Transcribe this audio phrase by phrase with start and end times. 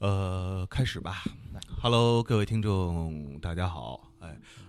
[0.00, 1.22] 呃，开始吧。
[1.82, 3.99] Hello，各位听众，大家好。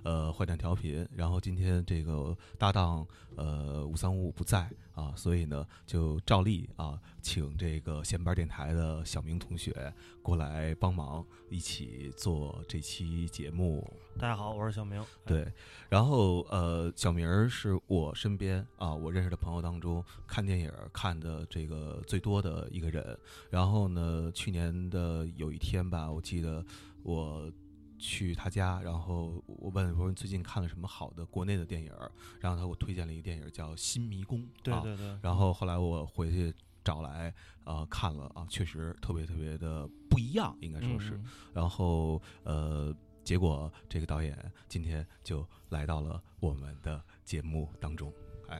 [0.03, 1.07] 哎，呃，坏蛋调频。
[1.15, 3.05] 然后今天这个搭档
[3.35, 13.87] 呃五三五五不在啊，所以呢就照例啊，请这个闲班电台的小明同学过来帮忙，一起做这期节目。
[14.17, 15.03] 大家好，我是小明。
[15.25, 15.51] 对，
[15.89, 23.17] 然后呃，小明儿是我身边啊，我认识的朋友当中看电影看的这个最多的一个人。
[23.49, 26.63] 然后呢，去年的有一天吧，我记得
[27.03, 27.51] 我。
[28.01, 31.91] 去他家，然后我问我说你最近看了什么好的国内的电影？
[32.39, 34.39] 然后他给我推荐了一个电影叫《新迷宫》。
[34.63, 35.17] 对对对。
[35.21, 36.51] 然后后来我回去
[36.83, 37.31] 找来
[37.63, 41.21] 呃看了啊，确实特别特别的不一样，应该说是。
[41.53, 48.11] 然后呃，结果这个导演今天就来到了我们的节目当中，
[48.47, 48.59] 哎。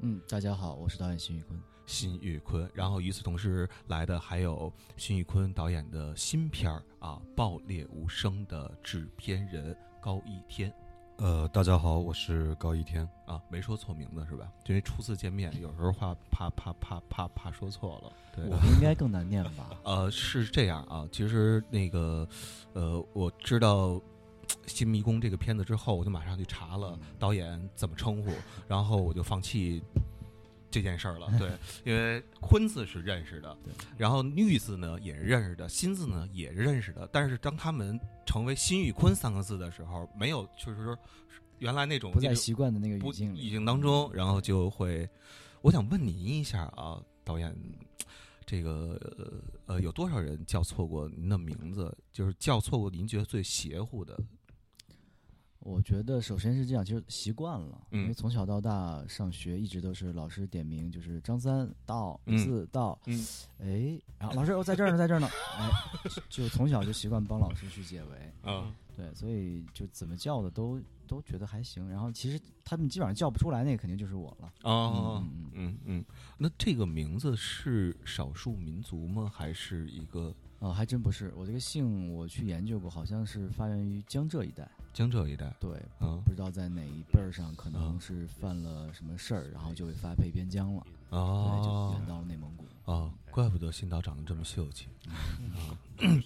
[0.00, 1.71] 嗯，大家好，我是导演辛宇坤。
[1.86, 10.72] 辛玉坤，然后与此同时来的还有辛玉坤导演的新片儿啊，《爆裂无声》的制片人高一天。
[11.18, 14.50] 呃，大家好，我是高一天啊，没说错名字是吧？
[14.66, 18.12] 因为初次见面，有时候怕怕怕怕怕怕说错了。
[18.34, 19.70] 对，我应该更难念吧？
[19.84, 22.26] 呃，是这样啊，其实那个
[22.72, 23.90] 呃，我知道
[24.66, 28.32] 《新迷宫》这个片子之后，我就马上去查了导演怎么称呼，
[28.66, 29.82] 然后我就放弃。
[30.72, 31.50] 这件事儿了， 对，
[31.84, 33.56] 因为坤字是认识的，
[33.98, 40.98] 然后玉字呢也是认识的，新字呢也是认识的，但是当他们成为辛玉坤三个字的时候，没有就是说
[41.58, 45.08] 原来那种不在习惯的那个语境语境当中，然后就会，
[45.60, 47.54] 我想问您一下啊，导演，
[48.46, 48.98] 这个
[49.66, 51.94] 呃有多少人叫错过您的名字？
[52.10, 54.18] 就是叫错过您觉得最邪乎的？
[55.64, 62.98] 我觉得首先是这样，就是习惯了，因为从小到大上学一直都是老师点名，就是张三到四到，
[63.58, 65.70] 哎，然后老师我在这儿呢，在这儿呢，哎，
[66.28, 71.88] 就从小就习惯帮老师去解围，啊，对，所以就怎么叫的都都觉得还行。
[71.88, 74.52] 然后其实他们基本上叫不出来，那个肯定就是我了。
[74.62, 76.04] 哦，嗯嗯嗯，
[76.38, 79.30] 那这个名字是少数民族吗？
[79.32, 80.34] 还是一个？
[80.58, 81.32] 哦，还真不是。
[81.36, 84.68] 我这个姓，我去研究过，好像是发源于江浙一带。
[84.92, 85.70] 江浙一带，对，
[86.24, 90.86] 不知道在哪一辈儿上，可能是犯了什么事儿，然后就被发配边疆了。
[91.08, 92.66] 哦，就远到了内蒙古。
[92.84, 94.88] 哦，怪不得新导长得这么秀气，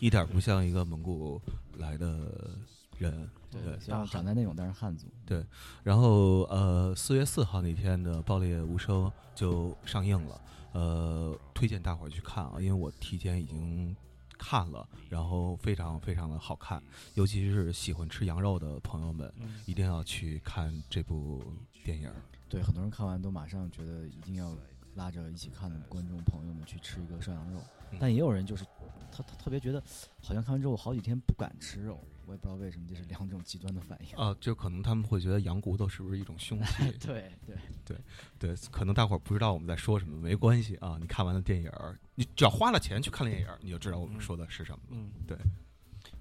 [0.01, 1.41] 一点不像一个蒙古
[1.75, 2.59] 来的
[2.99, 3.31] 人。
[3.53, 5.07] 对，像长在那种，但是汉族。
[5.25, 5.47] 对，
[5.85, 10.41] 然后呃，四月四号那天的《爆裂无声》就上映了。
[10.73, 13.95] 呃，推荐大伙儿去看啊，因为我提前已经。
[14.39, 16.83] 看了，然后非常非常的好看，
[17.15, 19.33] 尤其是喜欢吃羊肉的朋友们，
[19.67, 21.43] 一定要去看这部
[21.85, 22.11] 电影。
[22.49, 24.57] 对，很多人看完都马上觉得一定要
[24.95, 27.61] 拉着一起看的观众朋友们去吃一个涮羊肉，
[27.99, 28.65] 但也有人就是
[29.11, 29.83] 他他特别觉得
[30.23, 32.01] 好像看完之后好几天不敢吃肉。
[32.27, 34.37] 我也不知道为什么，这是两种极端的反应啊！
[34.41, 36.91] 就可能他们会觉得羊骨头是不是一种凶器？
[36.99, 37.97] 对对对
[38.39, 40.97] 对，可能大伙儿不知道我们在说什么，没关系啊！
[41.01, 41.71] 你看完了电影，
[42.15, 44.79] 你只要花了钱去看电影，你就知道我们说的是什么。
[44.91, 45.37] 嗯，对，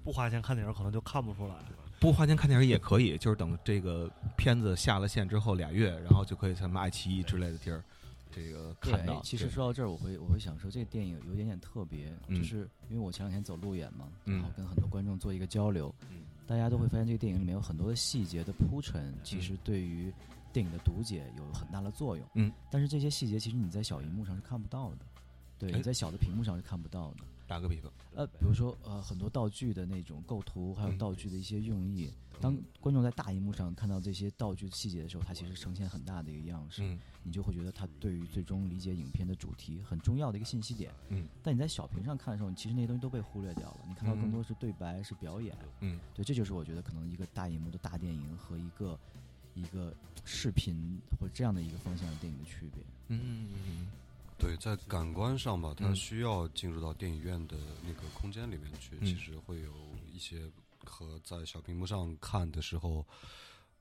[0.04, 1.54] 不花钱看电影可能就看不出来。
[1.98, 7.82] 不花钱看电影也可以，就是等这个片子下了线之后俩月，然后就可以什么爱奇艺之类的地儿。
[8.30, 15.94] 这个看到，其实说到这儿，我会我会想说，这个电影有点点特别，就是因为我前两天走路演嘛，然后跟很多观众做一个交流，
[16.46, 20.12] 大家都会发现这个电影里面有很多的细节的铺陈，其实对于
[20.52, 22.26] 电影的读解有很大的作用。
[22.34, 24.98] 嗯，但是这些细节其实你在小荧幕上是看不到的，
[25.58, 27.16] 对，你在小的屏幕上是看不到的。
[27.46, 36.82] 打个比方，呃，比如说呃，很多道具的那种构图，还有道具的一些用意，当观众在大荧幕上看到这些道具细节的时候，它其实呈现很大的一个样式，
[37.22, 40.92] 你就会觉得它对于最终理解影片的主题很重要的一个信息点。
[41.08, 45.56] 嗯，但你在小屏上看的时候，其实那些东西都被忽略掉了，你看到更多是对白，是表演。
[45.80, 48.98] 嗯，对，这就是我觉得可能一个大荧幕的大电影和一个
[49.54, 49.94] 一个
[50.24, 52.82] 视频或者这样的一个方向的电影的区别。
[53.08, 53.88] 嗯嗯嗯。
[54.38, 59.72] 对，在感官上吧，它需要进入到电影院的那个空间里面去，其实会有
[60.06, 60.50] 一些
[60.84, 63.04] 和在小屏幕上看的时候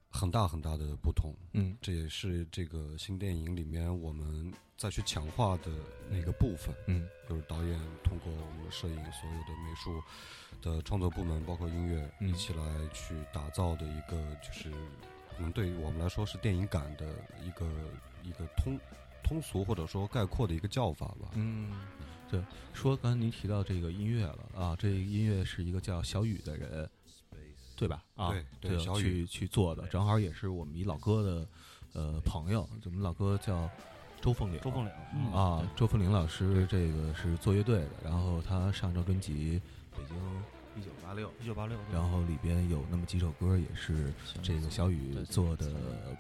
[0.10, 1.34] 很大很大的不同。
[1.54, 5.72] 嗯，这也是这个新电影里面我们再去强化的
[6.10, 6.74] 那个部分。
[6.88, 10.02] 嗯，就是导演通过我们摄影所有的美术
[10.62, 12.64] 的创作部门，包括音乐一起来
[12.94, 14.72] 去打造的一个，就是
[15.30, 17.06] 可能对于我们来说是电影感的
[17.44, 17.70] 一个
[18.24, 18.80] 一个通。
[19.26, 21.32] 通俗或者说概括的一个叫法吧。
[21.34, 21.72] 嗯，
[22.30, 22.40] 对，
[22.74, 26.88] 说刚才您提到这个音乐了啊，这音乐是一个叫小雨的人，
[27.76, 28.04] 对吧？
[28.16, 28.32] 啊，
[28.62, 29.26] 对，小雨。
[29.26, 31.48] 去做的，正好也是我们一老哥的
[31.94, 33.68] 呃朋友，我们老哥叫
[34.22, 34.92] 周凤岭，周凤岭
[35.34, 39.60] 啊，周凤岭老师这个是做乐队的，然后他上张专辑
[39.98, 40.16] 《北京
[40.78, 45.72] 一九八六》，一九八六，然后里边有那么几首歌也是这个小雨做的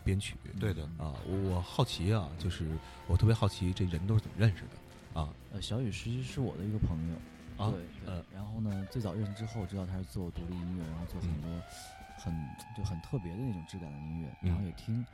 [0.04, 2.66] 编曲，对的啊，我好奇啊，就是
[3.08, 5.30] 我特别好奇这人都是怎么认识的啊？
[5.52, 7.16] 呃，小雨实际是我的一个朋友
[7.64, 11.62] 啊，对，呃，然后呢，最早认识之后知道他是做独立音乐，然后做很多
[12.18, 12.34] 很
[12.78, 15.06] 就很特别的那种质感的音乐，然后也听，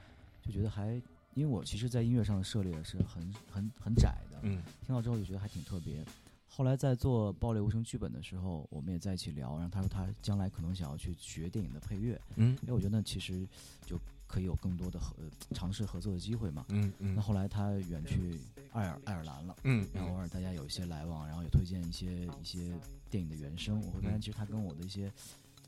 [0.45, 1.01] 就觉得还，
[1.33, 6.05] 因为我其实，在音乐上的涉猎是很很很窄的，嗯，听到之后就觉得还挺特别。
[6.53, 13.47] 后来在做《爆裂无声》剧本的时候，我们也在一起聊，然后他说他将来可能想要去学电影的配乐，嗯，因为我觉得其实
[13.85, 15.15] 就可以有更多的合
[15.53, 17.15] 尝试合作的机会嘛，嗯嗯。
[17.15, 18.37] 那后来他远去
[18.73, 22.77] 爱尔爱尔兰了，嗯，然后偶尔大家有一些来往，然后也推荐一些一些
[23.09, 25.09] 电影的原声，我会发现其实他跟我的一些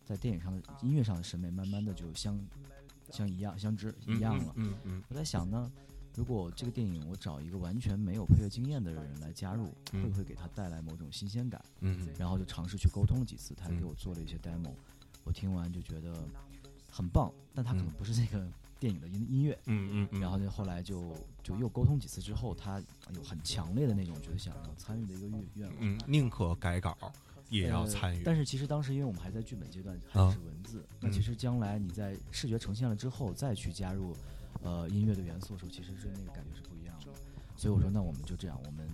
[0.03, 2.37] 在电影上的音乐上的审美，慢慢的就相
[3.09, 5.03] 相一样相知一样了，嗯嗯。
[5.07, 5.71] 我在想呢。
[6.15, 11.59] 如果这个电影我找一个完全没有配乐经验的人来加入，会不会给他带来某种新鲜感？
[11.79, 14.71] 嗯，然后就尝试去沟通了几次，他给我做了一些 demo，
[15.23, 16.23] 我听完就觉得
[16.91, 18.47] 很棒，但他可能不是这个
[18.79, 19.57] 电影的音音乐。
[19.65, 20.21] 嗯嗯。
[20.21, 22.79] 然后就后来就就又沟通几次之后，他
[23.15, 25.77] 有很强烈的那种觉得想要参与的一个愿愿望。
[25.79, 26.95] 嗯，宁可改稿
[27.49, 28.21] 也要参与。
[28.23, 34.15] 但是其实当时因为我们还在剧本阶段，还是文字，那其实将来你在视觉呈现了之后再去加入。
[34.61, 37.11] 呃，音乐的元素的时候，其实是那个感觉是不一样的，
[37.57, 38.87] 所以我说，那我们就这样，我们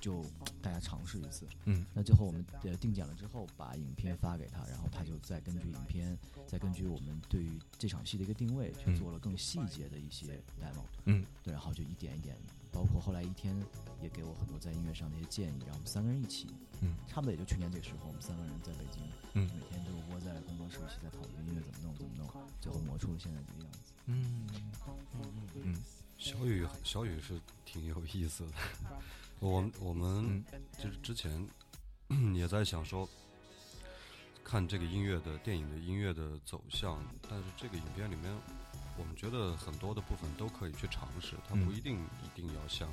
[0.00, 0.24] 就
[0.60, 1.46] 大家尝试一次。
[1.64, 10.82] 嗯，那最后我们呃定剪了之后，把影片发给他，然后他就再根据影片，再根据我们对于这场戏的一个定位，去做了更细节的一些 demo。
[11.04, 12.36] 嗯，对，然后就一点一点，
[12.72, 13.56] 包括后来一天
[14.02, 16.48] 也给我很多在音乐上的一些建议，然后我们三个人一起，
[16.80, 19.02] 嗯，差不多也就去年这个时候，我们三个人在北京，
[19.34, 22.26] 嗯，每天就窝在工作室一起在讨论音乐怎么弄怎么弄，
[22.60, 23.91] 最后磨出了现在这个样子。
[24.12, 24.46] 嗯
[25.54, 25.76] 嗯嗯，
[26.18, 28.52] 小雨小雨是挺有意思的。
[29.40, 30.44] 我 我们
[30.78, 31.48] 就是之前
[32.34, 33.08] 也在想说，
[34.44, 38.32] 看这个音乐的电影的音乐的走向，但是这个影片里面，
[38.98, 42.88] 我们觉得很多的部分都可以去尝试，它不一定一定要像，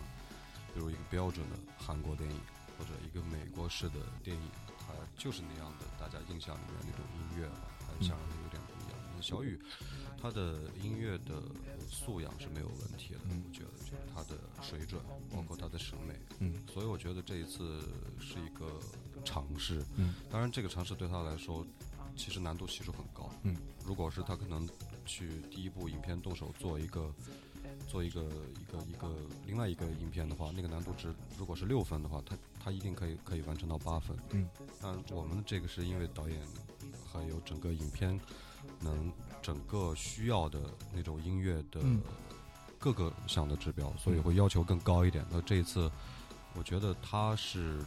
[0.74, 2.40] 比如一个标准的韩国电影
[2.78, 4.50] 或者一个美国式的电影，
[4.80, 9.22] 它就是那样的，大家印象里面那种音乐吧，还像有点不一样。
[9.22, 9.60] 小雨。
[10.22, 11.42] 他的音乐的
[11.90, 15.02] 素养是没有问题的，我觉得就是他的水准，
[15.32, 17.82] 包括他的审美，嗯，所以我觉得这一次
[18.20, 18.80] 是一个
[19.24, 21.66] 尝试，嗯，当然这个尝试对他来说
[22.18, 23.56] 其实难度系数很高，嗯，
[23.86, 24.68] 如果是他可能
[25.06, 27.14] 去第一部影片动手做一个
[27.88, 28.22] 做一个
[28.60, 34.50] 一个一个另外一个影片的话，那个难度值如果是六分的话，他他一定可以可以完成到八分，嗯，
[34.82, 36.40] 但我们这个是因为导演
[37.12, 38.20] 还有整个影片
[38.82, 39.12] 能。
[39.42, 40.60] 整个需要的
[40.94, 41.82] 那种音乐的
[42.78, 45.26] 各个项的指标，所以会要求更高一点。
[45.30, 45.92] 那这一次，
[46.56, 47.80] 我觉得他是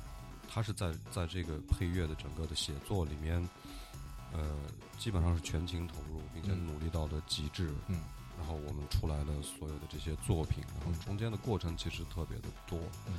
[0.49, 3.37] 他是在在这个配乐的整个的写作里面，
[4.33, 4.57] 呃，
[4.99, 7.71] 基本上是全情投入，并且努力到了极致。
[7.87, 8.01] 嗯，
[8.39, 12.79] 然后我们出来的所有的这些作品，然后中间的过程其实特别的多。
[13.07, 13.15] 嗯，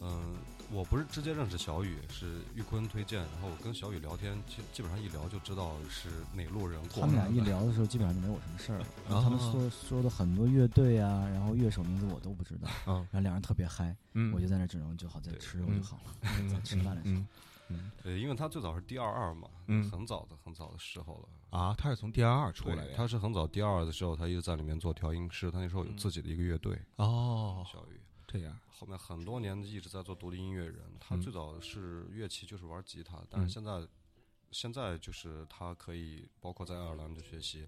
[0.00, 0.36] 嗯。
[0.70, 6.78] 我不是直接认识小雨，是玉坤推荐，然后我跟小雨聊天，基基本上一聊就知道是哪路人。
[6.90, 8.86] 他们俩一聊的时候，基本上就没我什么事儿了。
[9.08, 12.68] 然后他们说说的很多乐队啊，然后乐手名字我都不知道。
[12.84, 13.96] 然后两人特别嗨，
[14.34, 16.12] 我就在那只能就好在吃肉就好了，
[16.52, 17.22] 在吃饭的时候。
[17.70, 21.74] 嗯，对，因为他最早是 D 二二嘛，嗯，很早的很早的时候了啊。
[21.78, 26.78] 他是从 D 二二出来的，他是很早 D 二二的时候，他一直在里面做调音师，他那时候有自己的一个乐队。
[26.96, 27.98] 哦，小雨。
[28.30, 30.78] 这样，后面很多年一直在做独立音乐人。
[31.00, 33.88] 他最早是乐器，就是玩吉他，但是现在，
[34.50, 37.66] 现在就是他可以包括在爱尔兰的学习，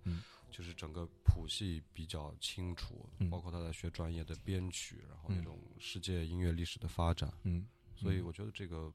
[0.51, 7.33] 就是整个谱系比较清楚，包括他在学专业的编曲，然后那种世界音乐历史的发展。
[7.45, 8.93] 嗯，所以我觉得这个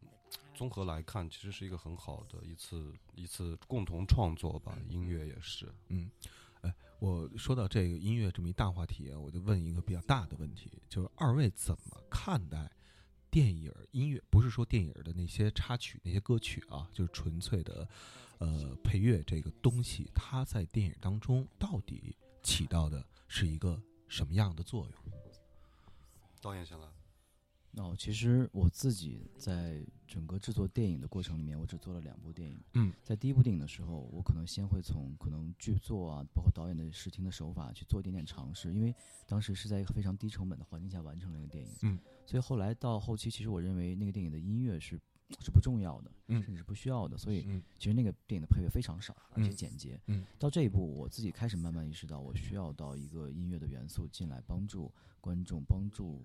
[0.53, 4.77] 综合来看，其实是一个很好的一次一次共同创作吧。
[4.87, 6.11] 音乐也是，嗯。
[6.99, 12.71] 我说到这个音乐这么一大话题啊，我就问一个比较大的问题，就是二位怎么看待
[13.29, 14.21] 电影音乐？
[14.29, 17.87] 不是说电影的那些插曲、那些歌曲啊，就是纯粹的
[18.39, 25.13] 呃配乐这个东西，它在电影当中到底起到的是一个什么样的作用？
[26.41, 26.87] 导演先来。
[27.77, 32.57] 哦，其实我自己在整个制作电影的过程里面，我只做了两部电影。
[32.73, 38.95] 嗯，在第一部电影的时候，我可能先会从可能剧作啊，包括导演的视听的手法去做一点点尝试，因为
[39.27, 41.71] 当时是在一个非常低成本的环境下完成了一个电影。
[41.81, 44.97] 嗯，所以后来到后期，其实我认为那个电影的音乐是
[45.41, 47.17] 是不重要的，甚至是不需要的。
[47.17, 49.99] 所以嗯，其实那个电影的配乐非常少，而且简洁。
[50.07, 56.23] 嗯，到这一步，我自己开始慢慢意识到，我需要到一个音乐的元素进来，帮助观众，帮助。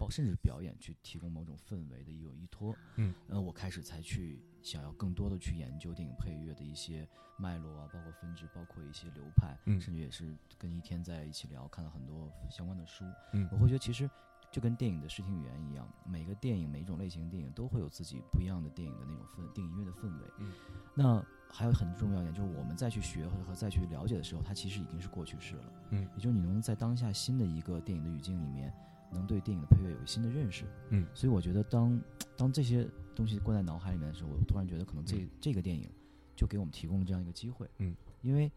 [0.00, 2.74] 包甚至表演去提供某种氛围的一种依托。
[2.96, 7.06] 嗯，呃，我开始才去想要更多的去研究电影配乐的一些
[7.38, 13.04] 脉络啊，包括分支，包括一些流派，嗯，甚至也是跟一天在一起聊，看了很多相关的书。
[13.34, 14.10] 嗯，我会觉得其实
[14.50, 20.30] 就跟电影的视听语言一样，每个电影每一种类型的电影都会有自己不一样的电影的那种氛，电影音乐的氛围。
[20.38, 20.52] 嗯，
[20.94, 25.72] 那还有很重要一点就是我们再去学和和再去了解的时候，它其实已经是过去式了。
[25.90, 28.72] 嗯，也就是你能在当下新的一个电影的语境里面。
[29.12, 32.00] 能对电影的配乐有新的认识，嗯，所以我觉得当
[32.36, 35.88] 当这些东西灌在脑海里面的时候，我突然觉得可能这这个电影
[36.36, 38.50] 就给我们提供了这样一个机会，嗯，因为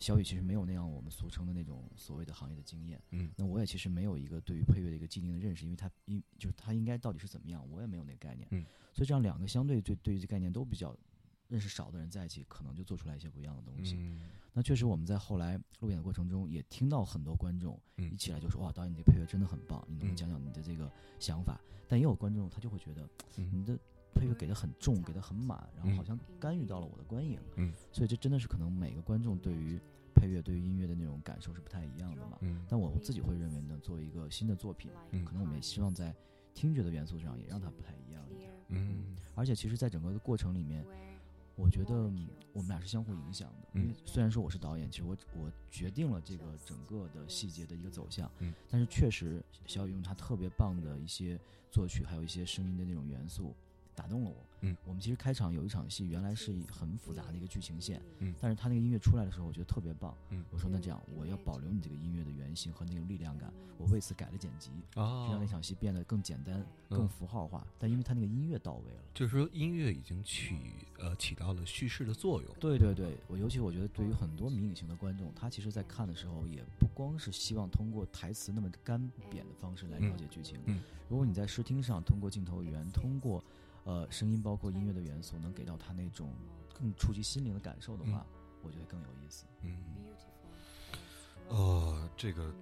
[0.00, 10.96] 小雨其实没有那样我们俗称的那种所谓的行业的经验，嗯，那我也其实没有一个对于配乐的一个既定的认识，因为它应就是它应该到底是怎么样，我也没有那个概念，嗯，所以这样两个相对对对于这概念都比较
[11.48, 14.20] 认识少的人在一起，可能就做出来一些不一样的东西，嗯。
[14.56, 23.76] 那确实，我们在后来路演的过程中，也听到很多观众一起来就说：“哇，导演，你这配乐真的很棒，你能不能讲讲你的这个想法？”但也有观众他就会觉得，你的
[24.14, 27.40] 配乐给的很重，给的很满，然后好像干预到了我的观影。
[27.56, 29.76] 嗯，所以这真的是可能每个观众对于
[30.14, 32.38] 配乐、对于音乐的那种感受是不太一样的嘛。
[32.42, 34.88] 嗯，但我自己会认为呢，作为一个新的作品，
[35.24, 36.14] 可能我们也希望在
[36.54, 38.52] 听觉的元素上也让它不太一样一点。
[38.68, 40.86] 嗯，而且其实，在整个的过程里面。
[41.56, 41.94] 我觉得
[42.52, 51.38] 我们俩是相互影响的，因为虽然说我是导演，其实我我决定了这个整个的细节的一个走向，嗯，但是确实小雨用他特别棒的一些
[51.70, 53.54] 作曲，还有一些声音的那种元素。
[53.94, 54.36] 打动了我。
[54.60, 58.00] 嗯，我们其实开场有一场戏，原来是很复杂的一个剧情线。
[58.20, 60.16] 嗯，但是他那个音乐出来的时候，我觉得特别棒。
[60.30, 67.66] 嗯，我说那这样，我要保留你这个音乐的原型和那种力量感，我为此改了剪辑，啊，让那场戏变得更简单、更符号化。
[67.78, 70.56] 但因为他那个音乐到位了，就是说音乐已经起
[70.98, 72.50] 呃起到了叙事的作用。
[72.58, 78.98] 对对对，我尤其我觉得对于很多迷影型的观众，他其实在看的时候，也不光是希望通过台词那么干
[79.30, 80.58] 瘪的方式来了解剧情。
[80.64, 83.44] 嗯，如果你在视听上通过镜头语言，通过
[83.84, 86.34] 呃，声音包括音乐的元素，能给到他那种
[86.72, 88.26] 更触及心灵的感受的话，
[88.62, 89.44] 我觉得更有意思。
[89.62, 89.76] 嗯，
[91.48, 92.52] 呃，这个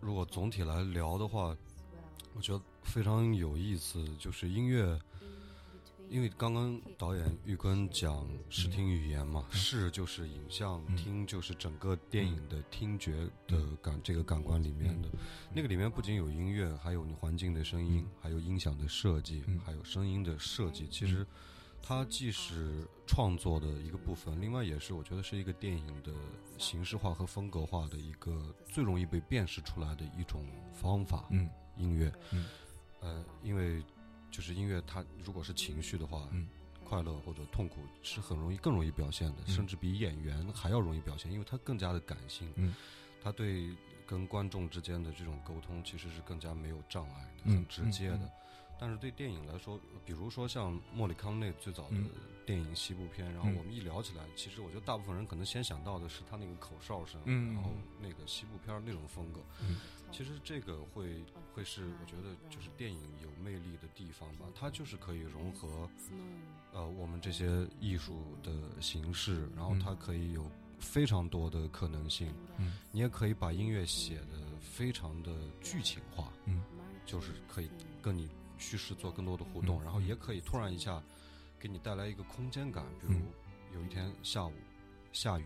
[0.00, 1.56] 如果总体来聊的话，
[2.34, 4.98] 我觉得非常有意思，就是音乐，
[6.08, 15.08] 因为刚刚导演玉根讲视听语言嘛，视就是影像，听就是整个电影的听觉的感，这个感官里面的，
[15.54, 21.26] 那个里面不仅有音乐，还有你环境的声音，还有音响的设计，还有声音的设计，其实。
[21.88, 26.12] 它既是创作的一个部分，另外也是我觉得是一个电影的
[26.58, 31.28] 形式化和风格化的一个最容易被辨识出来的一种方法。
[31.30, 32.46] 嗯，音乐，嗯，
[32.98, 33.84] 呃，因为
[34.30, 36.46] 就是音乐，它如果是情绪的话，嗯，
[36.84, 42.52] 快乐或者痛苦是很容易更容易表现的，甚至比演员还要容易表现，因为它更加的感性。
[42.56, 42.74] 嗯，
[43.22, 43.74] 它对
[44.06, 48.30] 跟观众之间的这种沟通其实是更加没有障碍的，很直接的。
[48.78, 51.96] 但是对电影来说，比如说像莫里康内最早的
[52.44, 57.70] 电影西部片，然后我们一聊起来，其实我觉得大部分人可能先想到的是他那个口哨声，然后
[58.02, 59.40] 那个西部片那种风格。
[60.12, 65.88] 其实这个会会是我觉得就是电影有魅力的地方吧，它就是可以融合
[66.72, 72.32] 呃我们这些艺术的形式，然后它可以有非常多的可能性。
[72.58, 76.62] 嗯，你也可以把音乐写的非常的剧情化，嗯，
[77.04, 77.70] 就是可以
[78.00, 78.28] 跟你。
[78.58, 81.02] 叙事做更多的互动，然后也可以突然一下
[81.60, 83.20] 给你带来一个空间感，比如
[83.74, 84.52] 有一天下午
[85.12, 85.44] 下雨，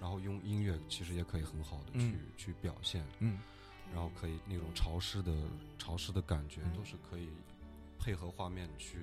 [0.00, 3.40] 然后用音乐其实也可以很好的去去表现，嗯，
[3.92, 5.32] 然后可以那种潮湿的
[5.78, 7.28] 潮湿的感觉都是可以
[7.98, 8.98] 配合画面去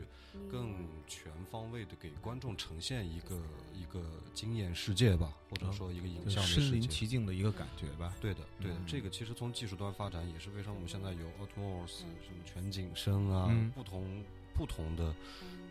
[0.52, 3.42] 更全方位的给观众呈现一个
[3.74, 4.04] 一个
[4.34, 8.14] 惊艳世界吧，或者说一个影像的身临其境的一个感觉吧。
[8.20, 15.16] 对的，对的，这个其实从技术端发展也是为什么我们现在有 Atmos 什么全景声啊，不同不同的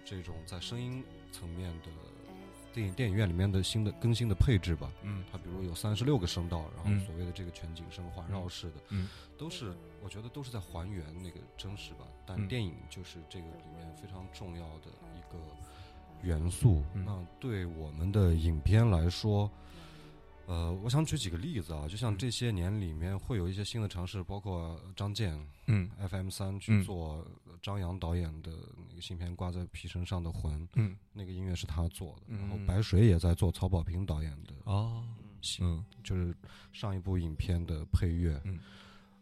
[0.05, 1.89] 这种在声音层面的。
[2.79, 12.07] 电影电影院里面的新的更新的配置吧，嗯，它比如有三十六个声道，然后所谓的这个全景声环绕式的，嗯，都是我觉得都是在还原那个真实吧。
[12.25, 15.39] 但电影就是这个里面非常重要的一个
[16.23, 16.85] 元素。
[16.95, 19.51] 那对我们的影片来说，
[20.49, 27.23] 呃，我想举几个例子啊，就像这些年里面会有一些新的尝试，包括张健，嗯，FM 三去做
[27.61, 28.51] 张扬导演的
[28.89, 32.35] 那个新片《挂在皮绳上的魂》，嗯，那个音乐是他做的。
[32.35, 35.05] 然后白水也在做曹保平导演的哦，
[35.61, 36.35] 嗯，就是
[36.73, 38.59] 上一部影片的配乐，嗯，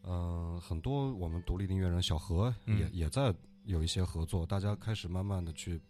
[0.02, 5.80] 呃，很多我们独立的音乐人小何也也在有一些合作，大家开始慢慢的去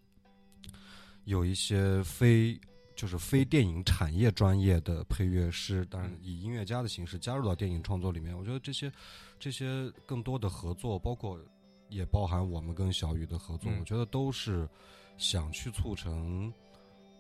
[1.25, 2.59] 有一些非。
[2.97, 8.37] 就是非电影产业专业的配乐师，当然以音乐家的形式加入到电影创作里面。
[8.37, 8.91] 我觉得这些
[9.39, 11.39] 这些更多的合作，包括
[11.89, 14.69] 也包含我们跟小雨的合作，我觉得都是
[15.19, 16.53] 想去促成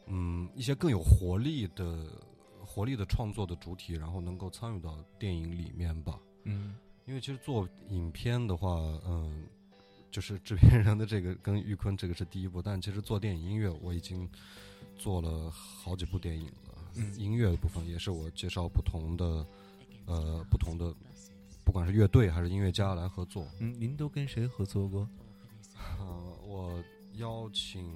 [0.06, 2.20] 嗯一些更有活力的
[2.64, 6.18] 活力的创作的主体，然后能够参与到电影里面吧。
[6.44, 8.70] 嗯，因为其实做影片的话，
[9.06, 9.46] 嗯。
[10.08, 14.26] 就是制片人的这个跟玉坤这个是第一步，但其实做电影音乐我已经
[14.98, 16.74] 做了好几部电影了。
[16.94, 19.46] 嗯，音乐的部分也是我介绍不同的
[20.06, 20.94] 呃不同的，
[21.64, 23.46] 不管是乐队还是音乐家来合作。
[23.58, 25.08] 嗯，您都跟谁合作过？
[25.98, 26.82] 呃，我
[27.16, 27.92] 邀请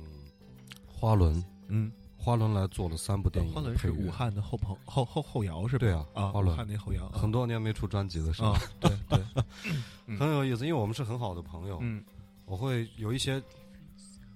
[0.87, 3.53] 花轮，嗯，花轮来做了三部电影。
[3.55, 5.81] 花轮是武汉的后朋后后后摇是吧？
[5.81, 9.19] 对啊，啊，花轮武汉那后摇，很多年没出专辑的时候，对对，
[10.19, 11.79] 很有意思，因为我们是很好的朋友。
[11.81, 12.05] 嗯。
[12.47, 13.41] 我会有一些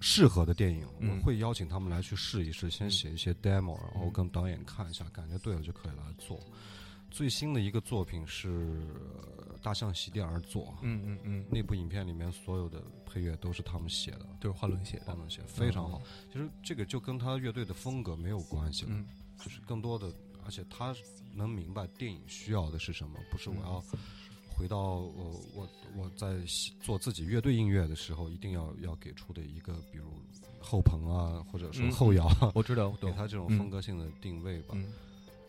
[0.06, 6.38] 适合的电影，我会邀请他们来去试一试，先写一些 demo，然后跟导演看一下，感觉对了就可以来做。
[7.10, 8.48] 最新的一个作品是
[9.62, 16.02] 《大象席地而坐》，嗯嗯嗯，那部影片里面所有的配乐都是他们写的，都是花轮写，花轮写非常好。
[16.30, 19.04] 其实这个就跟他乐队的风格没有关系了，
[19.42, 20.12] 就是更多的，
[20.44, 20.94] 而且他
[21.32, 23.82] 能明白电影需要的是什么，不是我要。
[24.56, 26.36] 回到我我我在
[26.80, 30.06] 做自己乐队音乐的时候，一定要要给出的一个，比如
[30.60, 34.76] 后朋啊，或者说后摇，我知道， 给他这种风格性的定位吧。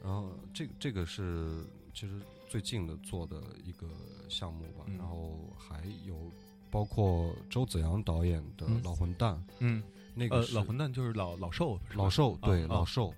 [0.03, 2.19] 然后这这个是其实
[2.49, 3.87] 最近的做的一个
[4.27, 4.85] 项目吧。
[4.97, 6.31] 然后还有
[6.69, 9.81] 包括周子阳导演的《老混蛋》，嗯，
[10.13, 13.13] 那个老混蛋就是老老寿，老寿对老寿，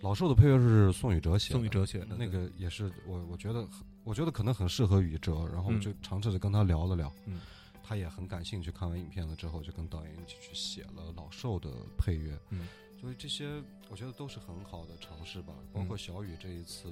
[0.00, 3.68] 老寿的配乐是宋宇哲写的，宋宇哲写的那个也是我我觉得。
[4.02, 7.40] 我觉得可能很适合宇哲，然后就尝试着跟他聊了聊，嗯，
[7.82, 8.70] 他也很感兴趣。
[8.72, 12.66] 看完影片了之后，就跟导演一起去写了老寿的配乐，嗯，
[12.98, 15.52] 所以这些我觉得都是很好的尝试吧。
[15.72, 16.90] 包括小雨这一次，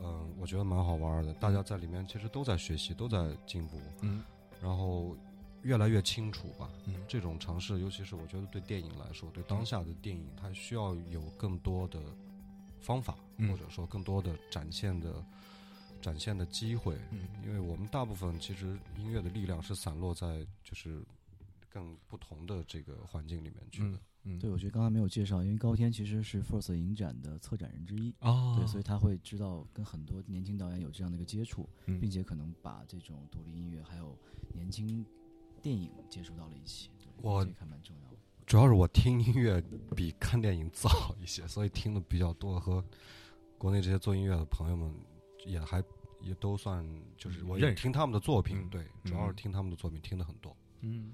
[0.00, 1.34] 嗯，我觉得蛮好玩的。
[1.34, 4.22] 大家在里面其实都在学习，都在进步，嗯，
[4.62, 5.16] 然后
[5.62, 6.70] 越来越清楚吧。
[6.86, 12.00] 嗯，这种尝试，尤其是我觉得对电影来说，对当下的电影，它需要有更多的
[12.80, 15.12] 方法，或者说更多的展现的。
[16.02, 21.00] 展现的机会，嗯，因为我们大部分其实音乐的力量是散落在就是
[21.70, 23.98] 更不同的这个环境里面去的。
[24.24, 34.16] 嗯，对，我觉得刚才没有介绍，因为高天其实是 Force 影展的策展人之一哦，对，所以他会知道跟很多年轻导演有这样的一个接触，并且可能把这种独立音乐还有
[34.52, 35.04] 年轻
[35.60, 36.90] 电影接触到了一起。
[37.20, 39.62] 我看蛮重要的，主要是我听音乐
[39.96, 42.84] 比看电影早一些，所以听的比较多，和
[43.58, 44.92] 国内这些做音乐的朋友们。
[45.44, 45.82] 也还
[46.20, 50.56] 也都算，就是我也听他们的作品，对，主要是听他们的作品，听的很多。
[50.80, 51.12] 嗯，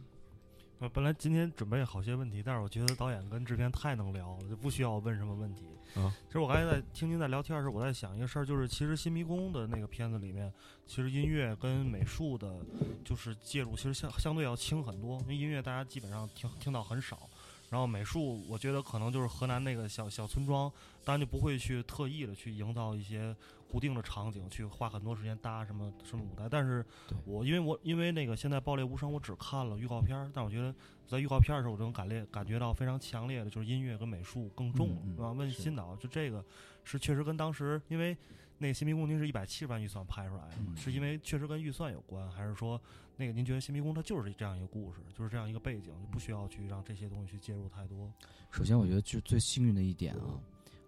[0.81, 5.67] 呃，本来今天准备好些问题，但是我觉得导演跟制片太能聊了，就不需要问什么问题。
[5.95, 10.53] 啊，其实我刚才在听您在聊天的时候，我在想一个事儿，就是其实《新迷宫》的那个片子里面，
[10.87, 12.61] 其实音乐跟美术的，
[13.05, 17.29] 就是介入，其实相相对要轻很多，因为音乐大家基本上听听到很少。
[17.71, 20.73] 然后美术，我觉得可能就是河南那个小小村庄，
[21.05, 23.37] 当然就不会去特意的去营造一些
[23.71, 26.49] 固定的场景，去花很多时间搭什么什么舞台。
[26.49, 26.83] 但是
[27.27, 30.75] 我因为我因为那个现在《爆裂无声》，我只看了预告片，但我觉得
[31.07, 35.33] 在预告片的时候，我就能感烈感觉到非常强烈的，就是音乐跟美术更重，是吧？
[35.33, 36.43] 问新导，就这个
[36.85, 38.17] 是确实跟当时因为
[38.57, 42.81] 那个《新迷宫》您是一百七十万预算拍出来的，是因为确实跟预算有关，还是说？
[43.21, 48.09] 那个，您觉得《新迷宫》它就是这样一个故事，就是这样一个背景，就不需要去让这些东西去介入太多。
[48.53, 50.41] 首先，我觉得就最幸运的一点啊，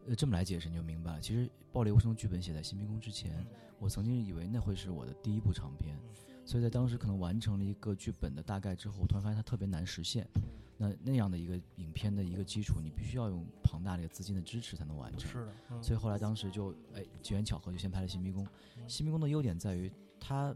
[0.06, 1.20] 呃，这么来解释你就明白了。
[1.20, 3.44] 其实《暴力无声》剧本写在《新迷宫》之前，
[3.80, 5.98] 我曾经以为那会是我的第一部长片，
[6.44, 10.24] 所以在当时可能完成了一个剧本的大概之后，我突然发现它特别难实现。
[10.78, 15.28] 那那样的一个影片的一个基础，你必须要用庞大的一个资金的支持才能完成。
[15.28, 15.82] 是的。
[15.82, 18.44] 所以后来当时就哎机缘巧合就先拍了《新迷宫》。
[18.86, 19.90] 《新迷宫》的优点在于
[20.20, 20.54] 它。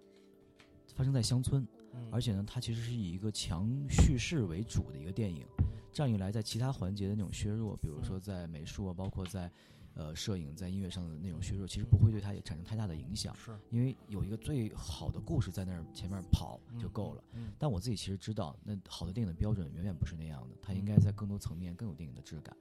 [0.95, 1.67] 发生在乡村，
[2.11, 5.47] 而且呢，它其实是以一个强叙事为主的一个电影。
[5.93, 9.51] 这样一来，在其他环节的那种削弱，比如说在美术啊，包括在
[9.95, 13.35] 呃摄影、在音乐上的那种削弱，其实不会对它也产生太大的影响。
[13.37, 17.23] 是，因为有一个最好的故事在那儿前面跑就够了。
[17.59, 22.57] 但我自己其实知道，那好的电影的标准远远不是那样的，它应该在更多层面更有电影的质感。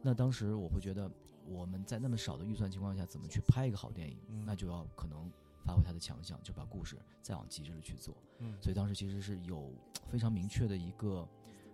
[0.00, 1.10] 那当时我会觉得，
[1.44, 4.16] 我们在那么少的预算情况下，怎么去拍一个好电影？
[4.46, 5.30] 那就要可能。
[5.64, 8.16] 发挥他的强项，就把故事再往极致的去做。
[8.38, 9.72] 嗯，所以当时其实是有
[10.06, 11.28] 非常明确的一个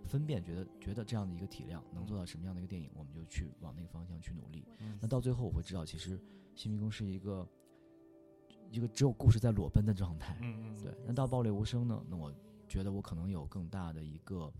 [0.05, 4.65] 分辨，觉得觉得这样的一个体量能做到什么样的一个电影，我们就去往那个方向去努力。
[4.79, 6.17] 嗯，那到最后我会知道，其实
[6.55, 7.47] 《新迷宫》是一个
[8.69, 10.37] 一个只有故事在裸奔的状态。
[10.41, 10.93] 嗯嗯，对。
[11.05, 12.03] 那到《爆裂无声》呢？
[12.09, 12.33] 那我
[12.67, 14.51] 觉得我可能有更大的一个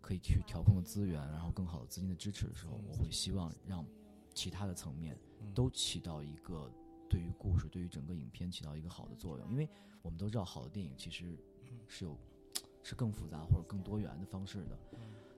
[0.00, 3.84] 可以去调控的资源，然后更好的资金的支持的时候，我会希望让
[4.34, 5.16] 其他的层面
[5.54, 6.70] 都起到一个
[7.08, 9.50] 对于故事、对于整个影片起到一个好的作用。
[9.50, 9.68] 因为
[10.02, 11.36] 我们都知道，好的电影其实
[11.88, 12.18] 是有
[12.82, 14.78] 是更复杂或者更多元的方式的，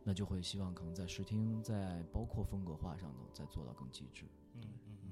[0.05, 4.25] 那就会希望可能在视听、在包括风格化上能再做到更极致。
[4.55, 5.11] 嗯嗯嗯。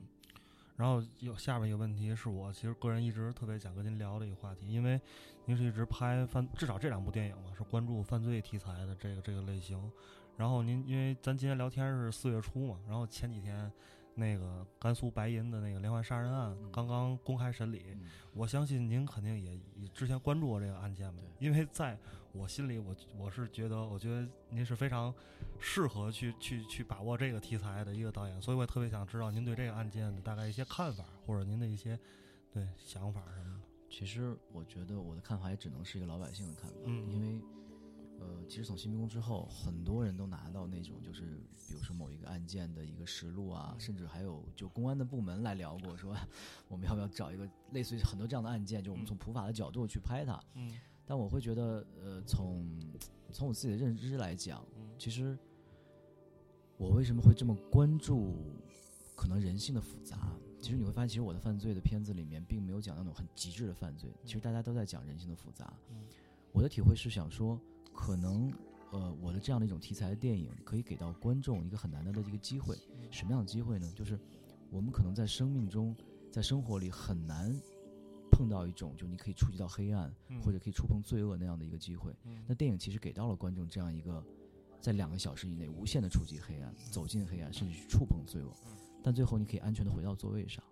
[0.76, 5.00] 然后有下面一个问题是我其实个人一直特别想跟您聊的一个话题，因为
[5.44, 9.90] 您是一直拍犯，至少这两部电影嘛是关注犯罪题材的这个这个类型。
[10.36, 13.70] 然后您因为咱今天聊天是四月初嘛，然后前几天。
[14.14, 17.96] 那个甘肃白银的那个连环杀人案刚刚公开审理，
[18.32, 19.58] 我相信您肯定也
[19.92, 21.22] 之前关注过这个案件吧？
[21.38, 21.98] 因为在
[22.32, 25.12] 我心里，我我是觉得，我觉得您是非常
[25.58, 31.98] 适合去去去把握这个题材的一个导演，所以我也特别想知道您对这个案件的大概一些看法，或者您的一些
[32.52, 33.64] 对想法什么的。
[33.88, 37.40] 其实我觉得我的看法也只能是一个老百姓的看法，因为。
[38.24, 46.16] 呃，其实从新民工之后，很多人都拿到那种，就是比如说某一个案件的一个实录啊，甚至还有就公安的部门来聊过，说
[46.66, 50.42] 我们要不要找一个类似于很多这样的案件，就我们从普法的角度去拍它。
[50.54, 50.72] 嗯。
[51.06, 52.66] 但我会觉得，呃，从
[53.30, 54.64] 从我自己的认知来讲，
[54.98, 55.38] 其实
[56.78, 58.34] 我为什么会这么关注
[59.14, 60.34] 可能人性的复杂？
[60.62, 65.70] 其实你会发现，其实我的犯罪的片子里面并没有讲那种很极致的犯罪，其实大家都在讲人性的复杂。
[65.90, 66.06] 嗯。
[66.52, 67.60] 我的体会是想说。
[67.94, 68.52] 可能，
[68.90, 72.76] 呃，我的这样的一种题材的电影，可以给到观众一个很难得的一个机会。
[73.10, 73.90] 什么样的机会呢？
[73.96, 74.18] 就是
[74.70, 75.96] 我们可能在生命中，
[76.30, 77.54] 在生活里很难
[78.30, 82.12] 碰到一种，就你可以触及到黑暗，或者可以触碰罪恶那样的一个机会。
[82.46, 84.22] 那电影其实给到了观众这样一个，
[84.80, 88.52] 在两个小时以内无限的触及黑暗，走进黑暗，甚至去触碰罪恶。
[89.02, 90.62] 但最后你可以安全的回到座位上，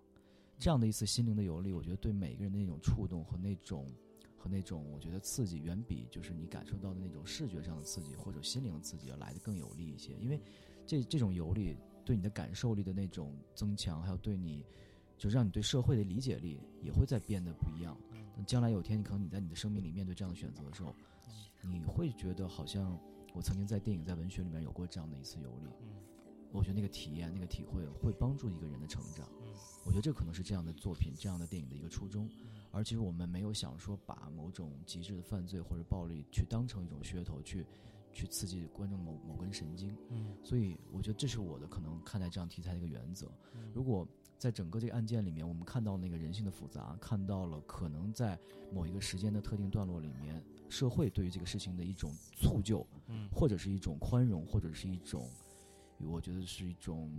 [0.59, 3.89] 这样的一次心灵的游历，我觉得对每个人的那种触动和那种。
[4.43, 10.37] 和那种我觉得刺激远比就是你感受到的那种视觉上的刺激或者心灵的刺激要来的更有利一些，因为
[10.85, 14.65] 这这种游历对你的感受力的那种增强，还有对你
[15.17, 17.97] 就让你对社会的理解力也会在变得不一样。
[18.35, 20.93] 那将来有天你可能你在你的生命里面对这样的选择的时候，
[21.61, 22.99] 你会觉得好像
[23.33, 25.69] 我曾经在电影在文学里面有过这样的一次游历。
[26.51, 29.25] 我觉得那个体验那个体会会帮助一个人的成长。
[29.85, 32.29] 我觉得这可能是这样的作品这样的电影的一个初衷。
[32.73, 37.63] 而其实我们没有想说把某种极致的犯罪或者暴力去当成一种噱头，去
[38.11, 39.95] 去刺激观众某某根神经。
[40.09, 43.31] 嗯，所以我觉得这是我的可能看待这样题材的一个原则。
[43.75, 44.07] 如果
[44.39, 48.37] 在整个这个案件里面，我们看到那个人性的复杂，看到了可能在
[48.73, 55.29] 某一个时间的特定段落里面，社会对于这个事情的一种促就，嗯，或者是一种宽容，或者是一种，
[55.99, 57.11] 我觉得是一种。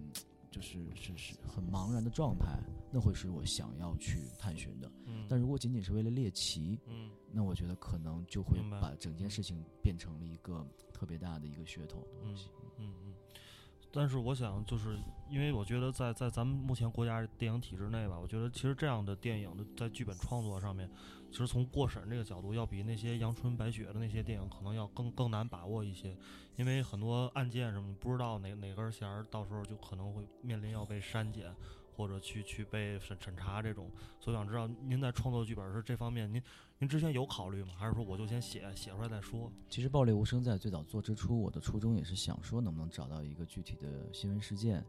[0.54, 2.56] 就是是是很茫然的状态，
[2.92, 4.88] 那会是我想要去探寻的。
[5.04, 12.50] 嗯，但如果仅仅是为了猎奇，嗯，那我觉得可能就会把整件事情变成了一个特别大的一个噱头的东西。
[12.78, 13.14] 嗯嗯。
[13.90, 14.96] 但是我想，就是
[15.28, 20.88] 因为我觉得在在咱们目前国家电影体制内吧，我觉得其实这样的电影的在剧本创作上面，
[21.34, 26.16] 其实从过审这个角度，要比那些阳春白雪的那些电影可能要更更难把握一些。
[26.54, 31.52] 因为很多案件什么不知道哪哪根弦儿，到时候就可能会面临要被删减，
[31.96, 33.90] 或者去去被审审查这种。
[34.20, 36.40] 所以想知道您在创作剧本时这方面，您
[36.78, 37.74] 您之前有考虑吗？
[37.76, 39.50] 还是说我就先写写出来再说？
[39.68, 44.84] 其实《暴力无声》在最早做之初，我的初衷也是想说能不能找到一个具体的新闻事件，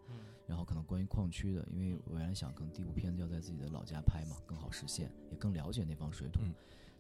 [0.47, 6.41] 然后可能关于矿区的，因为我原来想可能第一部片子要在自己的老家拍嘛，更好实现，也更了解那方水土。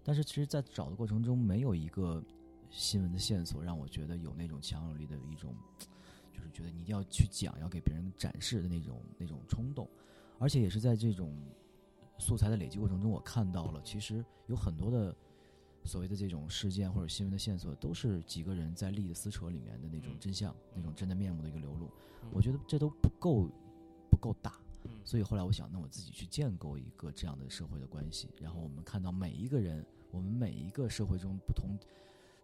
[0.03, 2.23] 但是其实，在找的过程中，没有一个。
[2.71, 5.55] 新闻的线索让我觉得有那种强有力的一种，
[6.33, 9.87] 就是觉得你一定要去讲，要给别人展示的那种那种冲动，
[10.39, 11.37] 而且也是在这种
[12.17, 15.15] 素材的累积过程中，我看到了其实有很多的
[15.85, 21.89] 所谓的这种事件或者新闻的线索，都是几个人在利益的撕扯里面的那种真相，那种真的面目的一个流露。
[22.31, 23.49] 我觉得这都不够
[24.09, 24.59] 不够大，
[25.03, 31.77] 所以后来我想，那我自己去建构一个这样的社会的关系，然后我们看到每一个人，我们每一个社会中不同。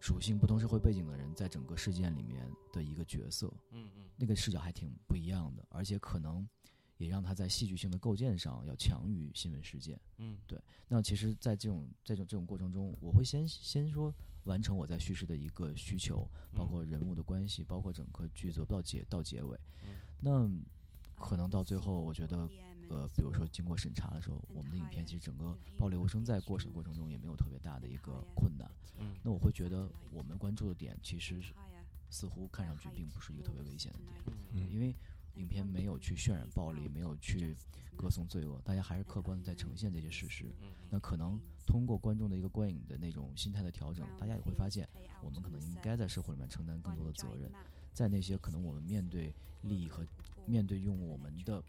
[0.00, 6.44] 属性不同社会背景的人在整个事件里面的一个角色，嗯嗯，那个视角还挺不一样的，而且可能
[7.02, 10.60] 也让它在戏剧性的构建上要强于新闻事件，嗯，对。
[10.88, 19.58] 那其实，在这种这种这种过程中，我会先先说完成我在叙事的一个需求，包括人物的关系，包括整个剧作到结到结尾，
[20.20, 20.48] 那
[21.16, 22.48] 可能到最后，我觉得。
[22.88, 28.70] 呃，比如说经过审查的时候，我们的影片其实整个暴力无声在过审过程中也没有特别大的一个困难。
[28.98, 31.40] 嗯，那我会觉得我们关注的点其实
[32.10, 34.36] 似乎看上去并不是一个特别危险的点。
[34.50, 34.94] 嗯，因为
[35.34, 37.56] 影片没有去渲染暴力，没有去
[37.96, 40.46] 歌颂罪恶，大家还是客观的在呈现这些事实。
[40.90, 44.88] 那可能通过观众的一个观影的那种心态的调整，大家也会发现，
[45.22, 47.50] 我们可能应该在社会里面承担更多的责任，
[47.92, 50.06] 在那些可能我们面对利益和
[50.46, 51.62] 面对用我们的，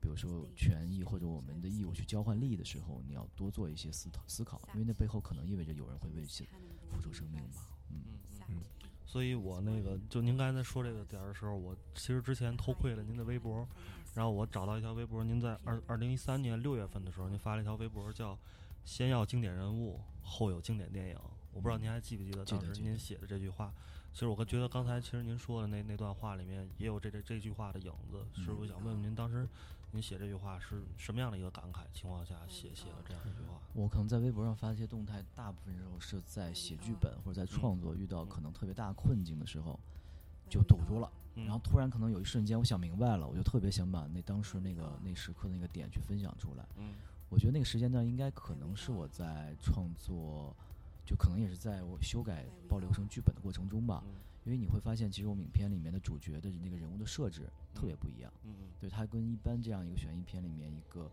[0.00, 6.44] 比如说权益或者我们的义务去交换利益的时候，你要多做一些思考思考，因为那背后可能意味着有人会为此
[6.90, 7.68] 付出生命吧。
[7.90, 8.27] 嗯嗯。
[9.10, 13.66] 所以我那个，就您刚才在说这个点儿的时候，我其实之前偷窥了您的微博，
[14.14, 18.38] 然后我找到一条微博，您在二二零一三年六月份的时候，您发了一条微博，叫
[18.84, 21.16] “先要经典人物，后有经典电影”。
[21.54, 23.72] 我不知道您还记不记得当时您写的这句话。
[24.12, 28.26] 其实我觉得刚才其实您说的那那段话里面也有这这这句话的影子。
[28.44, 29.48] 是我想问问您当时。
[29.90, 33.58] 您写这句话是什么样的一个感慨情况下写写了这样一句话？
[33.72, 39.78] 我可能在微博上发一些动态，大部分时候是在写剧本或者在创作遇到可能特别大困境的时候，
[40.48, 41.10] 就堵住了。
[41.34, 46.66] 然后突然可能有一瞬间我想明白了，我就特别想把那当时那个那时刻的那个点去分享出来。
[46.76, 46.94] 嗯，
[47.28, 50.54] 我觉得那个时间段应该可能是我在创作，
[51.06, 54.02] 就可能也是在我修改《暴流成剧本的过程中吧。
[54.48, 57.42] 因为你会发现，其实我们影片里面的主角的那个人物的设置
[57.74, 58.32] 特别不一样。
[58.44, 61.10] 嗯嗯，对他跟一般这样一个悬疑片里面一个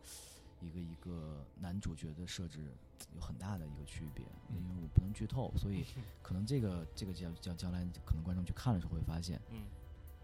[0.62, 2.72] 一个一个男主角的设置
[3.14, 4.26] 有很大的一个区别。
[4.52, 5.84] 因为我不能剧透，所以
[6.24, 9.66] 可能这个这个将将将来可能观众去看的时候会发现，嗯，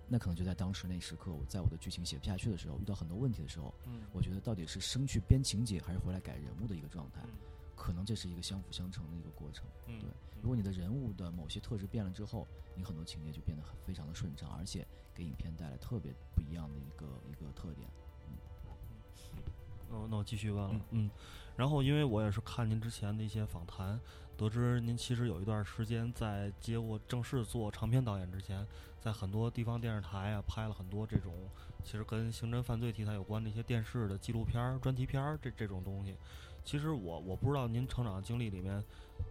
[0.07, 7.19] 那可能就在当时那时刻，我在我的剧情写不下去的时候，遇到很多问题的时候，嗯，我觉得到底是生去编情节还是回来改人物的一个状态。
[7.81, 10.07] 可能这是一个相辅相成的一个过程，对。
[10.39, 17.89] 如果你的人物的某些特质变了之后，你很多情节就变得很非常的顺畅，而且给影片带来特别不一样的一个一个特点。
[18.27, 18.37] 嗯，
[19.89, 21.09] 哦，那我继续问了，嗯。
[21.55, 23.99] 然后，因为我也是看您之前的一些访谈，
[24.37, 28.65] 得知您其实有一段时间在接过正式做长篇导演之前，
[28.99, 31.33] 在很多地方电视台啊拍了很多这种
[31.83, 36.15] 其实跟刑侦犯罪题材有关的一些电视的纪录片、专题片这这种东西。
[36.63, 38.83] 其实我我不知道您成长经历里面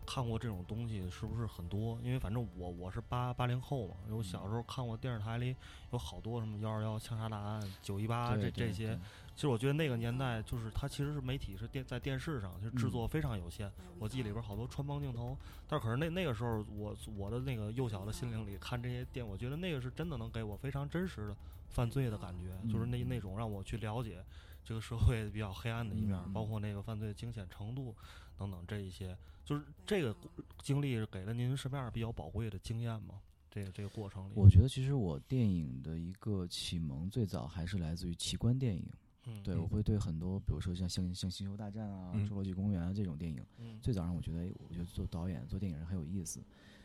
[0.06, 5.54] 看过这种东西是不是很多，因为反正我我是八八零后嘛，我小时候看过电视台里
[5.92, 8.98] 有好多什么幺二幺枪杀大案、九一八这这些。
[9.34, 13.70] 其实我觉得那个年代就是它其实是媒体是电在电视上，就制作非常有限。
[13.98, 15.34] 我记里边好多穿帮镜头，
[15.66, 21.36] 但可是那那个时候我我的那个幼小的心灵里看这些电，我觉得那个是真的能给我非常真实的
[21.70, 24.22] 犯罪的感觉，就是那那种让我去了解。
[24.64, 27.94] 这个社会比较黑暗的一面，包括那个犯罪惊险程度
[28.36, 30.14] 等等这一些，就是这个
[30.62, 33.20] 经历给了您什么样比较宝贵的经验吗？
[33.50, 38.88] 这个这个过程里，我觉得其实我电影的一个启蒙最早还是来自于奇观电影。
[39.26, 43.44] 嗯，对我会对很多，比如说像像像《星球大战》啊、《侏罗纪公园》啊这种电影，
[43.82, 46.40] 最早让我觉得，我觉得做导演做电影人很有意思，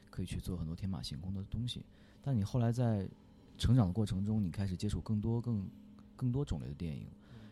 [0.09, 1.85] 可以去做很多天马行空的东西。
[2.21, 3.07] 但你后来在
[3.57, 5.69] 成长的过程中，你开始接触更多更
[6.15, 7.07] 更多种类的电影。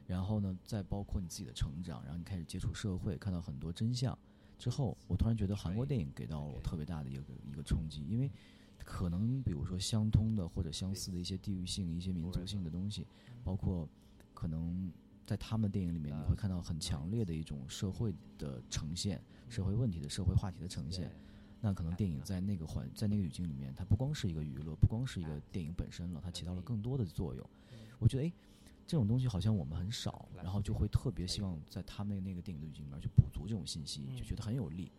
[0.05, 4.17] 然后呢，再包括你自己的成长，然后你开始接触社会，看到很多真相
[4.59, 8.29] 之后，我突然觉得韩国电影给到我特别大的一个一个冲击，因为
[8.79, 13.07] 可能比如说相通的或者相似的一些地域性、一些民族性的东西，
[13.43, 13.87] 包括
[14.33, 14.91] 可能
[15.25, 21.09] 在他们的电影里面，你会看到很强烈的一种社会的呈现、社会问题的社会话题的呈现。
[21.61, 27.49] 那可能电影在那个环在那个语境里面，它不光是一个娱乐，不光是一个电影本身了，它起到了更多的作用。
[27.99, 28.33] 我觉得，哎。
[28.85, 34.91] 这种东西好像我们很少，然后就会特别希望在他们那个电影的语境里面去补足这种信息，就觉得很有力。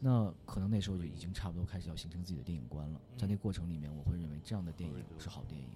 [0.00, 3.00] 那可能那时候就已经差不多开始要形成自己的电影观了。
[3.16, 5.66] 在那过程里面，我会认为这样的电影是好电影。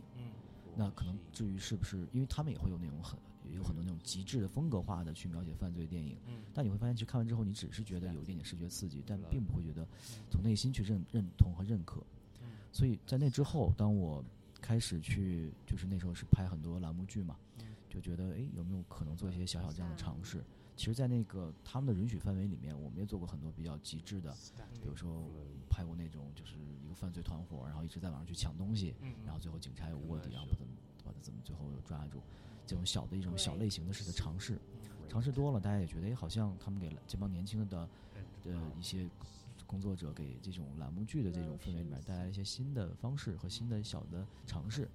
[0.76, 3.18] 那可能至于是不是，因为他们也会有那种很
[3.52, 6.16] 有很多那种极致的风格化的去描写犯罪电影。
[6.54, 9.84] 但你会发现，其实看完之后，你只是觉得有一点点视觉刺激，但并不会觉得
[10.30, 12.00] 从内心去认认同和认可。
[12.70, 14.24] 所以在那之后，当我。
[14.62, 17.36] 开始去，就是那时候是拍很多栏目剧嘛，
[17.90, 20.42] 就觉得哎，有没有可能做一些小小这样的尝试？
[20.74, 24.34] 其实，在那个他们的允许范围里面，我们也做过很多比较极致的，
[24.80, 25.28] 比如说
[25.68, 28.94] 拍过那种就是一个犯罪团伙，然后一直在网上去抢东西，
[29.24, 30.68] 然后最后警察有卧底，然后把他们
[31.04, 32.22] 把他怎么最后抓住，
[32.66, 34.58] 这种小的一种小类型的式的尝试，
[35.08, 37.88] 尝试多了，大家也觉得哎，好像他们给这帮年轻的
[38.44, 39.06] 的一些。
[39.72, 44.86] 工作者给这种栏目剧的这种氛围里面带来一些新的方式和新的小的尝试，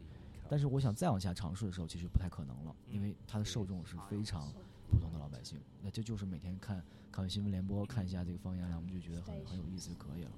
[0.47, 4.53] 但是我想再往下尝试的时候，其实不太可能了，因为它的受众是非常
[4.91, 10.31] 普通的老百姓，那这就是每天看看新闻联播，看一下这个方言栏目剧，觉得很很有意思就可以了。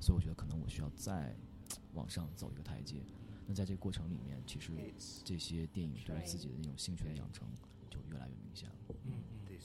[0.00, 1.32] 所以我觉得可能我需要再
[1.94, 2.96] 往上走一个台阶。
[3.46, 4.72] 那在这个过程里面，其实
[5.24, 7.46] 这些电影对于自己的那种兴趣的养成
[7.88, 8.74] 就越来越明显了。
[9.04, 9.12] 嗯
[9.48, 9.58] 嗯。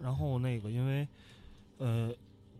[0.00, 1.06] 然后那个因为
[1.78, 2.12] 呃。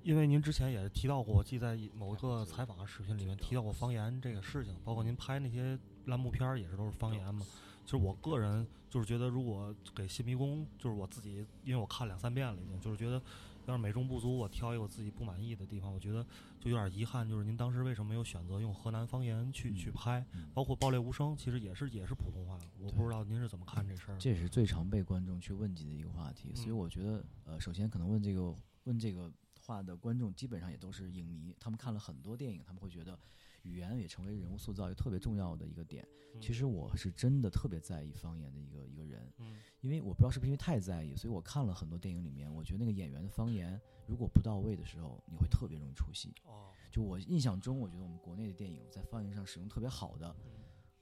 [0.02, 7.46] 因为您之前也提到过，我记在某一个采访视频里面提到过方言这个事情，包括您拍那些栏目片儿也是都是方言嘛，
[7.84, 13.22] 其实我个人就是觉得，如果给新迷宫，就是我自己，因为我看两三遍了，已经就是觉得，
[13.66, 16.26] 要是美中不足，我挑一个我自己不满意的地方，我觉得
[16.58, 17.28] 就有点遗憾。
[17.28, 20.24] 就是您当时为什么没有选择用河南方言去去拍？
[20.52, 22.58] 包括《爆裂无声》，其实也是也是普通话。
[22.80, 24.18] 我不知道您是怎么看这事儿？
[24.18, 26.52] 这也是最常被观众去问及的一个话题。
[26.56, 28.52] 所以我觉得，呃，首先可能问这个
[28.84, 29.30] 问这个
[29.72, 33.18] 话的观众，基本上也都是影迷，他们看了很多电影，他们会觉得。
[33.62, 36.04] 语言也成为人物塑造一个特别重要的一个点。
[36.40, 39.32] 其实我是真的特别在意方言的一个一个人，
[39.80, 46.34] 因为我不知道是不是因为太在意，所以我看了很多电影里面，我觉得那个演员的方言如果不到位的时候，你会特别容易出戏。
[46.44, 50.34] 哦，就我印象中，我觉得我们国内的电影在方言上使用特别好的，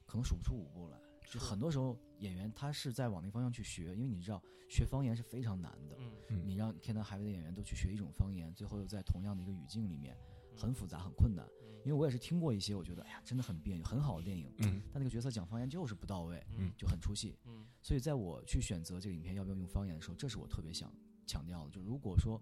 [0.04, 1.00] 可能数不出五部来。
[1.30, 5.98] 就很多时候演员他是在往那方向去学，因为你知道学方言是非常难的。
[6.28, 10.16] 嗯，你让天南海北的演员都去学一种方言，最后又在同样的一个语境里面。
[10.56, 11.48] 很复杂，很困难，
[11.84, 20.92] 因为我也是听过一些，我觉得哎呀，真的很别扭，很好的电影，嗯，但那个角色讲方言就是不到位，嗯，就很出戏，嗯，所以在我去选择这个影片要不要用方言的时候，这是我特别想
[21.26, 22.38] 强调的，就如果说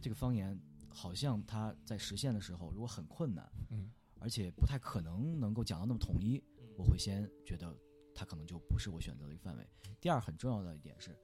[0.00, 6.42] 这个方言好像它在实现的时候如果很困难，嗯，而且不太可能能够讲到那么统一，
[6.78, 7.76] 我会先觉得
[8.14, 9.68] 它可能就不是我选择的一个范围。
[10.00, 11.14] 第二，很重要的一点是，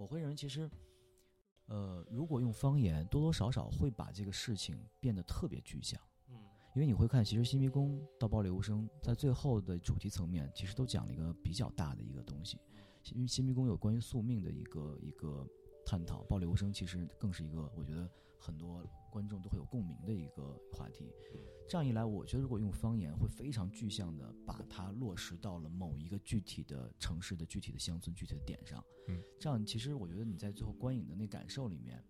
[0.00, 0.68] 我会认为其实。
[1.66, 6.00] 呃，如果用方言，多多少少会把这个事情变得特别具象。
[6.26, 6.34] 嗯，
[6.74, 12.58] 因为你会看，其实《新迷宫》到《暴力无声》在最后的主题层面，其实都讲了一个比较大的一个东西。
[13.14, 15.46] 因为《新迷宫》有关于宿命的一个一个
[15.86, 18.84] 探讨，《暴力无声》其实更是一个，我觉得很多。
[19.12, 21.12] 观众都会有共鸣的一个话题，
[21.70, 28.84] 这样一来，我觉得如果用方言，会非常具象的把它落实到了某一个具体的城市的具体的乡村具体的点上。
[29.06, 32.02] 嗯，这样其实我觉得你在最后观影的那感受里面，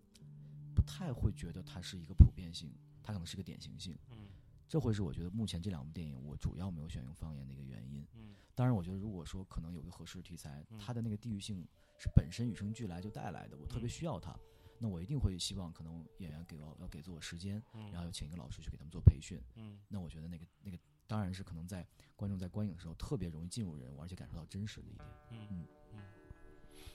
[0.75, 3.95] 不太会觉得它是一个普遍性，它可能是个典型性。
[4.13, 4.31] 嗯，
[4.67, 8.03] 这会是我觉得目前这两部电影我主要没有选用方言的一个原因。
[8.15, 11.69] 嗯，当然，我觉得如果说可能有个合适的题材，它的那个地域性
[11.99, 14.35] 是本身与生俱来就带来的，我特别需要它。
[14.83, 17.63] 那我一定会希望，可能演员给我要给足我时间，
[17.93, 19.39] 然后要请一个老师去给他们做培训。
[19.55, 25.07] 嗯，那我觉得那个那个当然是可能在观众在观影的时候特别容易进入人物，而且感受到真实的一点。
[25.31, 25.67] 嗯嗯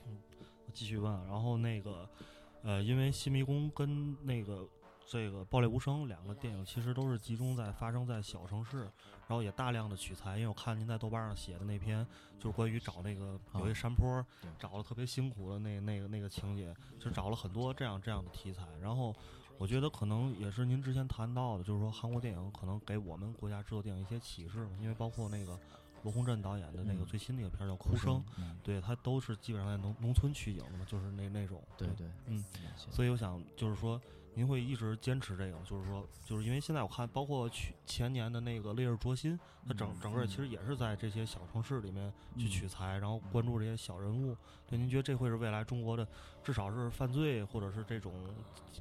[0.07, 0.17] 嗯。
[0.65, 2.09] 我继续问，然后那个
[2.63, 4.67] 呃，因为《新迷宫》跟那个。
[5.07, 10.37] 这个《暴裂无声》两个电影其实都是集中在发生在小城市，然后也大量的取材。
[10.37, 12.05] 因为我看您在豆瓣上写的那篇，
[12.39, 14.25] 就是关于找那个有一山坡，
[14.57, 18.63] 找了特别辛苦的那那个那个情节，就找了很多这样这样的题材。
[18.81, 19.15] 然后
[19.59, 25.57] 我觉得可能也是您之前谈到的，就是说韩国电影可能给我们国家制作电影一些启示，因为包括那个
[26.01, 28.23] 罗洪镇导演的那个最新的一个片儿叫《哭声》，
[28.63, 31.63] 对他都是基本上在农农村取景的嘛，就是那那种。
[31.77, 32.43] 对对，嗯，
[32.75, 34.01] 所以我想就是说。
[34.35, 39.33] 您会一直坚持这个，就是说，就是因为现在我看，包括去前年的那个《烈日灼心》，
[39.65, 44.35] 它整整个其实也是在这些小城市里面去取材，然后关注这些小人物。
[44.67, 46.05] 对，您觉得这会是未来中国的，
[46.43, 48.13] 至少是犯罪或者是这种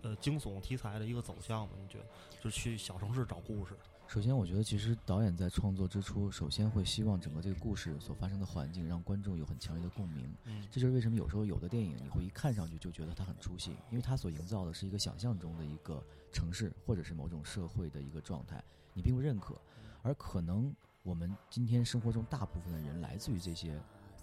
[0.02, 1.74] 呃惊悚题材的一个走向吗？
[1.78, 2.04] 您觉得，
[2.42, 3.76] 就去小城市找故事？
[4.06, 10.32] 首先，我觉得其实导演在创作之初，首先会希望整个这个故事所发生的环境让观众有很强烈的共鸣。
[10.44, 18.62] 嗯，这就是为什么有时候有的电影你会一看上去就觉得它很出戏，因为它所营造的是一个想象中的一个城市或者是某种社会的一个状态，
[18.92, 19.60] 你并不认可。
[20.02, 23.80] 而可能我们今天生活中大部分的人来自于这些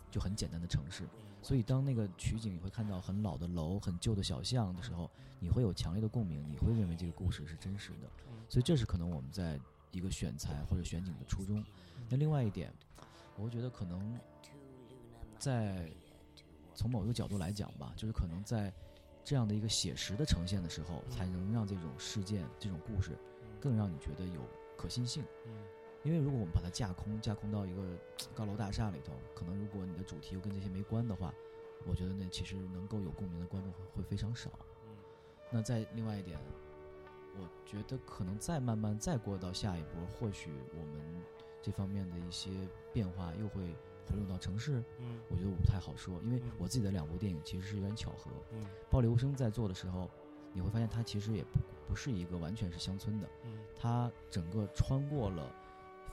[0.10, 1.06] 就很简单的城市，
[1.42, 8.10] 所以当那个取景你会看到很老的楼、很旧的小巷的时候，你会有强烈的共鸣，你会认为这个故事是真实的。
[8.50, 9.60] 所以这是可能我们在。
[9.94, 11.62] 一个选材或者选景的初衷。
[12.08, 12.74] 那另外一点，
[13.36, 14.18] 我会觉得可能
[15.38, 15.92] 在
[16.74, 18.74] 从某一个角度来讲吧，就是可能在
[19.22, 23.18] 这样的一个写实的呈现的时候，才能让这种事件、这种故事
[23.60, 25.26] 更让你觉得有可信性。
[26.04, 27.98] 因为如果我们把它架空，架空到一个
[28.34, 31.34] 高楼大厦里头，可能如果你的主题又跟这些没关的话，
[31.86, 34.52] 我觉得那其实能够有共鸣的观众会非常少。
[34.86, 34.96] 嗯
[35.54, 36.40] 那再另外一点。
[37.40, 41.24] 我觉得可能再慢慢再过到下一波，或许我们
[41.62, 42.50] 这方面的一些
[42.92, 43.74] 变化又会
[44.06, 44.84] 回流到城市。
[45.00, 48.30] 嗯，我觉得我不太好说，因为我自己的两部电影其实是有点巧合。
[48.52, 50.10] 嗯，暴流声在做的时候，
[50.52, 53.30] 你会发现它其实也不不是一个完全是乡村的。
[53.46, 55.56] 嗯，它整个穿过了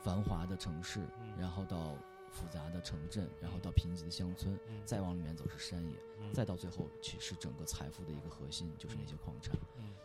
[0.02, 1.06] 繁华的城市，
[1.38, 1.94] 然后到。
[2.30, 5.96] 复杂的城镇，然后到贫瘠的乡村，再往里面走是山野，
[6.30, 9.56] 再到最后其实整个财富的一个核心就是那些矿产。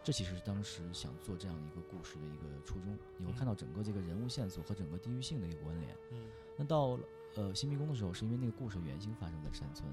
[0.01, 2.97] 这其实是当时想做这样一个故事的一个初衷。
[3.17, 5.95] 你会看到整个这个人物线索和整个地域性的一个关联。
[6.55, 6.97] 那到
[7.35, 9.85] 呃新迷宫的时候，是因为那个故事原型发生在山村，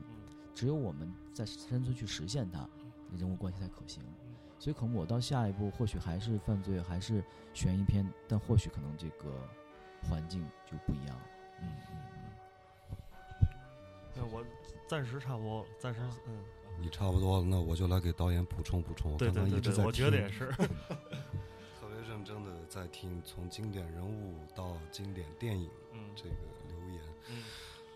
[0.54, 2.66] 只有我们在山村去实现它，
[3.18, 4.04] 人物关系才可行。
[4.56, 9.34] 所以可能我到下一步或许还是犯罪，还是悬疑片，但或许可能这个
[10.08, 11.16] 环境就不一样。
[11.60, 13.48] 嗯嗯嗯。
[14.14, 14.24] 那。
[14.26, 14.44] 我
[14.88, 16.44] 暂时差不多了，暂时嗯。
[16.80, 19.12] 你差不多了，那我就来给导演补充补充。
[19.12, 20.50] 我刚刚一直在我觉得也是，
[21.78, 25.68] 特别认真的在听从经典人物到经典电影
[26.16, 26.30] 这个
[26.68, 27.00] 留言。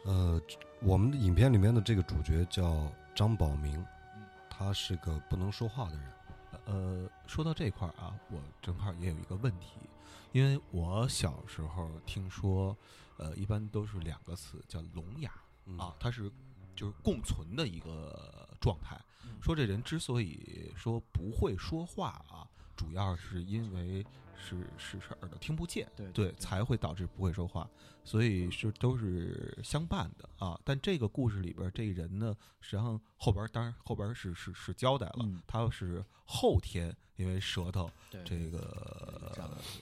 [0.04, 0.40] 呃，
[0.82, 3.82] 我们的影片里面的这个主角叫张宝明，
[4.50, 6.12] 他是个不能说话的人。
[6.66, 9.78] 呃，说到这块儿啊，我正好也有一个问题，
[10.34, 12.76] 因为我小时候听说，
[13.18, 15.30] 呃，一般都是两个词叫聋哑
[15.78, 16.28] 啊，它是
[16.74, 19.00] 就是共存的一个状态。
[19.40, 22.43] 说这人之所以说不会说话啊，
[22.76, 24.04] 主要是因为。
[24.36, 27.66] 是是是耳朵听不见，对对，才会导致不会说话，
[28.04, 30.60] 所以是都是相伴的啊。
[30.64, 37.88] 但这个故事里边这人呢，实际上后边当然后边是是是交代了，他是后天因为舌头
[38.22, 39.32] 这个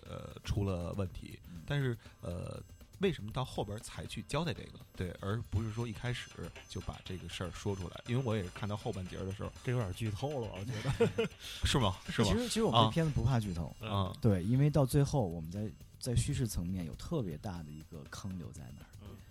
[0.07, 2.62] 呃出了问题，但是呃。
[3.03, 4.79] 为什么到后边才去交代这个？
[4.97, 6.31] 对，而不是说一开始
[6.69, 8.01] 就把这个事儿说出来？
[8.07, 11.29] 因为我也是看到后半截的时候，这有点剧透了，我觉得
[11.67, 11.95] 是吗？
[12.09, 12.29] 是吗？
[12.29, 14.17] 其实，其实我们这片子不怕剧透啊。
[14.23, 18.87] 对，因为到最后，我们在在叙事层面有特别大的一个坑留在那儿。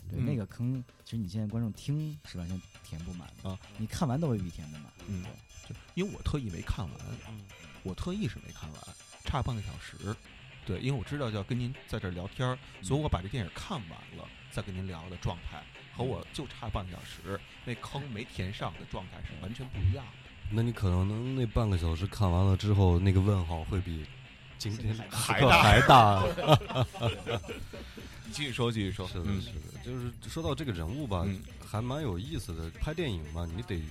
[0.09, 3.57] 对，那个坑，其实你现在观众听是完全填不满的啊。
[3.77, 4.91] 你看完都未必填得满。
[5.07, 5.23] 嗯，
[5.67, 6.97] 对，因为我特意没看完，
[7.83, 8.81] 我特意是没看完，
[9.23, 10.13] 差半个小时。
[10.65, 15.63] 对，因为我知道要跟您在这儿聊天所以我把这电影看完了再跟您聊的状态，
[15.95, 20.29] 和我就差半个小时那坑没填上的状态是完全不一样的。
[20.51, 24.05] 那你可能能那半个小时看完了之后，那个问号会比
[24.57, 26.23] 今天还大还大。
[28.31, 31.25] 继续说，继续说，是的，是的，就是说到这个人物吧，
[31.65, 32.69] 还蛮有意思的。
[32.79, 33.81] 拍电影嘛，你得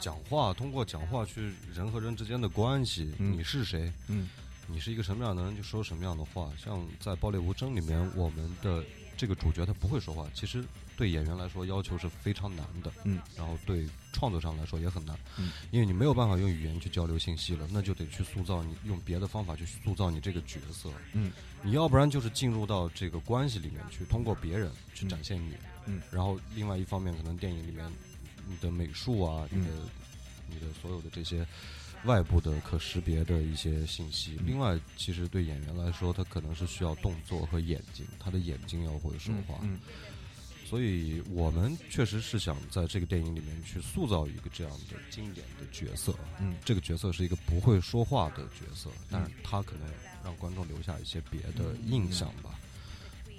[0.00, 3.92] 讲话，通过讲话去人和人之间的关系，你是谁？
[4.08, 4.28] 嗯。
[4.66, 6.50] 你是一个什么样的人，就说什么样的话。
[6.56, 8.82] 像在《暴力无声》里面，我们的
[9.16, 10.64] 这个主角他不会说话，其实
[10.96, 12.90] 对演员来说要求是非常难的。
[13.04, 15.16] 嗯，然后对创作上来说也很难。
[15.38, 20.90] 嗯，因为你没有办法用语言去交流信息了，那就得去塑造你用别的方法去塑造你这个角色。
[21.12, 21.30] 嗯，
[21.62, 25.54] 你要不然就是进入到这个关系里面去，通过别人去展现你。
[25.86, 27.86] 嗯，然后另外一方面，可能电影里面
[28.48, 29.70] 你的美术啊，你的
[30.48, 31.46] 你的所有的这些。
[32.04, 39.58] 外部的可识别的一些信息，另外，其实对演员来说，他可能是需要动作和眼睛，他的眼睛要会说话。
[40.66, 46.14] 所以我们确实是想在这个电影里面去塑造一个这样的经典的角色。
[46.40, 49.88] 嗯，这个角色是一个不会说话的角色，但是他可能
[50.24, 52.53] 让观众留下一些别的印象吧。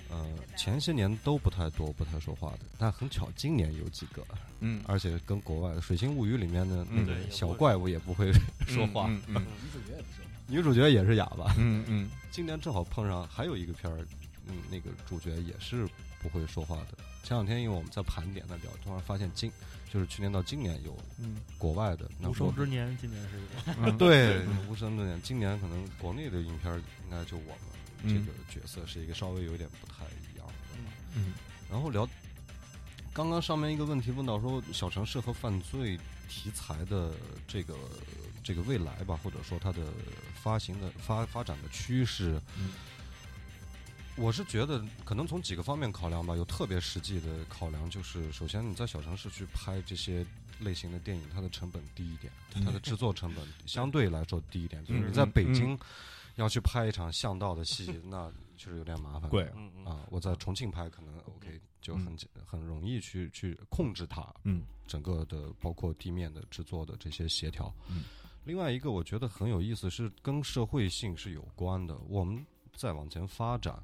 [0.10, 0.26] 呃，
[0.56, 4.24] 前些年都不太多不太说话的，但很巧，今年有几个，
[4.60, 8.32] 嗯，而且跟国外的《水星物语》里面的那个小怪物也不会
[8.68, 9.34] 说话，女主
[9.82, 12.10] 角也不说话，女主角也是哑巴，嗯嗯。
[12.32, 14.06] 今年正好碰上还有一个片儿，
[14.48, 15.88] 嗯，那个主角也是
[16.22, 16.98] 不会说话的。
[17.24, 19.52] 前两天因为我们在盘点在聊，突然发现今
[19.92, 27.58] 就是去年到今年有，嗯，国外的无声之年，今年是一个，对，无声之年，今年可能国内的影片应该就我们。
[28.04, 30.54] 这个角色是一个稍微有点不太一样的，
[31.16, 31.34] 嗯，
[31.72, 32.08] 然后聊
[33.14, 35.98] 刚刚上面一个问题问到说小城市和犯罪
[36.30, 37.14] 题材的
[37.48, 37.76] 这个
[38.44, 39.82] 这个未来吧，或者说它的
[40.42, 42.74] 发行的发发展的趋势，嗯，
[44.16, 50.26] 我是觉得可能从几个方面考量吧，有特别实际的考量，就是首先你在小城市去拍这些
[50.60, 55.80] 类型的电影，它的成本低一点，它的制作成本相对来说低一点，就是你在北京。
[56.36, 59.30] 要去拍一场巷道的戏， 那确实有点麻烦。
[59.30, 59.44] 对，
[59.86, 62.16] 啊，我在重庆拍可能 OK，就很
[62.46, 64.26] 很容易去去控制它。
[64.44, 67.74] 嗯，整个的包括地面的制作的这些协调。
[67.90, 68.04] 嗯，
[68.44, 71.98] 另外一个我觉得很有意思，是跟社会性是有关的。
[72.08, 73.82] 我们再往前发展，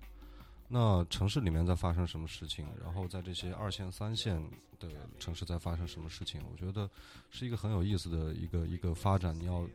[0.68, 2.68] 那城市里面在发生什么事情？
[2.84, 4.42] 然后在这些二线、三线
[4.80, 4.90] 的
[5.20, 6.42] 城市在发生什么事情？
[6.52, 6.90] 我觉得
[7.30, 9.34] 是一个很有意思的一个一个发展。
[9.38, 9.66] 你要。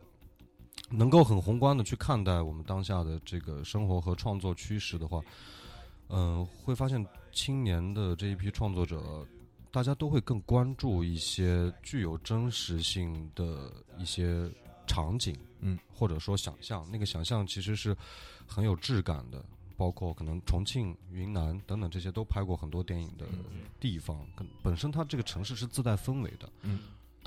[0.90, 5.20] 能够很宏观的去看待我们当下的这个生活和创作趋势的话，
[6.08, 9.26] 嗯，会发现青年的这一批创作者，
[9.72, 14.48] 大家都会更关注一些具有真实性的一些
[14.86, 16.86] 场景，嗯，或者说想象。
[16.90, 17.96] 那个想象其实是
[18.46, 19.44] 很有质感的，
[19.76, 23.26] 包括可能重庆、云南等等这些都拍过很多电影的
[23.80, 24.24] 地方，
[24.62, 26.78] 本身它这个城市是自带氛围的，嗯。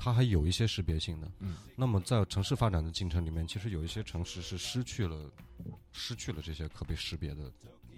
[0.02, 5.30] 它还有一些识别性的，嗯，那么在城市发展的进程里面，其实有一些城市是失去了，
[5.92, 7.52] 失去了这些可被识别的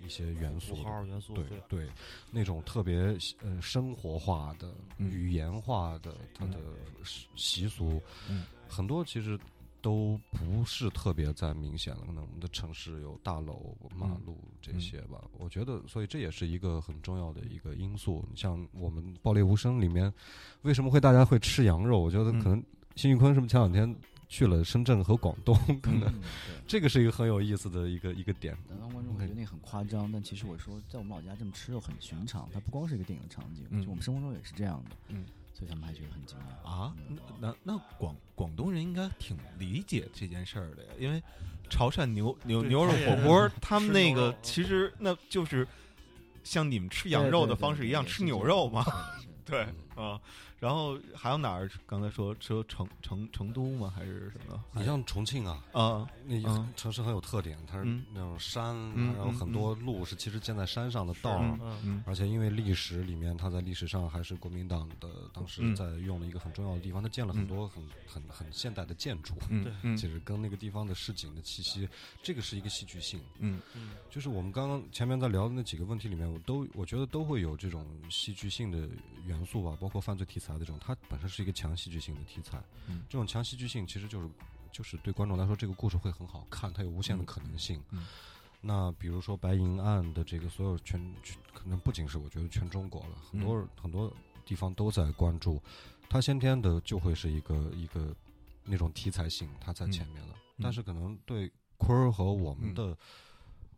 [0.05, 1.89] 一些元素，号元素，对对，
[2.33, 6.59] 那种特别呃生活化的、语言化的它的
[7.37, 9.39] 习俗，嗯，很多其实
[9.83, 15.23] 都不是特别再明显了，可能我们的城市有大楼、马路这些吧。
[15.37, 18.25] 我觉得，所以这也是一个很重要的一个因素。
[18.31, 20.11] 你像我们《爆裂无声》里面，
[20.63, 21.99] 为什么会大家会吃羊肉？
[21.99, 22.63] 我觉得可能
[22.95, 23.95] 辛玉坤是不是前两天
[24.29, 25.55] 去了深圳和广东？
[25.83, 26.11] 可能
[26.67, 28.57] 这个是一个很有意思的一个一个点。
[28.69, 34.97] 南方观众会觉得那很夸张，但其实我说在我们老家这么吃肉很寻常，它不光是一个电影的场景，就我们生活中也是这样的。
[35.09, 35.25] 嗯。
[35.53, 36.69] 所以他们还觉得很惊讶。
[36.69, 36.95] 啊！
[37.09, 41.23] 那那那广广东人应该挺理解这件事儿的呀，因为
[41.69, 45.67] 潮汕牛牛牛肉火锅，他们那个其实那就是
[46.43, 48.85] 像你们吃羊肉的方式一样吃牛肉嘛，
[49.45, 49.67] 对
[50.03, 50.21] 啊。
[50.59, 51.69] 然后还有哪儿？
[51.89, 53.93] 刚才说说成成成都吗？
[53.93, 54.63] 还是什么？
[54.71, 56.41] 你像重庆啊，啊，那
[56.77, 57.85] 城市很有特点，它是
[58.15, 61.41] 那种山，然后很多路是其实建在山上的道，
[61.83, 71.89] 嗯而且因为历史里面，它在历史上还是国民党的当时在用的一个很重要的地方，它建了很多很很很现代的建筑，对，其实跟那个地方的市井的气息，
[72.23, 78.89] 这个是一个戏剧性，嗯嗯，就是我们刚刚前面在聊的那几个问题里面，我都我觉得都会有这种戏剧性的
[79.27, 80.61] 元素吧，包括犯罪题材的。
[80.61, 84.29] 这种它本身是一个强戏剧性的题材，嗯，这种强戏剧性其实就是
[84.73, 87.83] 就是对观众来说，这个故事会很好看，它有无限的可能性。
[87.91, 88.07] 嗯，
[88.61, 90.99] 那比如说白银案的这个所有全，
[91.53, 94.13] 可能不仅是我觉得全中国了，很多很多
[94.47, 95.61] 地方都在关注，
[96.09, 98.15] 它先天的就会是一个一个
[98.65, 100.35] 那种题材性，它在前面了。
[100.61, 102.97] 但是可能对坤儿和我们的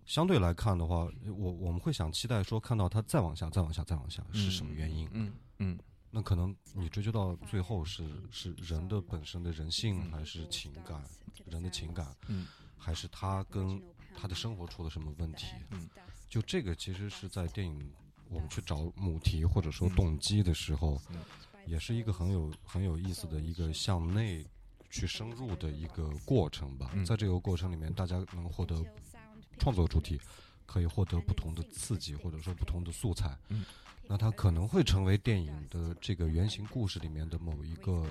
[0.04, 5.08] 相对来看的话，我我们会想期待说看到它再往下，再往下，再往下是什么原因？
[5.12, 5.78] 嗯嗯。
[6.16, 11.02] 那可能你追究到最后是是人的本身的人性，还是情感，
[11.44, 12.46] 人的情感，嗯，
[12.78, 13.82] 还是他跟
[14.16, 15.46] 他的生活出了什么问题？
[15.72, 15.90] 嗯，
[16.28, 17.92] 就这个其实是在电影
[18.28, 21.02] 我们去找母题或者说动机的时候，
[21.66, 24.46] 也是一个很有很有意思的一个向内
[24.90, 26.92] 去深入的一个过程吧。
[27.04, 28.80] 在这个过程里面，大家能获得
[29.58, 30.20] 创作主体，
[30.64, 33.36] 可以获得不同的刺激，或者说不同的素材。
[33.48, 33.64] 嗯。
[34.06, 38.06] 那它可能会成为电影的这个原型故事里面的某一个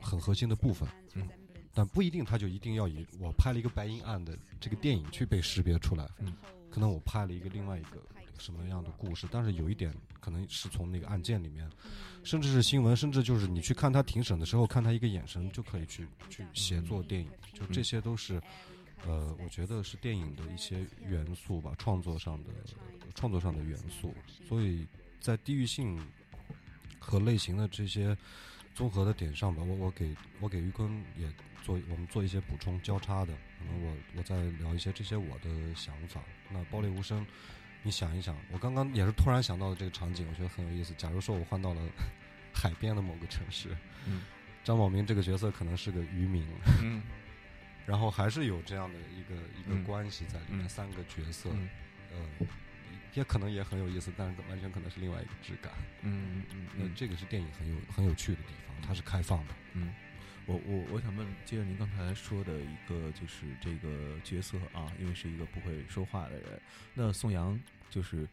[0.00, 1.28] 很核心的部分，嗯，
[1.72, 6.34] 但不一定它就一定要以我拍了一个白银案的这个电影去被识别出来，嗯，
[6.70, 8.02] 可能我拍了一个另外一个
[8.38, 11.70] 什么样的故事，但是有一点可能是从那个案件里面，
[12.24, 18.42] 甚至是新闻，甚至就是你去看他庭审的时候，看他一个眼神就可以去去写作电影，就这些都是，
[19.06, 22.50] 呃，我觉得是电影的一些元素吧，创作上的
[23.14, 24.12] 创作上的元素，
[24.48, 24.84] 所以。
[25.20, 26.00] 在地域性
[26.98, 28.16] 和类型的这些
[28.74, 31.26] 综合的点上吧，我我给我给于坤也
[31.64, 36.20] 做我们做一些补充交叉的，可能我我再聊一些这些我的想法。
[36.50, 37.26] 那暴力无声，
[37.82, 40.94] 你想一想，我刚刚也是突然想到的这个场景，我觉得很有意思。
[40.94, 41.82] 假如说我换到了
[42.54, 44.22] 海边的某个城市，嗯，
[44.62, 46.46] 张宝明这个角色可能是个渔民，
[46.82, 47.02] 嗯，
[47.86, 52.46] 然后还是有这样的一个一个关系在里面，三个角色，嗯。
[53.16, 55.72] 也可能也很有意思，但是完全可能是另外一个质感。
[56.02, 59.54] 嗯嗯嗯，这个是电影很有很有趣的地方，它是开放的。
[59.72, 59.94] 嗯，
[60.44, 66.60] 我我我想问，接着您刚才说的一个就是这个角色啊，因为是一个不会说话的人，
[66.92, 67.58] 那宋阳
[67.88, 68.28] 就是，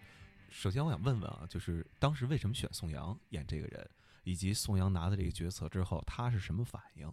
[0.50, 3.90] 首先我想问问啊，就是当时为什么选宋阳演这个人，
[4.26, 7.10] 以及宋阳拿的这个角色之后，他是什么反应？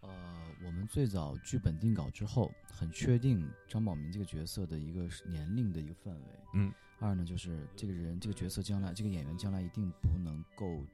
[0.00, 0.49] 呃。
[0.62, 6.26] 我们最早剧本定稿之后，很确定张宝明这个角色的一个年龄的一个范围。
[6.54, 6.72] 嗯。
[6.98, 10.84] 二呢，就是这个人这个角色将来这个演员将来一定不能够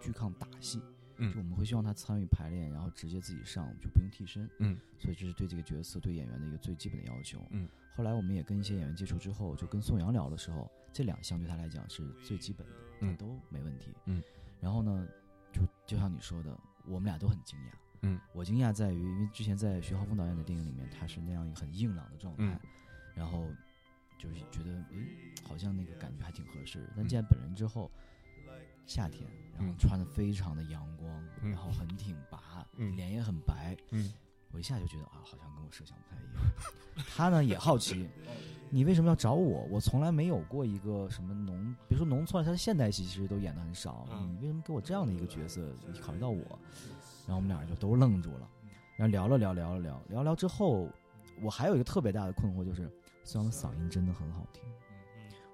[0.00, 0.80] 拒抗打戏。
[1.16, 1.32] 嗯。
[1.32, 4.48] 就我们会希望他参与排练，然后直接自己上，就不用替身。
[4.58, 4.78] 嗯。
[4.98, 7.44] 所以这是对这个角色对演员的一个最基本的要求。
[7.50, 7.68] 嗯。
[7.96, 13.92] 后来我们也跟一些演员接触之后，就跟宋阳聊的时候，这两项对他来讲是最基本的，嗯，都没问题。
[14.04, 14.22] 嗯。
[14.60, 15.08] 然后呢，
[15.52, 16.56] 就就像你说的，
[16.86, 17.72] 我们俩都很惊讶。
[18.02, 22.58] 嗯，我惊讶在于，因为之前在徐浩峰导演的电影里面，他是那样一个很硬朗的状态，
[23.14, 23.46] 然后
[24.18, 25.08] 就是觉得，诶，
[25.46, 26.88] 好像那个感觉还挺合适。
[26.96, 27.90] 但见本人之后，
[28.86, 29.28] 夏天，
[29.58, 31.08] 然后穿的非常的阳光，
[31.42, 34.12] 然后很挺拔，脸也很白，嗯，
[34.50, 37.04] 我一下就觉得啊，好像跟我设想不太一样。
[37.08, 38.08] 他呢也好奇，
[38.70, 39.64] 你为什么要找我？
[39.70, 45.74] 我从来没有过一个什么农，别说农村，他的现代戏其实都演的很少，你为什么给我这样的一个角色？
[45.92, 46.58] 你考虑到我？
[47.30, 48.50] 然后我们俩人就都愣住了，
[48.96, 50.88] 然后聊了聊，聊了聊，聊聊之后，
[51.40, 52.90] 我还有一个特别大的困惑，就是
[53.22, 54.64] 孙杨的嗓音真的很好听。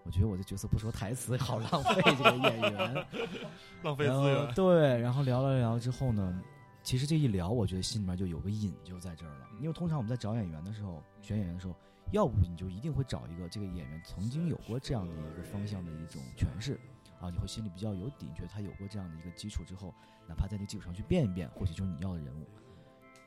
[0.02, 3.06] 我觉得我的角色不说台词，好浪费 这个演员，
[3.84, 4.54] 浪费资源。
[4.54, 6.42] 对，然后聊了聊之后呢，
[6.82, 9.46] 其实这一聊，我觉得心里面就有个瘾就在这儿了。
[9.60, 11.76] 因为通常我们在找演员的时候，选演员的时候，
[12.10, 16.80] 要不你就一定会找一个这个演员曾经有过这样的一个方向的一种诠释。
[17.20, 19.94] 啊，你会心里比较有底，觉得他有过这样的一个基础之后，
[20.28, 22.46] 哪怕在那基础上去变一变，或许就是你要的人物。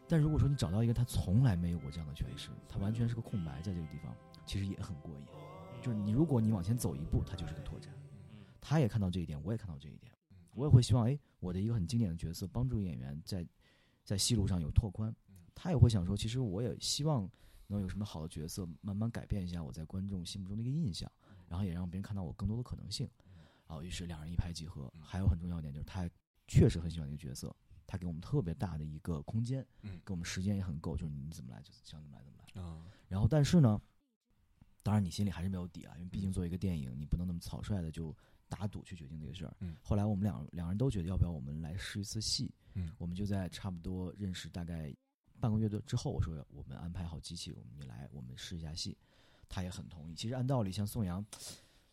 [0.08, 4.16] 但如果说你找到一个他从来没有过这样的诠释，他完全是个空白，在这个地方，
[4.46, 5.26] 其实也很过瘾。
[5.82, 7.94] 就是你，如果你往前走一步，他就是个拓展。
[8.60, 10.12] 他也看到这一点，我也看到这一点，
[10.56, 13.48] 我也会希望，哎，我的一个很经典的角色，帮助演员在
[14.04, 15.16] 在戏路上有拓宽。
[15.56, 17.30] 他也会想说，其实我也希望
[17.68, 21.10] 能有什么好的角色，慢慢改变一下我在观众心目中的一个印象，
[21.48, 23.08] 然后也让别人看到我更多的可能性。
[23.70, 24.92] 啊，于是两人一拍即合。
[25.00, 26.10] 还有很重要一点就是，他
[26.48, 27.56] 确实很喜欢这个角色，
[27.86, 32.84] 他给我们特别大的一个空间，嗯，给我们时间也很够，就是你怎么来就想怎么来怎么来啊。
[33.08, 33.80] 然后，但是呢，
[34.82, 38.16] 当然你心里还是没有底啊，因为毕竟作为一个电影，你不能那么草率的就
[38.48, 39.56] 打赌去决定这个事儿。
[39.60, 39.76] 嗯。
[39.84, 42.52] 后来我们两两人都觉得，要不要我们来试一次戏？
[42.74, 42.92] 嗯。
[42.98, 44.92] 我们就在差不多认识大概
[45.40, 48.98] 半个月的之后，我说我们安排好机器，我们你来，我们试一下戏。
[49.48, 50.16] 他也很同意。
[50.16, 51.24] 其实按道理，像宋阳，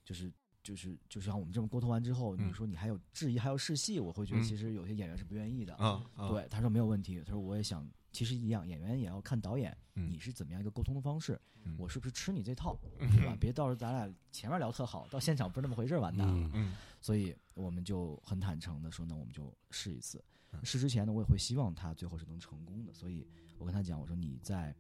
[0.03, 0.33] 就是。
[0.67, 5.73] 就是就像我们这么沟通完之后，你说你还有质疑，还要试戏，我会觉得其实有些演员是不愿意的。
[5.77, 7.23] 啊，对，他说没有问题。
[7.25, 11.41] 他说我也想，其实一样，演员也要看导演，你是怎么样一个沟通的方式，
[11.79, 13.37] 我是不是吃你这套，对吧？
[13.39, 16.51] 别到时候咱俩前面聊特好，到现场不是那么回事，完蛋了。
[16.55, 20.21] 嗯，所以我们就很坦诚的说，那我们就试一次。
[20.65, 22.93] 试之前呢，我也会希望他最后是能成功的。
[22.93, 23.25] 所以
[23.57, 24.75] 我跟他讲，我说你在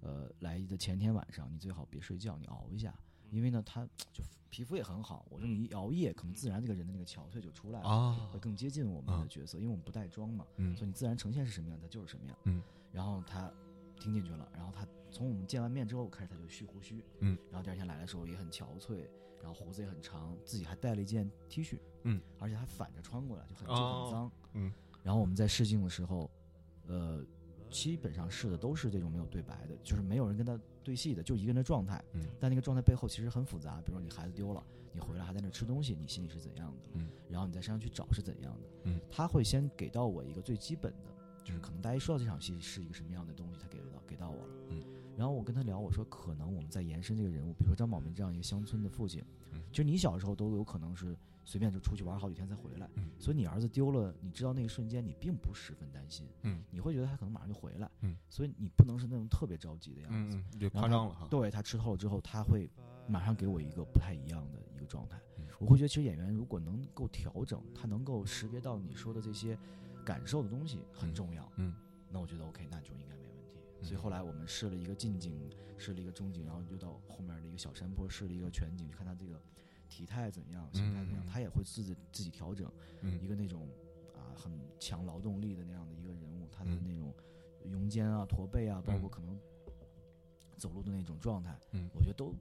[0.00, 2.92] 呃来的前天晚上，你最好别睡觉，你熬一下。
[3.30, 5.26] 因为呢，他就皮肤也很好。
[5.28, 12.36] 我说你一熬夜，可能自然这个人的那个憔悴就出来了，会更接近我们的角色，因为我们不带妆嘛，所以你自然呈现是什么样，他就是什么样。
[12.44, 12.62] 嗯，
[12.92, 13.52] 然后他
[14.00, 19.06] 听进去了，然后他从我们见完面之后开始他就蓄胡须，嗯，然后第二天来的时候也很憔悴，
[19.42, 24.72] 然后胡子也很长，自己还带了一件 T 恤，嗯，而且还反着穿过来，就很就很脏，嗯，
[25.02, 26.30] 然后我们在试镜的时候，
[26.86, 27.24] 呃。
[27.70, 32.02] 基本上试的都是这种没有对白的，就是没有人跟他对戏的，就一个人的状态。
[32.12, 33.80] 嗯，但那个状态背后其实很复杂。
[33.82, 34.62] 比如说你孩子丢了，
[34.92, 36.78] 你回来还在那吃东西，你心里是怎样的？
[36.94, 38.68] 嗯，然后你在山上去找是怎样的？
[38.84, 41.10] 嗯，他会先给到我一个最基本的，
[41.44, 44.54] 就是可能大家一说到这场戏是一个什么样的东西，他给到给到我了。
[44.70, 44.82] 嗯，
[45.16, 49.22] 然后我跟他聊，我说可能我们在延伸这个人物，比如说张宝明这样一个乡村的父亲，
[49.70, 51.16] 其实你小时候都有可能是。
[51.48, 52.86] 随便就出去玩好几天再回来，
[53.18, 61.26] 所以你儿子丢了，你知道那一瞬间你并不十分担心，嗯，你会觉得他可能马上就回来，嗯，所以你不能是那种特别着急的样子，就夸张了哈。
[61.30, 62.68] 对他吃透了之后，他会
[63.06, 65.18] 马上给我一个不太一样的一个状态。
[65.58, 69.58] 我会觉得其实演员如果能够调整，他能够识别到你说的这些
[70.04, 71.74] 感受的东西很重要，嗯，
[72.10, 73.88] 那我觉得 OK，那就应该没问题。
[73.88, 79.40] 所以后来我们试了一个近景，试了一个中景，然后又到后面的一个小山坡试了一个全景，就看他这个。
[79.88, 82.70] 体态怎样，形态怎样，他也会自己自己调整。
[83.22, 83.68] 一个那种
[84.14, 87.14] 啊很强劳动力的那样的一个人物，他的那种
[87.64, 89.38] 拥肩啊、驼背啊，包括可能
[90.56, 91.58] 走路的那种状态，
[91.94, 92.34] 我觉得都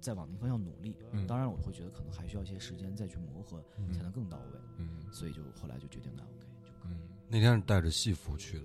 [0.00, 0.96] 在往那方向努力。
[1.26, 4.60] 当然，我会觉得可能还需要一些时间再去磨合，才能更到位。
[4.78, 6.96] 嗯，所以就后来就决定那 OK 就可以。
[7.28, 8.64] 那天是带着戏服去的，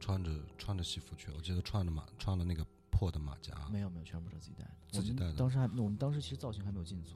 [0.00, 3.68] 穿着穿着戏服去，我记得穿着马穿的那个破的马甲。
[3.70, 4.70] 没有没有，全部是自己带的。
[4.90, 5.34] 自己带的。
[5.34, 7.14] 当时还我们当时其实造型还没有进组。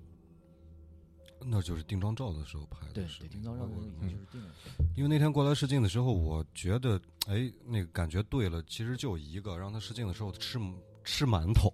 [1.48, 4.50] 那就是定妆照的时候拍的，对对，定妆照的时候已经就是定了。
[4.96, 10.58] 因为那天过来试镜的时候，我觉得，哎，那个感觉对了，其实就一个，让他试镜的时候吃
[11.04, 11.72] 吃馒头，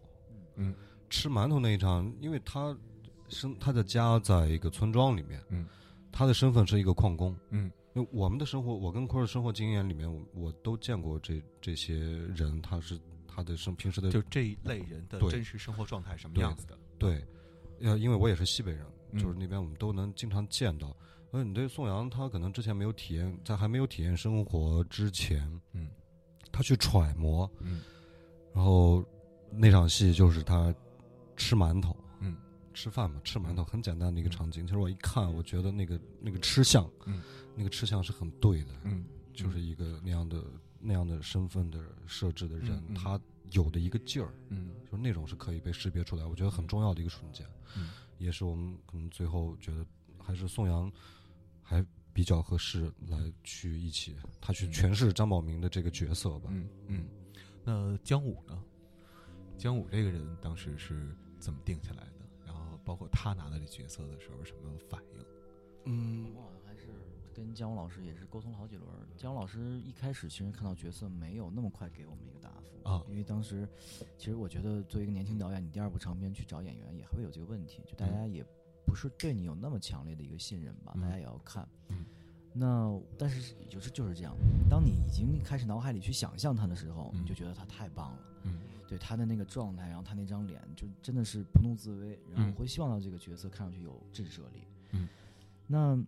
[0.56, 0.74] 嗯，
[1.08, 2.76] 吃馒头那一场，因为他
[3.28, 5.66] 生他的家在一个村庄里面，嗯，
[6.10, 11.96] 他的身份是一个矿工，嗯，因为我们的生活，我跟坤儿的生活经验里面，我我都见过这这些
[12.36, 17.24] 人，他是他的生平时的就这一类人的真实生活状态什么样子的，对，
[17.80, 18.84] 呃，因为我也是西北人。
[19.18, 20.96] 就是那边我们都能经常见到，
[21.30, 25.40] 而你对宋阳，他可能之前没有体验，在还没有体验生活之前，
[25.72, 25.88] 嗯，
[26.50, 27.82] 他去揣摩，嗯，
[28.54, 29.04] 然后
[29.50, 30.74] 那场戏就是他
[31.36, 32.36] 吃馒头，嗯，
[32.72, 34.66] 吃饭嘛，吃馒头很简单的一个场景。
[34.66, 37.22] 其实我一看，我觉得那个那个吃相，嗯，
[37.54, 40.42] 那个吃相是很对的，嗯，就是一个那样的
[40.80, 47.46] 那样的身份的设置的人，他有的一个劲儿，嗯，就是那种是可以被识别出来，我觉得很重要的一个瞬间，
[47.76, 47.90] 嗯。
[48.18, 49.84] 也是我们可能最后觉得
[50.18, 50.90] 还是宋阳
[51.62, 56.50] 还比较合适来去一起，他去诠释张宝明的这个角色吧。
[56.52, 57.08] 嗯嗯。
[57.64, 58.62] 那姜武呢？
[59.56, 62.26] 姜武这个人当时是怎么定下来的？
[62.44, 65.24] 然后包括他拿到这角色的时候什么反应？
[65.84, 66.88] 嗯，我好像还是
[67.32, 68.88] 跟姜武老师也是沟通了好几轮。
[69.16, 73.68] 姜武老师一开始其实看到角色没有那么快给我们一个答复啊，因为当时
[74.18, 78.44] 其实我觉得作为一个年轻导演，你第二部长片去找演员也会有这个问题，就大家也
[78.84, 81.68] 不是对你有那么强烈的一个信任吧，大家也要看。
[82.54, 84.36] 那但是就是就是这样，
[84.68, 88.18] 当你已经开始脑海里去想象他的时候，你就觉得他太棒了。
[88.42, 94.64] 嗯，对他的那个状态，然后他那张脸就真的是不怒自威，然后会希望到这个角色看上去有震慑力。
[94.90, 95.08] 嗯，
[95.66, 96.04] 那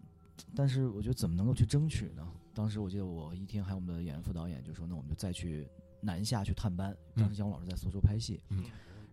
[0.54, 2.28] 但是我觉得怎么能够去争取呢？
[2.52, 5.66] 当时我记得我一天还有我们的演员副导演就说，那我们就再去
[6.04, 6.96] 南下去探班。
[7.16, 8.64] 当时姜武老师在苏州拍戏，嗯，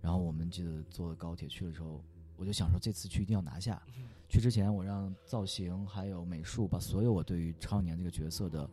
[0.02, 2.04] 然后我们记得坐高铁去的时候，
[2.36, 3.82] 我就想说这次去一定要拿下。
[4.30, 8.70] 去之前我让造型还有美术把所有我对于超年这个角色的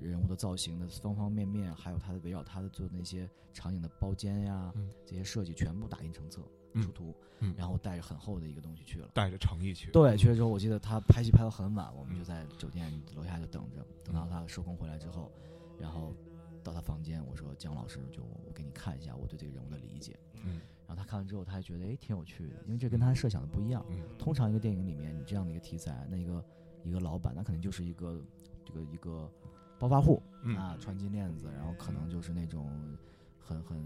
[0.00, 4.72] 人物的造型的方方面面，还有他的围绕他的做的那些场景的包间呀，
[5.04, 6.40] 这些设计全部打印成册。
[6.82, 7.14] 出图，
[7.56, 9.92] 然后带着很厚的一个东西去了，带着诚意去。
[9.92, 15.30] 对，去了之后，我记得他拍戏拍到很晚，我们就在酒店楼下就等着，等到他收工回来之后，
[15.78, 16.12] 然后
[16.64, 20.18] 到他房间，我说姜老师，就我给你看一下我对这个人物的理解。
[20.42, 23.84] 嗯，然后他看完之后，他还觉得哎挺有趣的，因为这跟他设想的不一样。
[24.18, 26.44] 通常一个电影里面，你这样的一个题材，那一个
[26.82, 28.20] 一个老板，那可能就是一个
[28.64, 29.30] 这个一个
[29.78, 30.20] 暴发户
[30.56, 32.96] 啊，穿金链子，然后可能就是那种。
[33.44, 33.78] 很很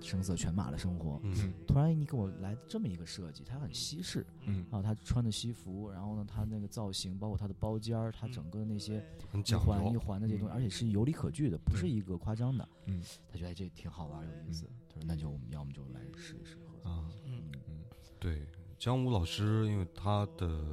[0.00, 9.04] 声色犬马的生活，嗯，突然你给我来这么一个设计，他很西式，嗯，啊，他穿的西服，然后呢，他那个造型，包括他的包间儿，他整个那些
[9.44, 17.50] 一环一环的这些东西，而且是有理可据的，不是一个夸张的，嗯，他觉得这挺好玩有意思，他说那就我们要么就来试一试啊，嗯。
[17.68, 17.80] 嗯，
[18.20, 18.46] 对，
[18.78, 20.64] 姜武老师，因为他的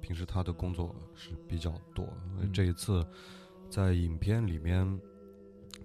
[0.00, 2.12] 平时他的工作是比较多，
[2.52, 3.06] 这一次
[3.70, 5.00] 在影片里面。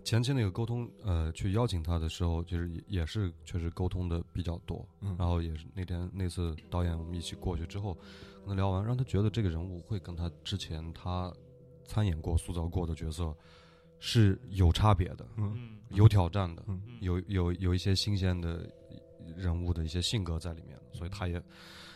[0.07, 4.87] 前期那个沟通，呃，去邀请他的时候，就是也是确实沟通的比较多，
[5.17, 7.93] 然后也是那天那次导演我们一起过去之后，
[8.45, 11.29] 跟他聊完，让他觉得这个人物会跟他之前他
[11.83, 13.35] 参演过、塑造过的角色
[13.99, 16.63] 是有差别的，嗯，有挑战的，
[17.01, 18.65] 有有有一些新鲜的
[19.35, 21.43] 人物的一些性格在里面，所以他也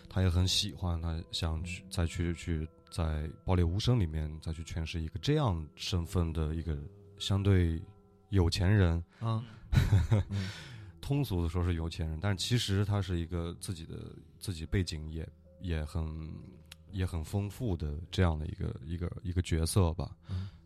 [0.09, 3.03] 他也很喜欢，他想去再去去在
[3.45, 6.78] 《爆裂无声》里面再去诠释一个这样身份的一个
[7.18, 7.82] 相对。
[8.32, 9.41] 有钱人啊，
[10.99, 13.95] 通俗的说是有钱人，但是其实他是一个自己的
[14.39, 15.27] 自己背景也
[15.61, 16.03] 也很
[16.91, 20.11] 也很丰富的这样的一个一个一个角色吧。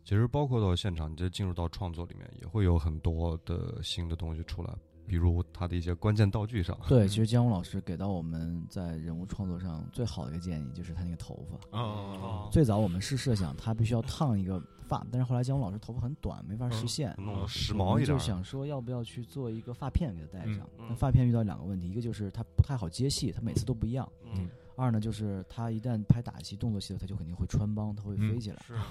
[0.04, 4.72] 其实包括到现场，你就进入到创作里面，也会有很多的新的东西出来。
[5.08, 11.78] 比如他的一些关键道具上，对，其实姜武老师给到我们在人物创作上最好的一个建议，就是他那个头发。
[11.78, 20.68] 哦，最早我们是设想他必须要烫一个发，但是后来姜武老师头发很短，没法实现，弄得时髦一点，就想说要不要去做一个发片给他戴上。
[20.88, 24.10] 那发片遇到两个问题，一个就是它不太好接戏，它每次都不一样。
[24.24, 24.48] 嗯。
[24.76, 28.62] 二呢，就是他一旦拍打戏、动作戏的，他就肯定会穿帮，他会飞起来。
[28.66, 28.74] 是。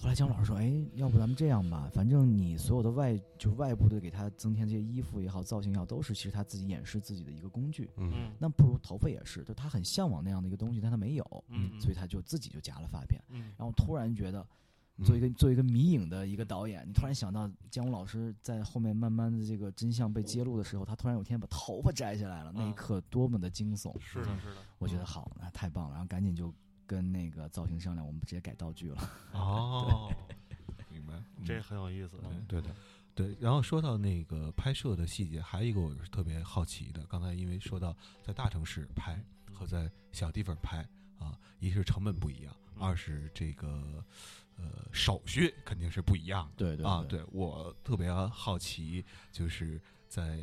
[0.00, 7.90] 后来姜老师说：“哎，要不咱们这样吧，反正你所有的外就外部的给他增添这些衣服也好，造型也好，都是其实他自己掩饰自己的一个工具。
[7.98, 13.20] 嗯，那不如头发也是，就他很向往那样的一个东西，但他没有，嗯，所以他就自己就夹了发片。
[13.28, 14.46] 嗯，然后突然觉得，
[15.04, 23.98] 做一个做一个迷影的一个导演，你突然想到姜武老师在后面慢慢的这个真相被揭露的时候，他突然有天把头发摘下来了，那一刻多么的惊悚！
[24.00, 26.52] 是的，是的，我觉得好，那太棒了，然后赶紧就
[26.86, 29.10] 跟那个造型商量，我们直接改道具了。
[29.34, 30.12] 哦。
[30.92, 32.74] 明白这很有意思，对的，
[33.14, 33.36] 对。
[33.38, 37.06] 然后说到那个拍摄的细节，还有一个我是特别好奇的。
[37.06, 39.22] 刚才因为说到在大城市拍
[39.52, 40.78] 和在小地方拍
[41.18, 44.04] 啊，一是成本不一样，二是这个
[44.60, 46.52] 呃手续肯定是不一样的。
[46.56, 50.38] 对对啊，对我特别好奇，就是在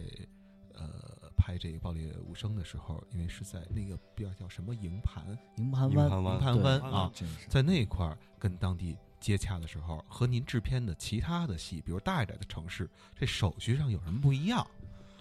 [0.73, 5.25] 呃拍这个《爆裂无声》的时候，因为是在那个边叫什么营盘
[5.57, 7.11] 营盘湾营盘湾啊，
[7.47, 8.97] 在那块儿跟当地。
[9.19, 14.65] 接洽的时候，和您制片的其他的戏，比如大一点的城市，这手续上有什么不一样？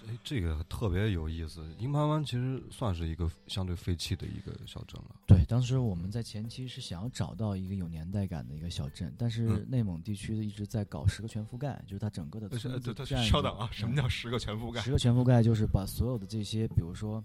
[0.09, 1.65] 哎，这个特别有意思。
[1.79, 5.17] 营盘湾其实算是一个相对废弃的一个小镇了。
[5.27, 12.95] 对，当时我们在前期是想要找到一个有年代感的一个小镇，但是内蒙地区一直在搞十个全覆盖，就是它整个的村子。
[13.25, 14.81] 稍等啊，什么叫十个全覆盖？
[14.81, 17.23] 十个全覆盖就是把所有的这些，比如说，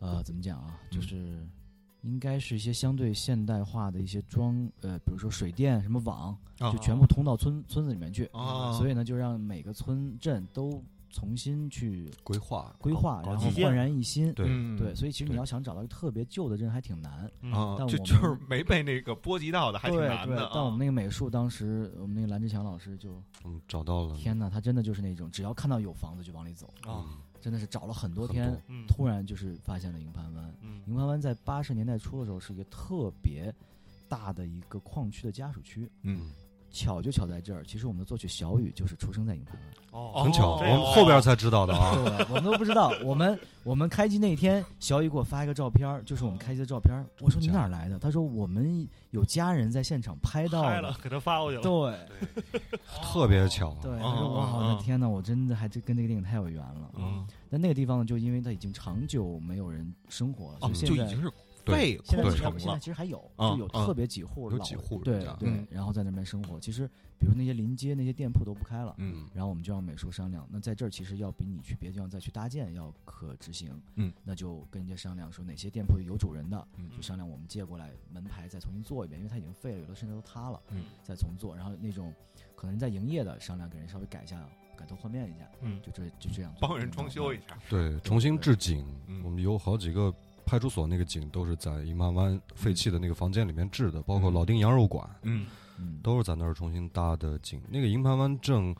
[0.00, 0.78] 呃，怎么讲啊？
[0.90, 1.46] 就是。
[2.02, 6.34] 应该是一些相对现代化的一些装，呃，比如说水电什么网，
[6.72, 8.30] 就全部通到村村子里面去。
[8.78, 10.80] 所以呢，就让每个村镇都
[11.10, 14.32] 重新去规划规划，然后焕然一新。
[14.34, 14.46] 对
[14.76, 20.50] 对，所以其实你要想找到一个特别旧的镇还挺难啊，就就是没被那个波及到的还挺难的。
[20.54, 24.16] 但我们那个美术当时，我们那个蓝志强老师就嗯找到了。
[24.16, 27.04] 天哪，他真的就是那种只要看到有房子就往里走啊。
[27.40, 30.54] 真的是找了很多天，突然就是发现了营盘湾。
[30.86, 33.54] 营盘湾在八十年代初的时候是一个特别
[34.08, 35.88] 大的一个矿区的家属区。
[36.02, 36.32] 嗯，
[36.70, 39.64] 巧就巧在这儿，其实我们的作曲小雨就是出生在营盘湾。
[39.90, 41.94] 哦，很巧，我们后边才知道的啊。
[41.94, 42.92] 对，我们都不知道。
[43.02, 47.04] 我们我们开机那天，小雨给我发一个照片，就是我们开机的照片。
[47.20, 47.98] 我说你哪来的？
[47.98, 51.62] 他说我们有家人在现场拍到了，给他发过去了。
[51.62, 52.60] 对，
[53.02, 53.76] 特别巧。
[53.82, 56.90] 对，他说我好的天哪，我真的还真跟这个电影太有缘了。
[56.96, 61.30] 嗯，但那个地方呢，就因为它已经长久没有人生活了，就已经是。
[61.68, 62.58] 废现在成了。
[62.58, 66.58] 现在其实还有，就有特别几户有几户对对，然后在那边生活。
[66.58, 66.86] 其实，
[67.18, 70.46] 比如那些临街那些店铺都不开了，嗯，然后我们就让美术商量。
[70.50, 76.66] 那在这儿其实要比你去别的地方再去搭建要可执行，嗯，那就跟人家商量说哪些店铺有主人的，
[76.96, 81.54] 就商量我们借过来门牌再重新做一遍，因为它已经废了，有的甚至都塌了，嗯，再重做。
[81.54, 82.12] 然后那种
[82.54, 84.48] 可能在营业的商量，给人稍微改一下。
[84.78, 88.86] 改头换面一下，嗯，就这就这样，帮人装修一下，对，重新置景。
[89.24, 90.14] 我们有好几个
[90.48, 95.46] 派出所那个井都是在银盘湾废弃的那个房间里面置的，包括老丁羊肉馆，嗯。
[95.80, 97.62] 嗯，都是在那儿重新搭的井。
[97.68, 98.74] 那个银盘湾镇，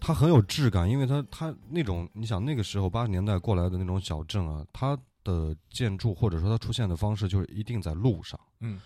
[0.00, 8.80] 它很有质感，因为它它那种你想那个时候八十年代过来的那种小镇啊，它的建筑或者说它出现的方式就是一定在路上，嗯。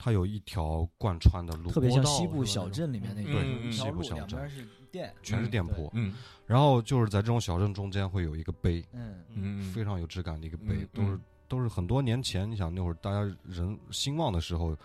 [0.00, 4.48] 它有一条贯穿的路，特别像西部小镇里面那对，西部小镇。
[4.48, 5.90] 是店，全是店铺。
[5.92, 6.14] 嗯，
[6.46, 9.24] 然后就是在这种小镇中间会有一个碑，嗯。
[9.34, 11.18] 嗯，非常有质感的一个碑，都是
[11.48, 14.76] 都是很多年前，你想那会儿大家人兴旺的时候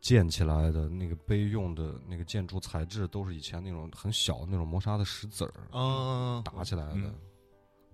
[0.00, 7.14] 建起来的那个碑，用的那个建筑材质都是以前那种很小的那种磨砂的石子儿啊打起来的。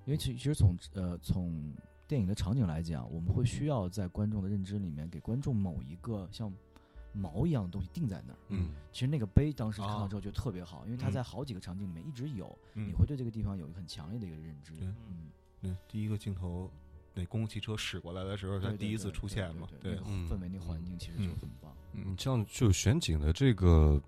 [0.04, 1.72] 因为其其实从呃从。
[2.08, 6.48] 电影的场景来讲，我们会需要在观众的认知里面给观众某一个像
[7.12, 8.38] 锚一样的东西定在那儿。
[8.50, 14.72] 嗯，其实那个碑当时看到之后就特别好，因为它在好几个场景里面一直有，你会对这个地方有一个很强烈的一个认知。
[15.08, 16.70] 嗯，对，第一个镜头
[17.16, 19.96] 那公共汽车驶过来的时候，它第一次出现嘛，对，
[20.30, 21.74] 氛围那环境其实就很棒。
[21.94, 24.00] 嗯，像就选景的这个，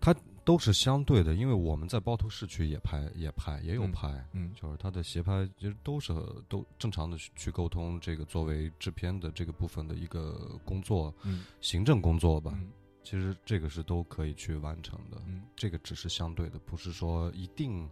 [0.00, 0.12] 它。
[0.44, 6.12] 都是相对的，因为我们在包头市区也拍，也拍，也有拍，嗯，就是它的协拍，其实都是
[6.48, 12.58] 都正常的去沟通这个作为制片的这个部分的一个工作，嗯，行政工作吧，
[13.04, 17.88] 其实这个是都可以去完成的，嗯，这个只是相对的，不是说一定，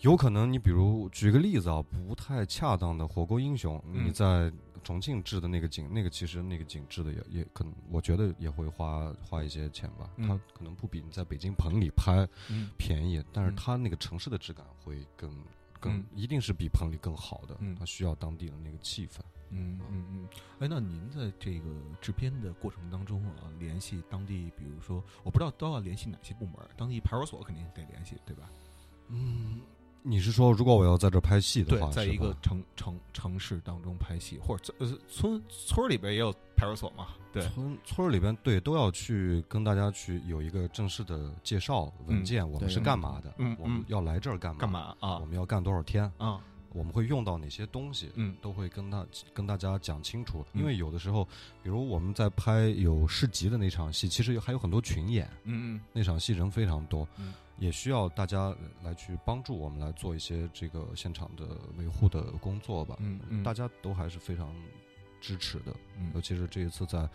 [0.00, 4.52] 有可能你比如举个例子啊，不太恰当的《火锅英雄》，你在。
[4.84, 10.08] 重庆制的那个景，那个其实那个景制的也也可能，我觉得也会花花一些钱吧。
[10.18, 12.24] 它可能不比你在北京棚里拍
[12.78, 15.28] 便宜，但是它那个城市的质感会更
[15.80, 17.58] 更，一定是比棚里更好的。
[17.76, 19.18] 它需要当地的那个气氛。
[19.50, 20.28] 嗯嗯嗯。
[20.60, 21.68] 哎，那您在这个
[22.00, 26.54] 制片的过程当中啊，联系当地，比如说，我不知道都要联系哪些部门？
[26.76, 28.48] 当地派出所肯定得联系，对吧？
[29.08, 29.62] 嗯。
[30.08, 37.08] 你是说，如果我要在这拍戏的话，在一个城城城市当中拍戏，或者呃村村里边也有派出所嘛？
[37.32, 43.34] 对，村村里边对都要去跟大家去有一个正式的介绍文件，我们是干嘛的？
[43.38, 44.60] 嗯，我们要来这儿干嘛？
[44.60, 45.18] 干嘛啊？
[45.18, 46.40] 我们要干多少天啊？
[46.72, 48.08] 我们会用到哪些东西？
[48.14, 49.04] 嗯，都会跟他
[49.34, 50.46] 跟大家讲清楚。
[50.52, 51.24] 因为有的时候，
[51.64, 55.28] 比如我们在拍有市集的那场戏，其实还有很多群演。
[55.42, 57.08] 嗯嗯，那场戏人非常多。
[57.18, 57.34] 嗯。
[57.58, 62.96] 也需要大家来去帮助我们来做一些这个现场的维护的工作吧。
[63.00, 64.54] 嗯嗯，大家都还是非常
[65.20, 65.74] 支持的。
[65.98, 67.08] 嗯，尤其是这一次在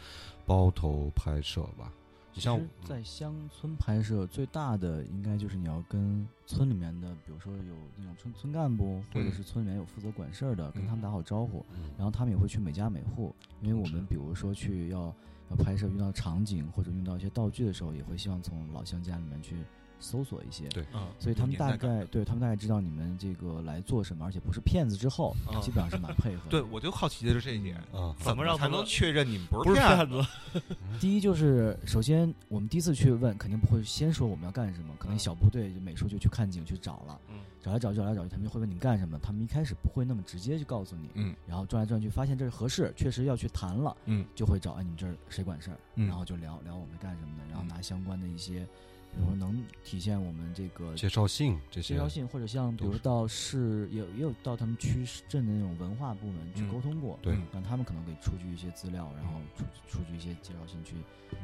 [0.45, 1.91] 包头拍摄吧。
[2.33, 11.63] 你像在乡村拍摄，最大的应该就是你要跟村里面的，比如说有那种村村干部，或者是村里面有负责管事儿的，跟他们打好招呼。
[11.75, 11.91] 嗯。
[11.97, 15.13] 然后他们也会去每家每户，因为我们比如说去要
[15.49, 19.57] 要拍摄遇到场景或者用到一些道具的时候，也会希望从老乡家里面去。
[20.01, 20.83] 搜索一些，对，
[21.19, 26.41] 所以他们大概对他们大概知道你们这个来做什么，而且不是骗子之后，基本上是蛮配合。
[26.49, 27.77] 对，我就好奇的是这一点。
[27.93, 30.25] 啊，怎么让才能确认你们不是骗子？
[30.99, 37.19] 第一就是，首先我们第一次去问，肯定不会先说我们要干什么，可能小部队美术就去看景去找了，
[37.61, 48.67] 找来找去找来找去，他们就会问你干什么，他们一开始不会那么直接就告诉你，嗯，然后转来转去发现这是合适，确实要去谈了，嗯，就会找哎你们这儿谁管事儿，然后就聊聊我们干什么的，然后拿相关的一些。
[49.13, 60.95] 比如说能体现我们这个介绍信这些，介绍信或者像比如到市也也有到他们区镇的那种文化部门去沟通过，对，让他们可能给出具一些资料，然后出出具一些介绍信去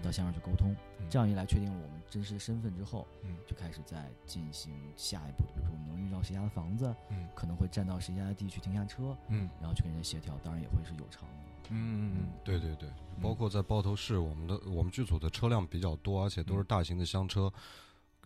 [0.02, 0.76] 到乡上去沟通，
[1.10, 11.47] 这样一来确定了我们真实的身份之后，嗯，就开始在进行下一步，比如说我们能遇到谁家的房子，嗯，可能会占到谁家的地去停下车，嗯，然后去跟人家协调，当然也会是有偿的。
[11.70, 12.90] 嗯嗯嗯对对对，
[13.22, 17.52] 包括在包头市，我们的我们剧组的车辆比较多，而且都是大型的厢车。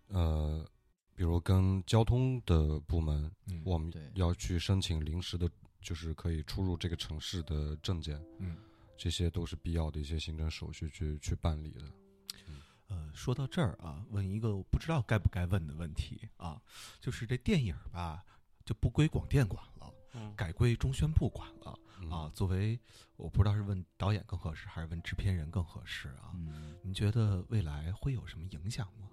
[0.08, 0.66] 呃，
[1.16, 3.32] 比如跟交通的部门，
[3.64, 5.50] 我们要去申请临时的，
[5.82, 8.58] 就是可以出入这个城市的证件，嗯，
[8.98, 11.82] 这些都是必要的一些行政手续去去办理的。
[12.88, 16.62] 呃，说到这儿啊，问一个我不知道该不该问的问题啊，
[17.00, 18.22] 就是这电影吧
[18.66, 19.90] 就不归广电管了，
[20.36, 21.78] 改归中宣部管了
[22.10, 22.32] 啊。
[22.34, 22.80] 作为
[23.16, 26.34] 我不知道是问导演更合适，还是问制片人更合适啊？
[26.82, 29.08] 您觉得未来会有什么影响吗？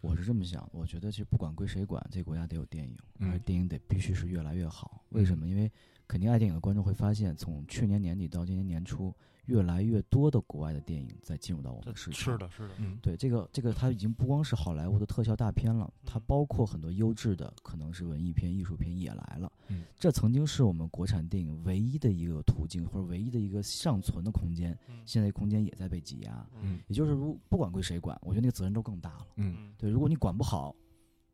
[0.00, 5.04] 我是这么想，我觉得其实不管归谁管，这个国家得有电影，而且电影得必须是越来越好。
[5.10, 5.46] 为什么？
[5.46, 5.70] 因为
[6.08, 9.14] 肯定爱电影的观众会发现，从去年年底到今年年初。
[9.46, 19.52] 越来越多的国外的电影在进入到我们的市场，是的，是的，嗯，对，这个这个它已经不光是好莱坞的特效大片了，它包括很多优质的，可能是文艺片、艺术片也来了。
[19.66, 24.78] 嗯，这曾经是我们国产电影唯一的一个途径，或者唯一的一个尚存的空间。
[24.88, 26.46] 嗯，现在空间也在被挤压。
[26.60, 29.26] 嗯，也就是如不管归谁管，我觉得那个责任都更大了。
[29.36, 30.72] 嗯，对，如果你管不好，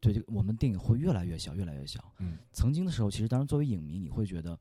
[0.01, 2.03] 对，这个我们电影会越来越小，越来越小。
[2.19, 4.59] 嗯，曾经的时候，其实当然作为影迷，你会觉得。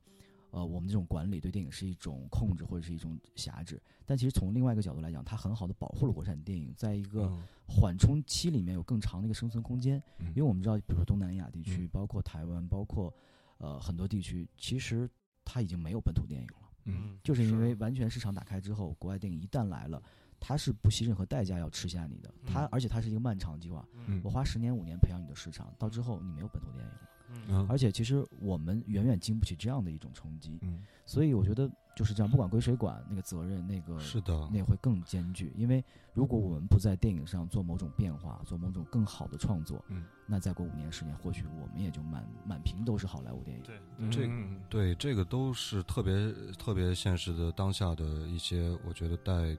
[0.50, 7.30] 呃，我们这种管理对电影是一种控制或者是一种辖制，但其实从另外一个角度来讲，它很好的保护了国产电影在一个
[7.66, 10.02] 缓冲期里面有更长的一个生存空间。
[10.30, 13.12] 因为我们知道，比如说东南亚地区，包括台湾，包括
[13.58, 15.08] 呃很多地区，其实
[15.44, 16.70] 它已经没有本土电影了。
[16.84, 20.02] 嗯，就是因为完全市场打开之后，国外电影一旦来了，
[20.40, 22.32] 它是不惜任何代价要吃下你的。
[22.46, 23.86] 它而且它是一个漫长计划。
[24.06, 27.00] 嗯，我花十年五年培养你的市场，到之后你没有本土电影了。
[27.48, 35.52] 嗯，而且其实我们远远经不起这样的一种冲击，嗯，所以我觉得就是这样，不管归谁管，那个责任，那个是的，那会更艰巨。
[35.56, 43.62] 因为如果我们不在电影上做某种变化，做某种更好的创作，嗯，那再过五年十年，或许我们也就满满屏都是好莱坞电影。
[43.62, 43.78] 对，
[44.10, 44.30] 这
[44.68, 49.56] 对这个都是特别特别现实的当下的一些，我觉得带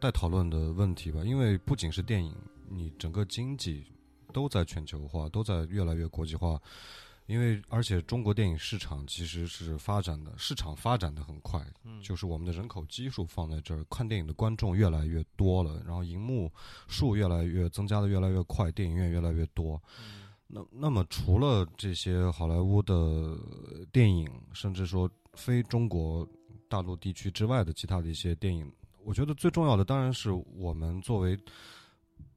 [0.00, 1.22] 带讨论的问题吧。
[1.24, 2.34] 因为不仅是电影，
[2.68, 3.84] 你整个经济。
[4.32, 6.60] 都在全球化，都在越来越国际化，
[7.26, 16.50] 因为而且中国电影市场其实是发展的，市场发展的很快，嗯就是我们的人口基数放在这儿，看电影的观众越来越多了，然后荧幕
[16.88, 19.80] 数越来越增加的越来越快，电影院越来越多。
[20.48, 23.38] 那那么除了这些好莱坞的
[23.92, 26.28] 电影，甚至说非中国
[26.68, 28.70] 大陆地区之外的其他的一些电影，
[29.04, 31.38] 我觉得最重要的当然是我们作为。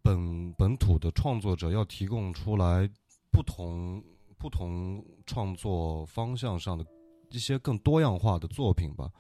[0.06, 2.88] 本本土的创作者要提供出来
[3.32, 4.04] 不同
[4.38, 6.86] 不同创作方向上的
[7.32, 9.12] 一些更多样化的作品吧。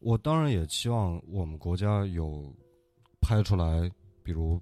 [0.00, 2.54] 我当然也期望我们国家有
[3.22, 3.90] 拍出来，
[4.22, 4.60] 比如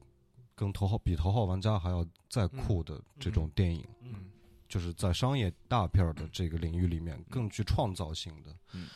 [0.55, 3.85] 跟头号比头号玩家还要再酷的这种电影。
[4.03, 4.31] 嗯，
[4.69, 8.55] 就是在商业大片的这个领域里面更具创造性的。
[8.73, 8.87] 嗯。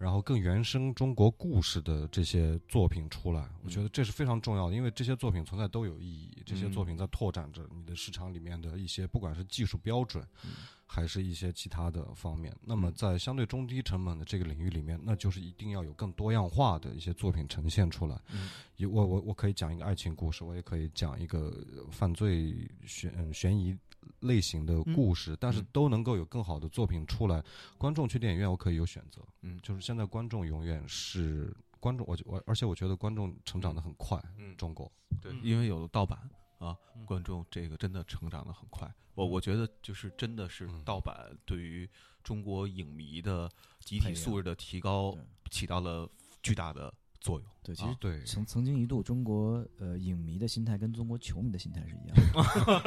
[0.00, 6.42] 然后更原生中国故事的这些作品出来，我觉得这是非常重要的，因为这些作品存在都有意义。
[6.46, 10.26] 这些作品在拓展着你的市场里面的一些，不管是技术标准，
[10.86, 12.56] 还是一些其他的方面。
[12.64, 18.18] 那么在相对中低成本的这个领域里面，那就是一定要有更多样化的一些作品呈现出来。
[18.76, 21.54] 有我我我可以讲一个爱情故事，我也可以讲一个
[21.90, 23.76] 犯罪悬悬疑。
[24.20, 27.42] 类型的故事，但是都能够有更好的作品出来。
[27.78, 29.20] 观众去电影院，我可以有选择。
[29.42, 34.22] 嗯，就是现在观众永远是观众，我我而且我觉得观众成长的很快。
[34.38, 34.90] 嗯，中国
[35.22, 36.18] 对，因为有了盗版
[36.58, 36.76] 啊，
[37.06, 38.92] 观众这个真的成长的很快。
[39.14, 41.88] 我我觉得就是真的是盗版对于
[42.22, 45.16] 中国影迷的集体素质的提高
[45.50, 46.08] 起到了
[46.42, 46.92] 巨大的。
[47.20, 47.48] 作用。
[47.62, 48.22] 对，其实对。
[48.24, 52.16] 曾曾经一度，中国呃影迷的心态跟中国球迷的心态是一样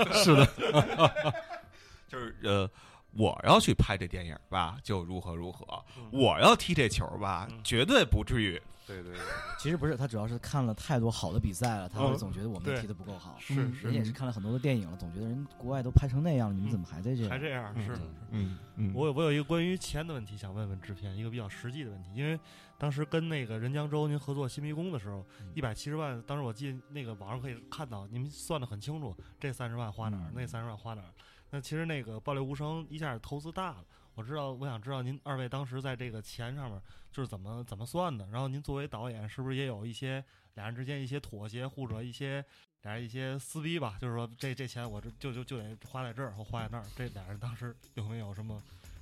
[0.06, 0.46] 的， 是的，
[2.10, 2.70] 就是呃，
[3.16, 5.66] 我要去拍这电影吧，就如何如何；
[6.12, 8.62] 我要踢这球吧，绝对不至于。
[8.86, 9.22] 对对对，
[9.58, 13.38] 其实不是，他主要是看了太多好的比赛了，他会总觉得我们踢的不够好。
[13.40, 17.26] 是是，人也是看了很多的电影了，总觉得人国外都拍成那样了，你们怎么还在这？
[17.30, 17.74] 还这样？
[17.82, 17.94] 是
[18.32, 18.92] 嗯嗯。
[18.94, 22.38] 我有我有一个关于钱的问题想问问制片，一个比较实际的问题，因为
[22.78, 31.08] 当时跟那个任江州您合作《新迷宫》的时候，一百七十万，当时我记得那个网上可以看到，你们算的很清楚，这三十万花哪儿，那三十万花哪儿。
[31.54, 33.86] 那其实那个《暴力无声》一下投资大了。
[34.16, 36.82] 我知道，我想知道您二位当时在这个钱上面
[37.12, 38.28] 就是怎么怎么算的。
[38.32, 40.24] 然后您作为导演，是不是也有一些
[40.56, 42.44] 俩人之间一些妥协，或者一些
[42.82, 44.00] 俩人一些撕逼吧？
[44.02, 46.86] 就是说，这这钱我这就就就得花在这儿或花在那儿。
[46.96, 48.60] 这俩人当时有没有什么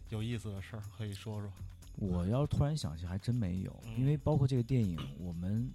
[0.09, 1.49] 有意思的事儿可以说说？
[1.95, 3.73] 我要突然想起，还真没有。
[3.97, 5.71] 因为包括这个电影，我们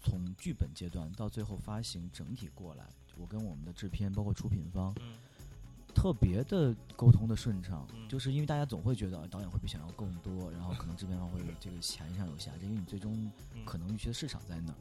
[0.00, 2.86] 从剧本阶段到最后发行整体过来，
[3.18, 4.94] 我跟我们的制片，包括出品方。
[5.98, 13.28] 特别的沟通的顺畅，就是因为大家总会觉得导演会比想要更多，然后可能制片方会这个钱上有瑕疵，因为你最终
[13.66, 14.76] 可能预期的市场在那儿。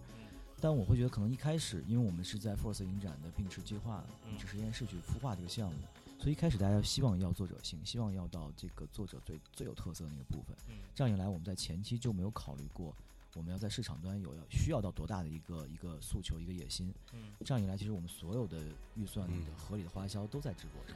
[0.61, 5.77] 但我会觉得可能一开始，因为我们是在 Force 影展的并驰计划、并驰实验室去孵化这个项目，
[6.19, 10.55] 所以一开始大家希望要作者性，希望要到这个作者最最有特色的那个部分。
[10.93, 12.95] 这样一来，我们在前期就没有考虑过
[13.35, 16.93] 我们要在市场端有要需要到多大的一个一个诉求、一个野心。
[17.13, 18.57] 嗯这样一来，其实我们所有的
[18.95, 20.95] 预算的合理的花销都在直播上。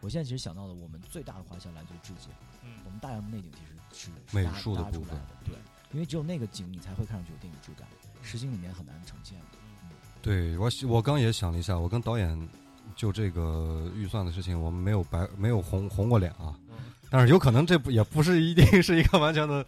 [0.00, 2.30] 我现在其实想到的，我们最大的花销来自于置景。
[2.64, 5.54] 嗯，我们大量的内景其实是美术的部分，对，
[5.92, 7.86] 因为只有那个景，你才会看上去有电影质感，
[8.22, 9.38] 实景里面很难呈现。
[9.84, 12.48] 嗯，对我我刚也想了一下，我跟导演
[12.96, 16.58] 就这个预算的事情，我们没有白没有红红过脸啊。
[17.12, 19.64] 但是有可能这不也不是一定是一个完全的，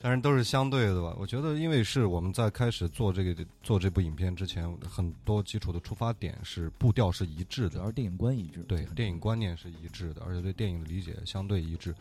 [0.00, 1.14] 但是都是相对的吧。
[1.18, 11.94] 我觉得，因为是我们在开始做这个做这部影片之前，很多基础的出发点是步调是一致的，主要是电影观一致，对电影观念是一致的，而且对电影的理解相对一致，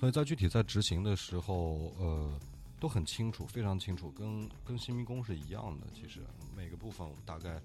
[0.00, 2.36] 所以在具体在执行的时候，呃，
[2.80, 5.86] 都很清楚，非常清楚，跟跟新民工是一样的。
[5.94, 6.18] 其实
[6.56, 7.60] 每个部分我们大概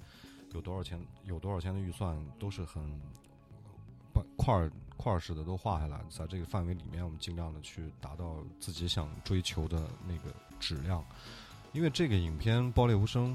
[0.53, 2.83] 有多少钱，有多少钱的预算，都是很
[4.13, 4.71] 把块儿。
[4.97, 11.03] 块儿式的都画下来，在这个范围里面，我们尽量的去达到自己想追求的那个质量。
[11.73, 13.33] 因为这个影片《爆裂无声》，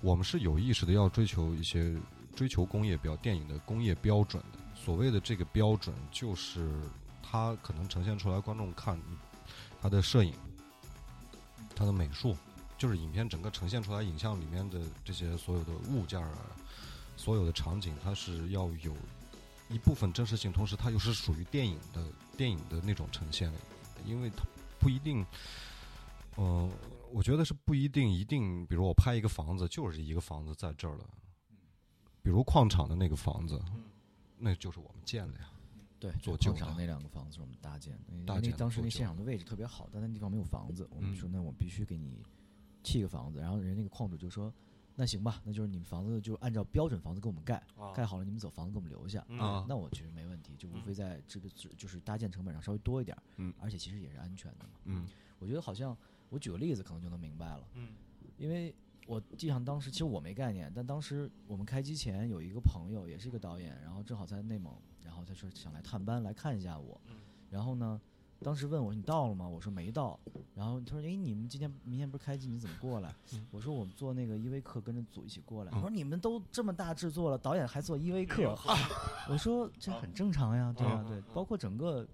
[0.00, 1.94] 我们是有意识的要追求一些
[2.34, 4.58] 追求工业标电影的工业标准的。
[4.74, 6.70] 所谓的这个标准，就是
[7.22, 9.00] 它可能呈现出来，观众看
[9.80, 10.32] 它的摄影、
[11.74, 12.36] 它的美术，
[12.78, 16.30] 就是影片整个呈现出来影像里面的这些所有的物件儿、
[17.16, 18.94] 所有的场景，它是要有。
[19.72, 22.06] 一部分真实性，同时它又是属于电影的
[22.36, 23.50] 电影的那种呈现，
[24.04, 24.44] 因为它
[24.78, 25.24] 不一定，
[26.36, 26.70] 嗯，
[27.10, 31.08] 我觉得是不一定一定，比如我拍一个房子，就是一个房子在这儿了，
[32.22, 33.60] 比如矿场的那个房子，
[34.36, 35.50] 那就是我们建的呀，
[35.98, 42.22] 对，做矿场那两个房子是我们搭建的，因为当时那现场的位置特别好，但那地方没有房子，我们说那我们必须给你
[42.82, 44.52] 砌个房子，然后人那个矿主就说。
[44.94, 47.62] 那行吧，那就是你们房子就按照标准房子给我们盖，
[47.94, 49.20] 盖好了你们走，房子给我们留下。
[49.38, 54.70] 啊，那我觉得没问题，就无非在这个就是搭建成本上稍微多一点，嗯，而且其实也是安全的嘛。
[54.84, 55.96] 嗯，我觉得好像
[56.28, 57.66] 我举个例子可能就能明白了。
[57.74, 57.94] 嗯，
[58.36, 58.74] 因为
[59.06, 67.00] 我记上当时其实我没概念，但当时我们开机前有一个朋友也是一个导演，然后正好在内蒙，然后他说想来探班来看一下我，
[67.50, 68.00] 然后呢。
[68.42, 69.48] 当时问我你到了吗？
[69.48, 70.18] 我说没到。
[70.54, 73.14] 然后他说：“哎，你们今天、明天不是开机，你怎么过来？”
[73.50, 78.54] 我说：“我们做那个依维柯，跟着组一起过来。”我说：“你们都这么大制作了，导演还做依维柯？”
[79.30, 81.22] 我说：“这很正常呀，对啊，对。
[81.32, 82.06] 包括整个，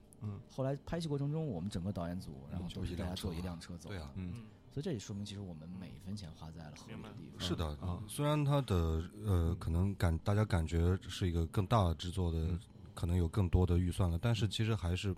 [0.48, 3.88] 后来拍戏过程中，我们整个导演组，然后都是大家坐一辆车走。
[3.88, 4.44] 对啊，嗯。
[4.70, 7.40] 所以这也说明，其实我们每一分钱花在了合理的地方。
[7.40, 12.56] 是的啊，虽然它的呃，可能感大家感觉是一个更大的制作的，
[12.94, 15.12] 可能有更多的预算了，但是其实还是。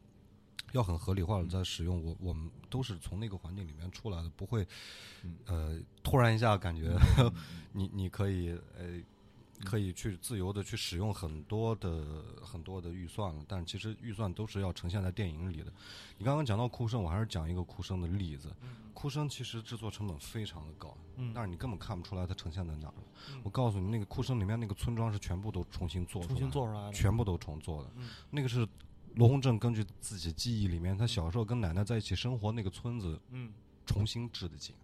[0.72, 4.66] 要很合理化的在使用，我我们都是从那个环境里面出来的，不会，
[5.46, 6.96] 呃，突然一下感觉
[7.72, 9.00] 你你可以呃
[9.64, 15.72] 可以去自由的去使用很多的很多的预算了，但其实预算都是要呈现在电影里的。
[16.16, 18.54] 你刚刚讲到哭声，我还是讲一个哭声的例子。
[18.94, 20.96] 哭声其实制作成本非常的高，
[21.34, 23.04] 但是你根本看不出来它呈现在哪儿了。
[23.42, 27.90] 我告诉你，那个哭声里面那个村庄是全部都重新做重新做出来的，全部都重做的，
[28.30, 28.66] 那个是。
[29.14, 33.52] 罗洪正根据自己记忆里面，他小时候跟奶奶在一起生活那个村子，嗯，
[33.84, 34.74] 重新制的景，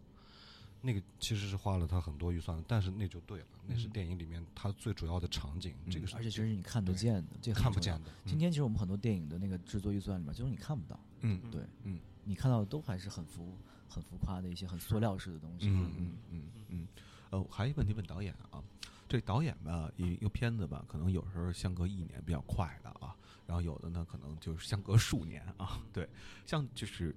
[0.83, 8.11] 那个其实是花了他很多预算，但是那就对了，那是电影里面他最主要的场景，这个是而且其实你看得见的，这看不见的。
[8.25, 13.57] 今天其实我们很多电影的那个制作预算里面，就是你看不到，嗯，对，嗯，你看到的都还是很浮、
[13.89, 16.13] 很浮夸的一些很塑料式的东西，嗯嗯。
[16.31, 16.89] 嗯嗯。
[17.31, 18.63] 呃，还有一个问题问导演啊，
[19.09, 23.17] 这导演吧，一个片子吧，可能有时候相隔一年比较快的啊。
[23.47, 25.81] 然后有的呢，可能就是相隔数年啊。
[25.93, 26.09] 对，
[26.45, 27.15] 像就是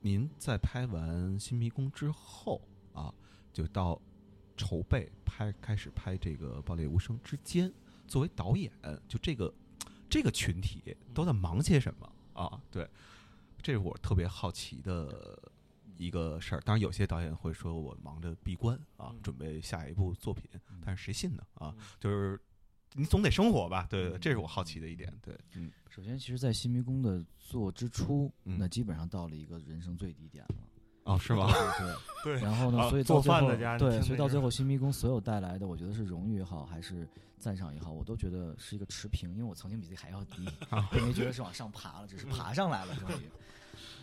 [0.00, 2.60] 您在拍完《新迷宫》之后
[2.92, 3.12] 啊，
[3.52, 4.00] 就到
[4.56, 7.72] 筹备拍开始拍这个《爆裂无声》之间，
[8.06, 8.70] 作为导演，
[9.08, 9.52] 就这个
[10.08, 12.62] 这个群体都在忙些什么啊？
[12.70, 12.88] 对，
[13.62, 15.42] 这是我特别好奇的
[15.96, 16.60] 一个事儿。
[16.60, 20.44] 当然，有些导演会说我忙着闭关啊，准备下一部作品，
[20.84, 21.42] 但是谁信呢？
[21.54, 22.38] 啊，就是。
[22.94, 23.86] 你总得生活吧？
[23.88, 25.12] 对对，这是我好奇的一点。
[25.22, 30.54] 对，嗯，首先，其实，在新迷宫的做之初，那基本上到了一个人生最低点了。
[31.04, 31.48] 哦，是吗？
[32.24, 32.42] 对 对。
[32.42, 32.90] 然后呢？
[32.90, 39.30] 所以做饭的家，对，所以到最后，新迷宫所有带来的，我觉得是荣誉也好，还是赞赏也好，我都觉得是一个持平。
[39.30, 40.48] 因为我曾经比自己还要低，
[40.90, 43.30] 并没觉得是往上爬了，只是爬上来了， 终于。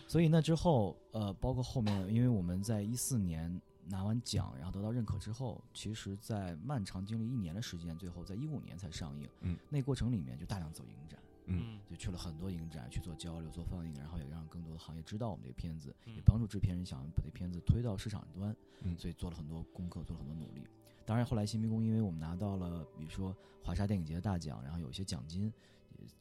[0.06, 3.60] 所以那之后，呃，包括后面，因为我们在一四年。
[3.88, 9.28] 拿完奖，然后得到认可之后，其实，在漫长经历一年的时间，最后在一五年才上映。
[9.40, 18.54] 嗯，那过程里面就大量走影展，嗯，就去了很多影展去做交流、做放映，然后也让更多的行业知道我们这个片子，也帮助制片人想把这片子推到市场端。
[18.82, 20.62] 嗯，所以做了很多功课，做了很多努力。
[21.04, 23.34] 当然，后来新迷宫，因为我们拿到了，比如说
[23.64, 25.52] 华沙电影节的大奖，然后有一些奖金。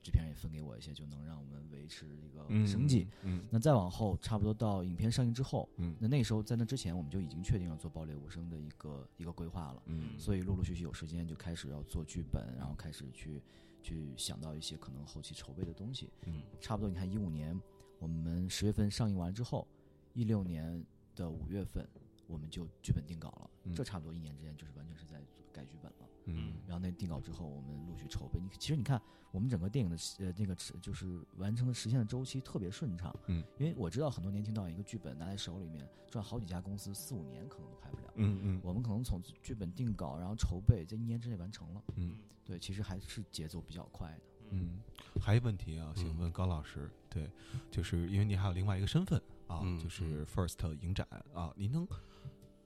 [0.01, 3.07] 制片人也分给我一些，就能让我们维持一个生计。
[3.23, 9.81] 嗯，那再往后，差不多到影片上映之后，嗯，那那时候在那之前，我们就已经确定了做《爆裂无声》的一个一个规划了。
[9.85, 13.41] 嗯，所以陆陆续续有时间就开始要做剧本，然后开始去
[13.81, 16.09] 去想到一些可能后期筹备的东西。
[16.25, 17.59] 嗯，差不多你看一五年
[17.99, 19.67] 我们十月份上映完之后，
[20.13, 20.83] 一六年
[21.15, 21.87] 的五月份
[22.27, 23.49] 我们就剧本定稿了。
[23.63, 25.21] 嗯这差不多一年之间就是完全是在
[25.51, 26.06] 改剧本了。
[26.27, 28.39] 嗯，然后那定稿之后，我们陆续筹备。
[28.39, 29.01] 你其实你看，
[29.31, 33.13] 我们整个电影的呃那个就是完成的实现的周期特别顺畅。
[33.27, 38.13] 嗯，因为我知道很多年轻导演一个剧本拿在手里面转好几家公司，四五年可能都拍不了。
[38.15, 41.83] 嗯嗯，我们可能从剧本定稿，然后筹备，在一年之内完成了。
[41.95, 44.21] 嗯，对，其实还是节奏比较快的。
[44.49, 44.79] 嗯，
[45.21, 47.29] 还有问题啊，想问高老师，对，
[47.71, 51.87] 就是因为您还有另外一个身份啊，就是 First 影展啊，您能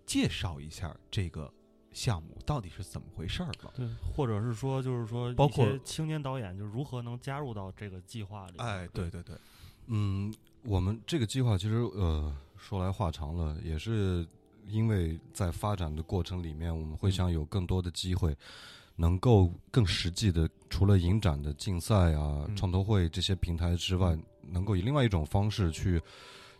[0.06, 1.54] 介绍一下这个？
[1.94, 3.74] 项目到底是怎么回事儿了？
[3.76, 3.86] 对，
[4.16, 8.54] 或者是说，就是说，包括青年导演，就如何能加入到这个计划里？
[8.58, 9.36] 哎，对对对，
[9.88, 14.26] 嗯，我们这个计划其实呃说来话长了，也是
[14.68, 18.34] 因为在发展的过程里面，我们会想有更多的机会，
[18.96, 26.02] 能够更实际的，除了影展的竞赛啊、创投会这些平台之外，能够以另外一种方式去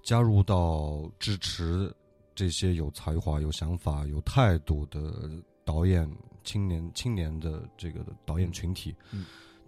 [0.04, 1.94] 加入到支持。
[2.34, 5.30] 这些有才华、有想法、有态度的
[5.64, 6.10] 导演、
[6.44, 8.96] 青年、青年的这个导演群体，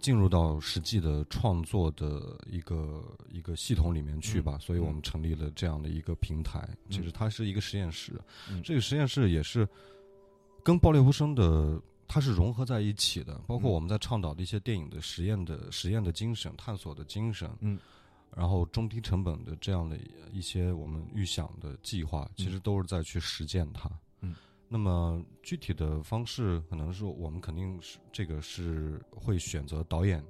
[0.00, 4.58] 进入到实际的创作的一个一个系统里面去吧。
[4.58, 6.68] 所以我们成立了这样的一个平台。
[6.90, 8.12] 其实它是一个实验室，
[8.62, 9.68] 这个实验室也是
[10.62, 13.40] 跟爆裂无声的它是融合在一起的。
[13.46, 17.50] 包括我们在倡导的一些电影的实验的实验的精神、探索的精神。
[17.60, 17.78] 嗯。
[18.36, 19.98] 然后中低成本的这样的
[20.32, 23.90] 一些我们预想的计划，其实都是在去实践它。
[24.20, 24.34] 嗯，
[24.68, 30.24] 那么具体的方式，可能是我们肯定是这个是会选择导演，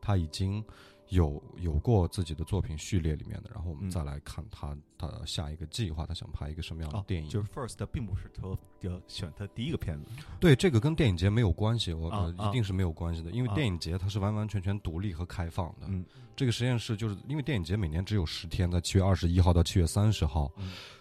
[0.00, 0.64] 他已经。
[1.12, 7.28] 有有过自己的作品序列里面的，然后我们再来看他的下一个计划，他想拍一个什么样的电影？
[7.28, 8.48] 就是 First 并不是他
[8.80, 10.10] 要选他第一个片子，
[10.40, 15.86] 对这个跟电影节没有关系，我一定是没有关系的，因为电影节它是完完全全独立和开放的。
[15.88, 16.02] 嗯，
[16.34, 20.50] 这个实验室就是因为电影节每年只有十天，在七月二十一号到七月三十号，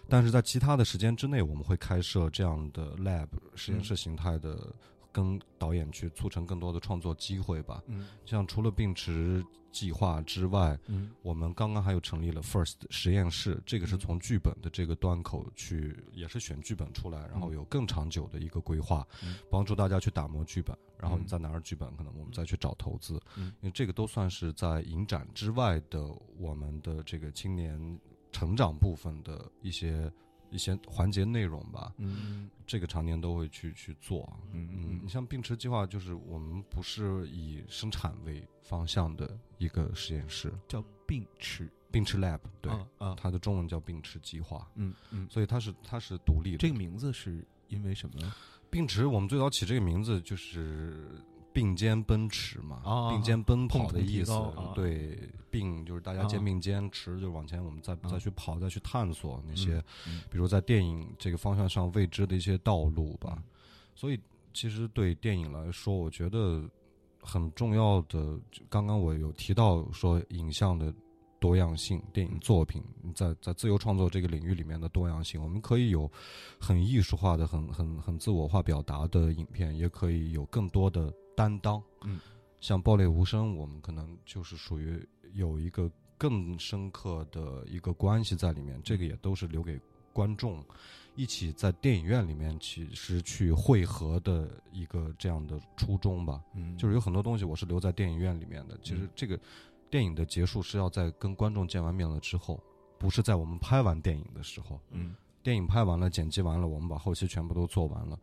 [0.09, 4.75] 但是在其他的时间之内，我们会开设这样的 lab 实验室形态的。
[5.11, 7.83] 跟导演去促成更多的创作机会吧。
[7.87, 19.07] 嗯，像除了并池计划之外，嗯，我们刚刚还有成立了 First 实验室，这个是从剧本的这个端口去，也是选剧本出来，然后有更长久的一个规划，
[19.49, 23.19] 帮助大家去打磨剧本，然后你再拿着剧本，可能我们再去找投资。
[23.37, 26.03] 嗯，因为这个都算是在影展之外的
[26.37, 27.99] 我们的这个青年
[28.31, 30.11] 成长部分的一些。
[30.51, 46.57] 一些环节内容吧，嗯，这个常年都会去去做，嗯嗯，你像并驰计划，就是我们不是以生产为方向的一个实验室，叫并驰并驰 Lab，对，啊，它的中文叫并驰计划，嗯嗯，所以它是它是独立的。
[46.57, 48.33] 这个名字是因为什么？
[48.69, 51.19] 并驰，我们最早起这个名字就是。
[51.53, 54.31] 并肩奔驰嘛，并肩奔跑的意思。
[54.73, 55.17] 对，
[55.49, 59.83] 并就是大家肩并肩，驰就是往前，我们再再去跑，再去探索那些，
[60.29, 63.41] 比如在电影这个方向上未知的一些道路吧。
[63.95, 64.19] 所以，
[64.53, 66.63] 其实对电影来说，我觉得
[67.21, 70.93] 很重要的，刚刚我有提到说影像的。
[71.41, 72.83] 多样性电影作品，
[73.15, 76.07] 在在自由创作这个领域里面的多样性，我们可以有
[76.59, 81.11] 很艺术化的、很很很自我化表达的影片，也可以有更多的
[81.41, 81.81] 担当。
[82.03, 82.19] 嗯，
[82.59, 88.79] 像《爆裂无声》，我们可能就是属于有一个更深刻的一个关系在里面。
[88.83, 89.79] 这个也都是留给
[90.13, 90.63] 观众
[91.15, 96.41] 一起在电影院里面其实去汇合的一个这样的初衷吧。
[96.53, 98.77] 嗯，就是有很多东西我是留在电影院里面的。
[98.83, 99.39] 其实这个。
[99.91, 102.57] 电影的结束是要在跟观众见完面了之后，
[102.97, 104.79] 不是在我们拍完电影的时候。
[104.91, 105.13] 嗯，
[105.43, 108.17] 电影拍完了，剪辑完了，我们把后期全部都做完了，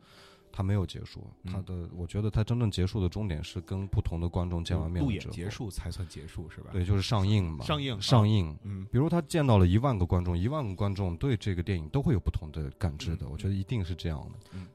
[0.50, 1.26] 它没有结束。
[1.44, 5.02] 它的，我觉得它真正结束的终点是跟不同的观众见完面。
[5.02, 6.70] 路演结束才算结束是吧？
[6.72, 7.64] 对，就是上映嘛。
[7.64, 8.56] 上映，上映。
[8.62, 13.28] 嗯，比如他见到了一万个观众，一万个观众对这个电影都会有不同的感知的。
[13.28, 14.38] 我觉得一定是这样的。
[14.52, 14.66] 嗯。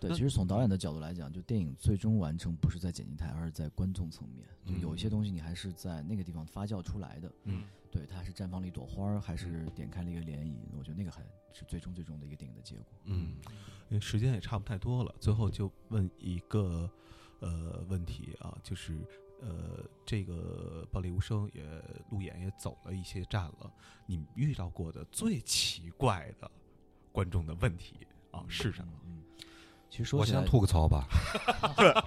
[0.00, 4.46] 对，其实从导演的角度来讲，就电影最终完成不是在剪辑台，而是在观众层面。
[4.64, 7.30] 就有一些东西你还是在那个地方发酵出来的。
[7.44, 10.56] 嗯，对，他是绽放了一朵花，还是点开了一个涟漪？
[10.78, 11.22] 我觉得那个还
[11.52, 12.84] 是最终最终的一个电影的结果。
[13.04, 13.34] 嗯，
[13.88, 16.88] 因为时间也差不太多了，最后就问一个
[17.40, 18.96] 呃问题啊，就是
[19.40, 21.64] 呃这个《暴力无声》也
[22.10, 23.72] 路演也走了一些站了，
[24.06, 26.48] 你遇到过的最奇怪的
[27.10, 28.92] 观众的问题啊是什么？
[29.04, 29.19] 嗯。
[29.90, 31.06] 其实我先吐个槽吧，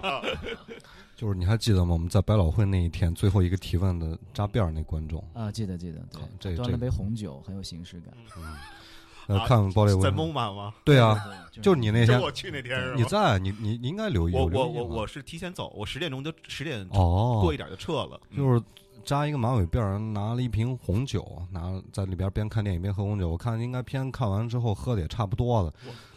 [1.14, 1.92] 就是你还记得吗？
[1.92, 8.12] 我们在百老汇那一天最后一个提问的扎辫儿那观众啊，记得记得，对，这端了杯红酒，很有形式感。
[8.36, 10.74] 嗯，呃，看暴力在蒙马吗？
[10.82, 11.22] 对啊，
[11.62, 14.34] 就是你那天我去那天，你在，你你你应该留意。
[14.34, 18.60] 我我我我是提前走，我十点钟就十点哦过一点就撤了，就是
[19.04, 23.28] 扎一个马尾辫，拿了一瓶红酒，拿在里边边看电影边喝红酒。
[23.28, 25.72] 我看应该片看完之后喝的也差不多了。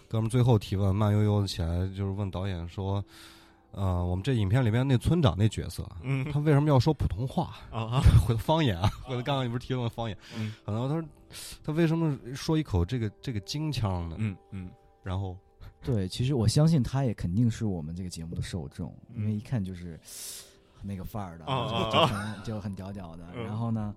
[0.07, 3.03] 哥们最后提问，慢悠悠的起来就是问导演说。
[3.71, 8.01] 呃，我们这影片里面那村长那角色，嗯，他为什么要说普通话啊？
[8.25, 8.89] 或者方言啊？
[9.03, 10.17] 或者刚刚你不是提问方言？
[10.35, 11.07] 嗯，可能他说
[11.63, 14.15] 他为什么说一口这个这个京腔呢？
[14.17, 14.71] 嗯嗯，
[15.03, 15.37] 然后，
[15.83, 19.99] 对，其实我相信他也肯定是我们这个节目的受众，因为一看就是
[20.81, 23.25] 那个范儿的，就很就很屌屌的。
[23.43, 23.93] 然后呢？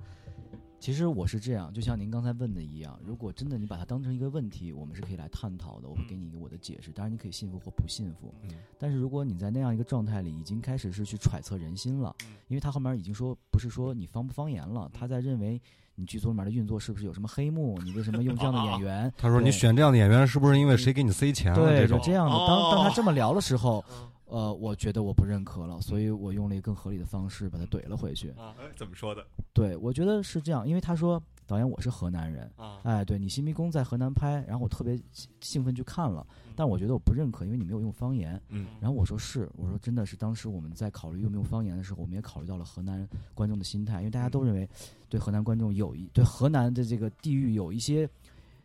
[0.80, 5.86] 其实我是这样，就像您刚才问的一样，如果真的你把它当成一个问题，我们是可以来探讨的。
[5.86, 8.34] 我会给你一个我的解释，当然你可以信服或不信服。
[8.78, 12.16] 但是如果你在那样一个状态里，已经开始是去揣测人心了，
[12.48, 15.60] 因为他后面已经说不是说你方不方言了，他在认为
[15.96, 17.78] 你剧组里面的运作是不是有什么黑幕？
[17.82, 19.12] 你为什么用这样的演员？
[19.18, 21.58] 他说你选这样的演员是不是因为谁给你塞钱了？
[21.58, 22.32] 对，就这样的。
[22.32, 23.84] 当当他这么聊的时候。
[24.30, 28.30] 呃，我觉得我不认可了，所以我用了一个更合理的方式把他怼了回去。
[28.30, 29.26] 啊，怎么说的？
[29.52, 34.96] 对，我觉得是这样，因为他说导演我是河南人，啊，哎，对你新迷宫在河南拍，然后我特别
[35.40, 36.24] 兴奋去看了，
[36.54, 38.40] 但我觉得我不认可，因为你没有用方言。
[38.50, 44.68] 嗯，然后我说是，我说真的是当时我们在考虑用不用方言的时候，我们也考虑到了河南观众的心态，因为大家都认为
[45.08, 48.08] 对河南观众有一对河南的这个地域有一些。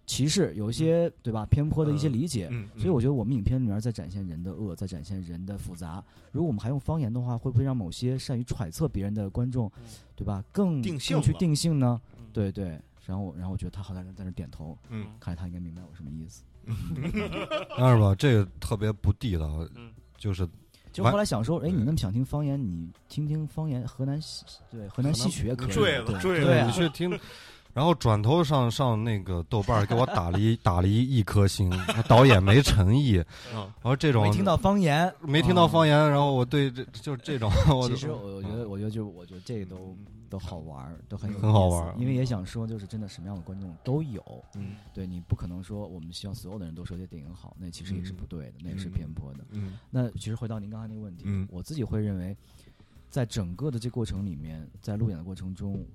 [0.05, 6.03] 歧视有一些对吧偏颇的一些理解，所以我觉得我们影片里面在展现人的恶，在展现人的复杂。
[6.31, 9.71] 如果我们还用方言的话，会不会让某些善于揣测别人的观众，
[10.15, 11.99] 对吧更更去定性呢？
[12.31, 12.79] 对对。
[13.05, 16.43] 然后然后我觉得他好像在那点头，嗯，看来他应该明白我什么意思。
[17.77, 19.67] 但是吧，这个特别不地道，
[20.17, 20.47] 就是。
[20.91, 27.11] 就后来想说，哎，你那么想听方言，你听听方言河南戏，对河南戏曲也可以，对对，你去听。
[27.75, 31.69] 然后转头上上那个豆瓣给我打了一打了一一颗星，
[32.07, 33.15] 导演没诚意。
[33.51, 35.93] 然后这种没听到方言，没听到方言。
[36.09, 37.51] 然后我对这就是这种。
[37.85, 39.93] 其实我我觉得我觉得就我觉得这个都
[40.29, 44.23] 都好玩都很有很好玩因为也想说就是真的什么样的观众都有。
[44.55, 49.39] 嗯，对你不可能说我们希望所有的人都说这电影好，那其实也是不对的，那也是偏颇的。
[49.51, 52.37] 嗯，那其实回到您刚才那个问题，我自己会认为，
[53.09, 55.85] 在整个的这过程里面，在路演的过程中。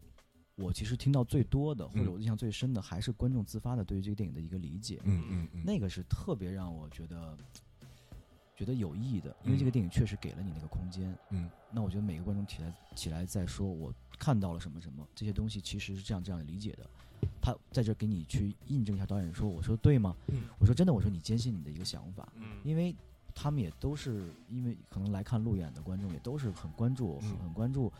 [0.60, 5.00] 我其实听到最多的，或者我印象最深的，还是观众自发的对于这个电影的一个理解。
[5.04, 7.36] 嗯嗯嗯，那个是特别让我觉得
[8.54, 11.16] 觉得有意义的，因为这个电影确实给了你那个空间。
[11.30, 16.88] 嗯，那我觉得每个观众起来起来再说，我看到了什么什么这些东西，其实是这样这样的理解的。
[17.40, 20.14] 他在这给你去印证一下导演说，我说对吗？
[20.28, 22.30] 嗯，我说真的，我说你坚信你的一个想法。
[22.36, 22.94] 嗯，因为
[23.34, 27.90] 他们也都是因为可能来看路演的观众也都是很关注，很关注。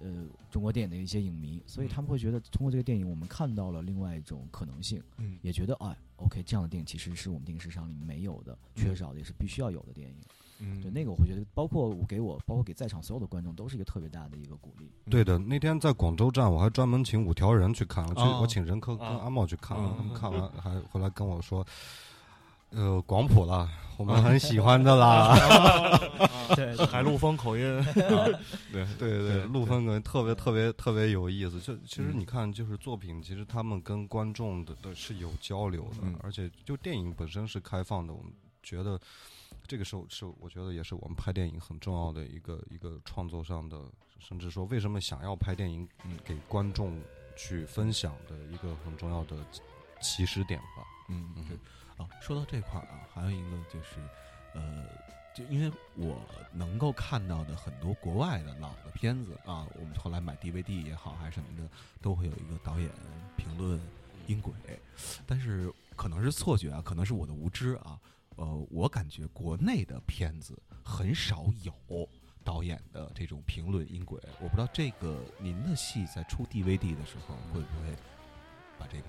[0.00, 10.16] 呃，中国电影的一些影迷，所以他们会觉得通过这个电影，我们看到了另外一种可能性，嗯，也觉得哎，OK，这样的电影其实是我们电影市场里没有的、缺少的，也是必须要有的电影。
[10.62, 14.90] 嗯，对，那个我会觉得，包括我给我，包括给在场所有的观众，都是一个特别大的一个鼓励。
[15.10, 21.66] 对的，那天在广州站，我还专门请五条人去看了，去我请任科跟阿茂去看了，他们看完还回来跟我说。
[22.70, 23.68] 呃，广普了，
[23.98, 25.36] 我们很喜欢的啦。
[26.56, 27.62] 对，海陆丰口音，
[28.72, 31.60] 对对对，陆丰口音特别特别特别有意思。
[31.60, 38.12] 就其实你看，就是作品，其实他们跟观众的的是有交流的，而且就电影本身是开放的。
[38.12, 38.32] 我们
[38.62, 39.00] 觉得
[39.66, 43.78] 这个时候是，我觉得也是我们拍电影很重要的一个一个创作上的，
[44.18, 45.88] 甚至说为什么想要拍电影
[46.24, 47.00] 给观众
[47.36, 49.36] 去分享的一个很重要的
[50.00, 50.84] 起始点吧。
[51.08, 51.58] 嗯嗯。
[52.20, 54.00] 说到这块儿啊，还有一个就是，
[54.54, 54.84] 呃，
[55.34, 56.20] 就因为我
[56.52, 61.68] 能够看到的很多国外的老的片子啊，我们后来买 DVD 也好还是什么的，
[62.00, 62.90] 都会有一个导演
[63.36, 63.80] 评论
[64.26, 64.52] 音轨，
[65.26, 67.98] 但是可能是错觉啊，可能是我的无知啊，
[68.36, 72.08] 呃，我感觉国内的片子很少有
[72.42, 77.94] 导演的这种评论音轨，我不知道这个您的戏在出 DVD 的时候会不会。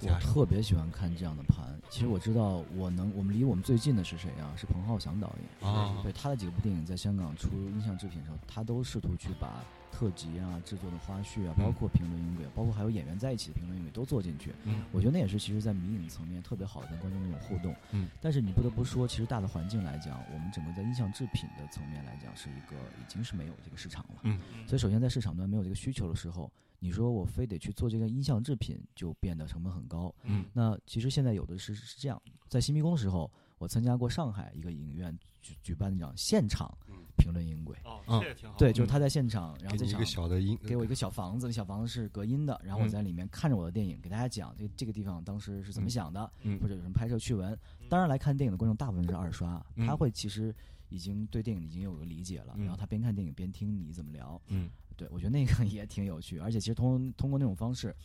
[0.01, 1.79] 我特别喜欢看这样的盘。
[1.89, 4.53] 其实我知道，我能我们离我们最近的是谁啊？
[4.57, 5.99] 是彭浩翔导演啊。
[6.03, 14.53] 对他的几部电影在香港出音像制品的时候，他都试图去把特辑啊、制作的花絮啊，包括评论音轨，包括还有演员在一起的评论音轨都做进去。
[14.63, 17.75] 嗯，我觉得那也是其实，在迷影层面特别好的跟观众那种互动。
[17.91, 24.21] 嗯，但是你不得不说，其实大的环境来讲，我们整个在音像制品的层面来讲，是一个已经是没有这个市场了。
[24.23, 26.49] 嗯，所以首先在市场端没有这个需求的时候。
[26.83, 30.13] 你说我非得去做这个音像制品，就变得成本很高。
[30.23, 36.75] 嗯，那其实现在有的是是这样，在新迷宫的时候，我参加过上海一个影院举举办那场现场
[37.17, 37.77] 评论音轨。
[37.85, 38.57] 哦，这也挺好。
[38.57, 47.55] 对，就是他在现场，然后这一个小的音，给我一个小房子，那小房子是隔音的，然后我在里面看着我的电影，给大家讲这这个地方当时是怎么想的，或者有什么拍摄趣闻。
[47.89, 50.51] 当然来看电影的观众大部分是二刷，他会其实
[50.89, 54.41] 已经对电影已经有个理解了，然后他边看电影边听你怎么聊。
[54.47, 57.95] 嗯，对我觉得那个 也挺有趣，而且其实通通过那种方式，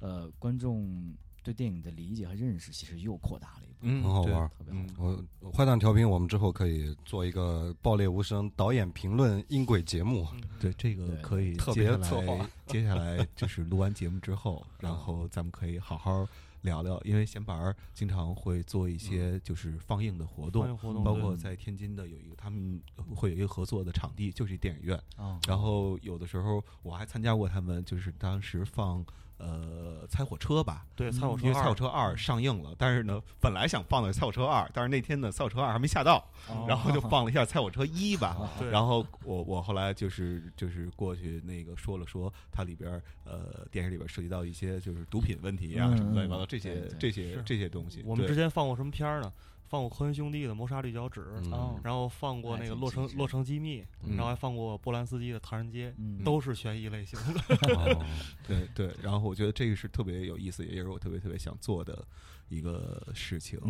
[0.00, 1.14] 呃，观众。
[1.40, 5.24] 对电影的理解和认识其实又扩大了一步，嗯很好玩，特别好。
[5.40, 10.26] 我坏蛋调频，我们之后可以做一个爆裂无声导演评论音轨节目。
[10.60, 12.46] 对，这个可以特别策划。
[12.66, 16.28] 接下来就是录完节目之后，然后咱们可以好好
[16.62, 22.80] 聊聊，因为闲板儿经常会做一些就是放映的活动，包括在天津的有一个他们
[23.14, 25.00] 会有一个合作的场地，就是电影院。
[25.46, 29.04] 然后有的时候我还参加过他们，就是当时放。
[29.38, 36.28] 呃，猜火车吧，对，猜火车，因为猜火车二上映了，但是呢，本来想放的猜火车二，但是那天呢，猜火车二还没下到，
[36.66, 38.36] 然后就放了一下猜火车一吧。
[38.70, 48.02] 然后我我后来就是就是过去那个说了说，它里边呃电影里边涉及到一些就是毒品问题啊什么乱七八糟这些这些这些东西。
[48.04, 49.32] 我们之前放过什么片儿呢？
[49.68, 51.20] 放过科恩兄弟的《谋杀绿脚趾》，
[51.84, 57.98] 然后放过那个《洛城洛城机密》，然后还放过波兰斯基的《唐人街》，都是悬疑类型的。
[58.48, 62.02] 对对，然后我觉得这个是特别有意思，也是我特别特别想做的
[62.48, 63.60] 一个事情。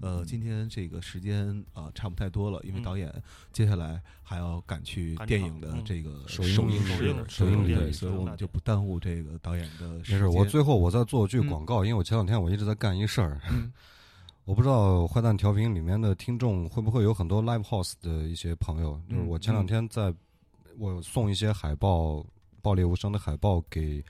[0.00, 3.12] 呃，今天这个时间啊，差不太多了，因为导演
[3.52, 9.98] 接下来还要赶去电影的这个首映式，首映对，所以我们就不耽误这个导演的。
[9.98, 13.38] 没事，我最后我再做句广告，因为我前两天我一直在干一事儿。
[14.44, 20.12] 我不知道坏蛋调频里面的听众会不会有很多 live house 的一些朋友，就是我前两天在，
[20.78, 22.14] 我送一些海报，
[22.60, 24.04] 《爆裂无声》的海报给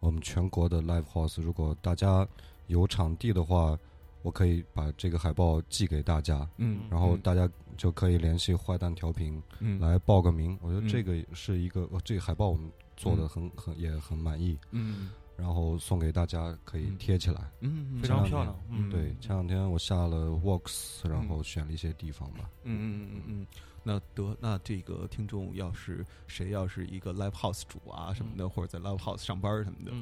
[0.00, 2.26] 我们全国的 live house，如果大家
[2.66, 3.78] 有场地的话，
[4.22, 10.58] 我可以把这个海报寄给大家，嗯，然后大家就可以联系坏蛋调频，嗯，来报个名。
[10.60, 15.10] 我觉得这个是一个，这个海报我们做的很很也很满意，嗯。
[15.38, 18.58] 然后送给大家，可以贴起来，嗯，非常漂亮。
[18.70, 22.50] 嗯，对，前两天我下了 Works，然后选了一些地方吧。
[22.64, 23.46] 嗯嗯嗯嗯，
[23.84, 29.92] 那得，那这个听众要是谁要是一个 Live House 主啊什么的，或者在 Live House 上班什么的，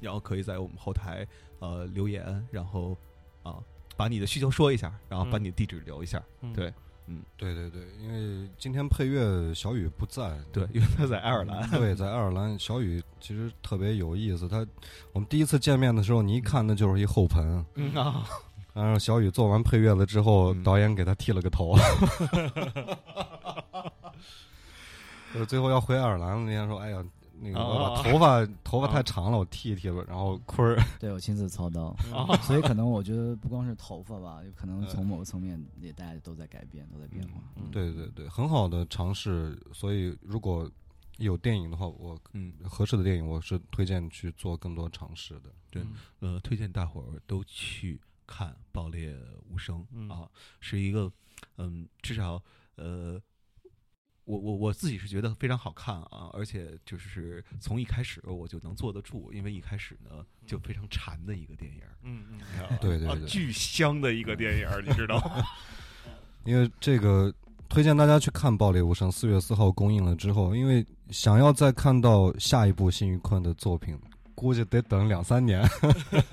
[0.00, 1.26] 然后可以在我们后台
[1.58, 2.96] 呃留言，然后
[3.42, 3.62] 啊
[3.94, 6.24] 把你的需求说一下，然后把你的地址留一下，
[6.54, 6.72] 对。
[7.08, 11.68] 嗯，对对对，因为今天配乐小雨不在， 对，因为他在爱尔兰。
[11.70, 14.46] 对，在爱尔兰，小雨其实特别有意思。
[14.46, 14.66] 他
[15.12, 17.64] 我们第一次见面的时候，你一看那就是一后盆。
[17.76, 18.24] 嗯啊，
[18.74, 21.76] 然后小雨做完配乐了之后，导演给他剃了个头。
[25.34, 27.02] 呃， 最后要回爱尔兰了，那天说：“哎呀。”
[27.40, 30.04] 那个我头发头发太长了，我剃一剃吧。
[30.08, 31.94] 然后坤儿，对我亲自操刀，
[32.42, 37.40] 所以可能我觉得不光是头发吧，有可能从某个层面也大家都在改变，都在变化。
[37.70, 39.58] 对对对，很好的尝试。
[39.72, 40.70] 所以如果
[41.18, 45.50] 有电影的话，我嗯合适的电影，我是推荐去做更多尝试的。
[45.70, 45.82] 对，
[46.20, 49.16] 呃，推荐大伙儿都去看《爆裂
[49.48, 50.28] 无声》啊，
[50.60, 51.10] 是一个
[51.56, 52.42] 嗯，至少
[52.76, 53.20] 呃。
[54.28, 62.38] 我我我自己是觉得非常好看啊，而且就是从一开始我就能坐得住，因为一开始呢就非常馋的一个电影，嗯嗯，
[62.78, 65.42] 对对对，巨香的一个电影，你知道吗？
[66.44, 67.32] 因为这个
[67.70, 73.98] 推荐大家去看《爆裂无声》，四月四号公映了之后，因为想要再看到下一部辛玉坤的作品，
[74.34, 75.66] 估计得等两三年。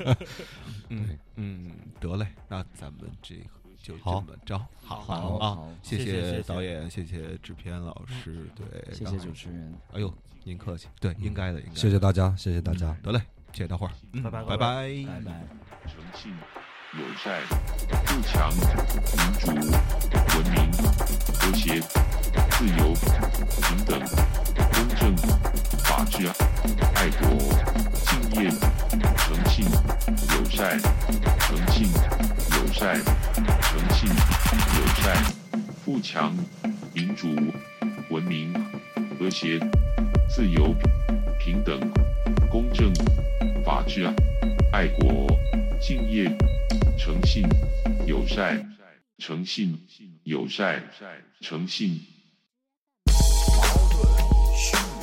[0.90, 3.55] 嗯嗯，得嘞，那咱们这个。
[3.86, 5.60] 就这么着，好好啊！
[5.84, 9.76] 谢谢导演，谢谢制片老师，对，谢谢主持人。
[9.94, 10.12] 哎呦，
[10.44, 11.76] 您客气，对，应该的，应该。
[11.76, 13.22] 谢谢大家，谢谢大家，得嘞，
[13.52, 13.92] 谢谢大伙儿，
[14.24, 15.48] 拜拜，拜拜，拜拜。
[15.86, 16.32] 诚信、
[16.98, 17.40] 友善、
[18.08, 19.54] 富强、民主、
[20.34, 20.56] 文明、
[21.36, 21.80] 和谐、
[22.58, 22.92] 自由、
[36.06, 36.32] 强、
[36.94, 37.30] 民主、
[38.12, 38.54] 文明、
[39.18, 39.60] 和谐、
[40.30, 40.72] 自由、
[41.40, 41.80] 平等、
[42.48, 42.94] 公正、
[43.66, 44.06] 法治、
[44.72, 45.28] 爱国、
[45.82, 46.26] 敬业、
[46.96, 47.44] 诚信、
[48.06, 48.64] 友善、
[49.18, 49.76] 诚信、
[50.26, 50.80] 友善、
[51.42, 52.00] 诚信。
[53.06, 53.14] 矛
[53.90, 54.95] 盾、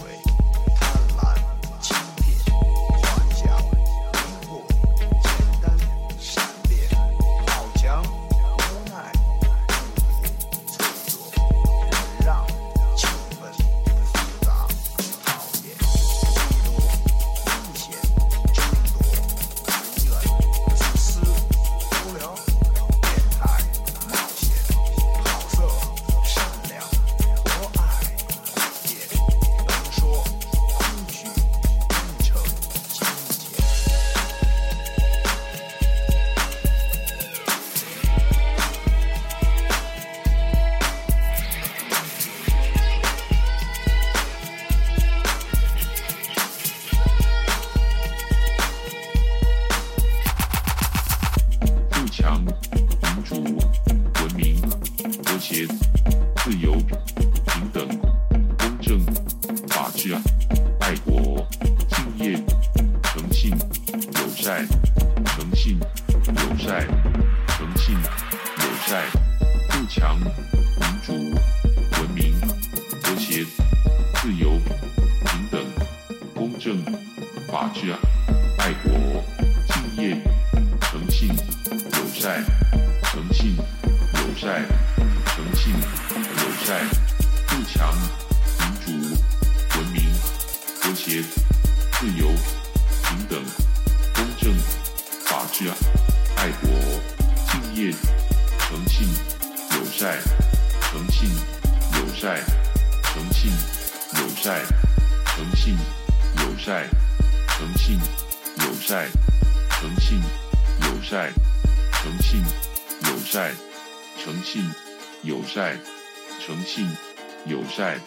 [117.75, 117.99] 善、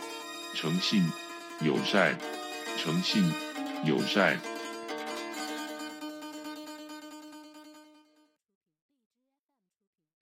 [0.54, 1.12] 诚信。
[1.62, 2.18] 友善、
[2.78, 3.32] 诚信、
[3.86, 4.55] 友善。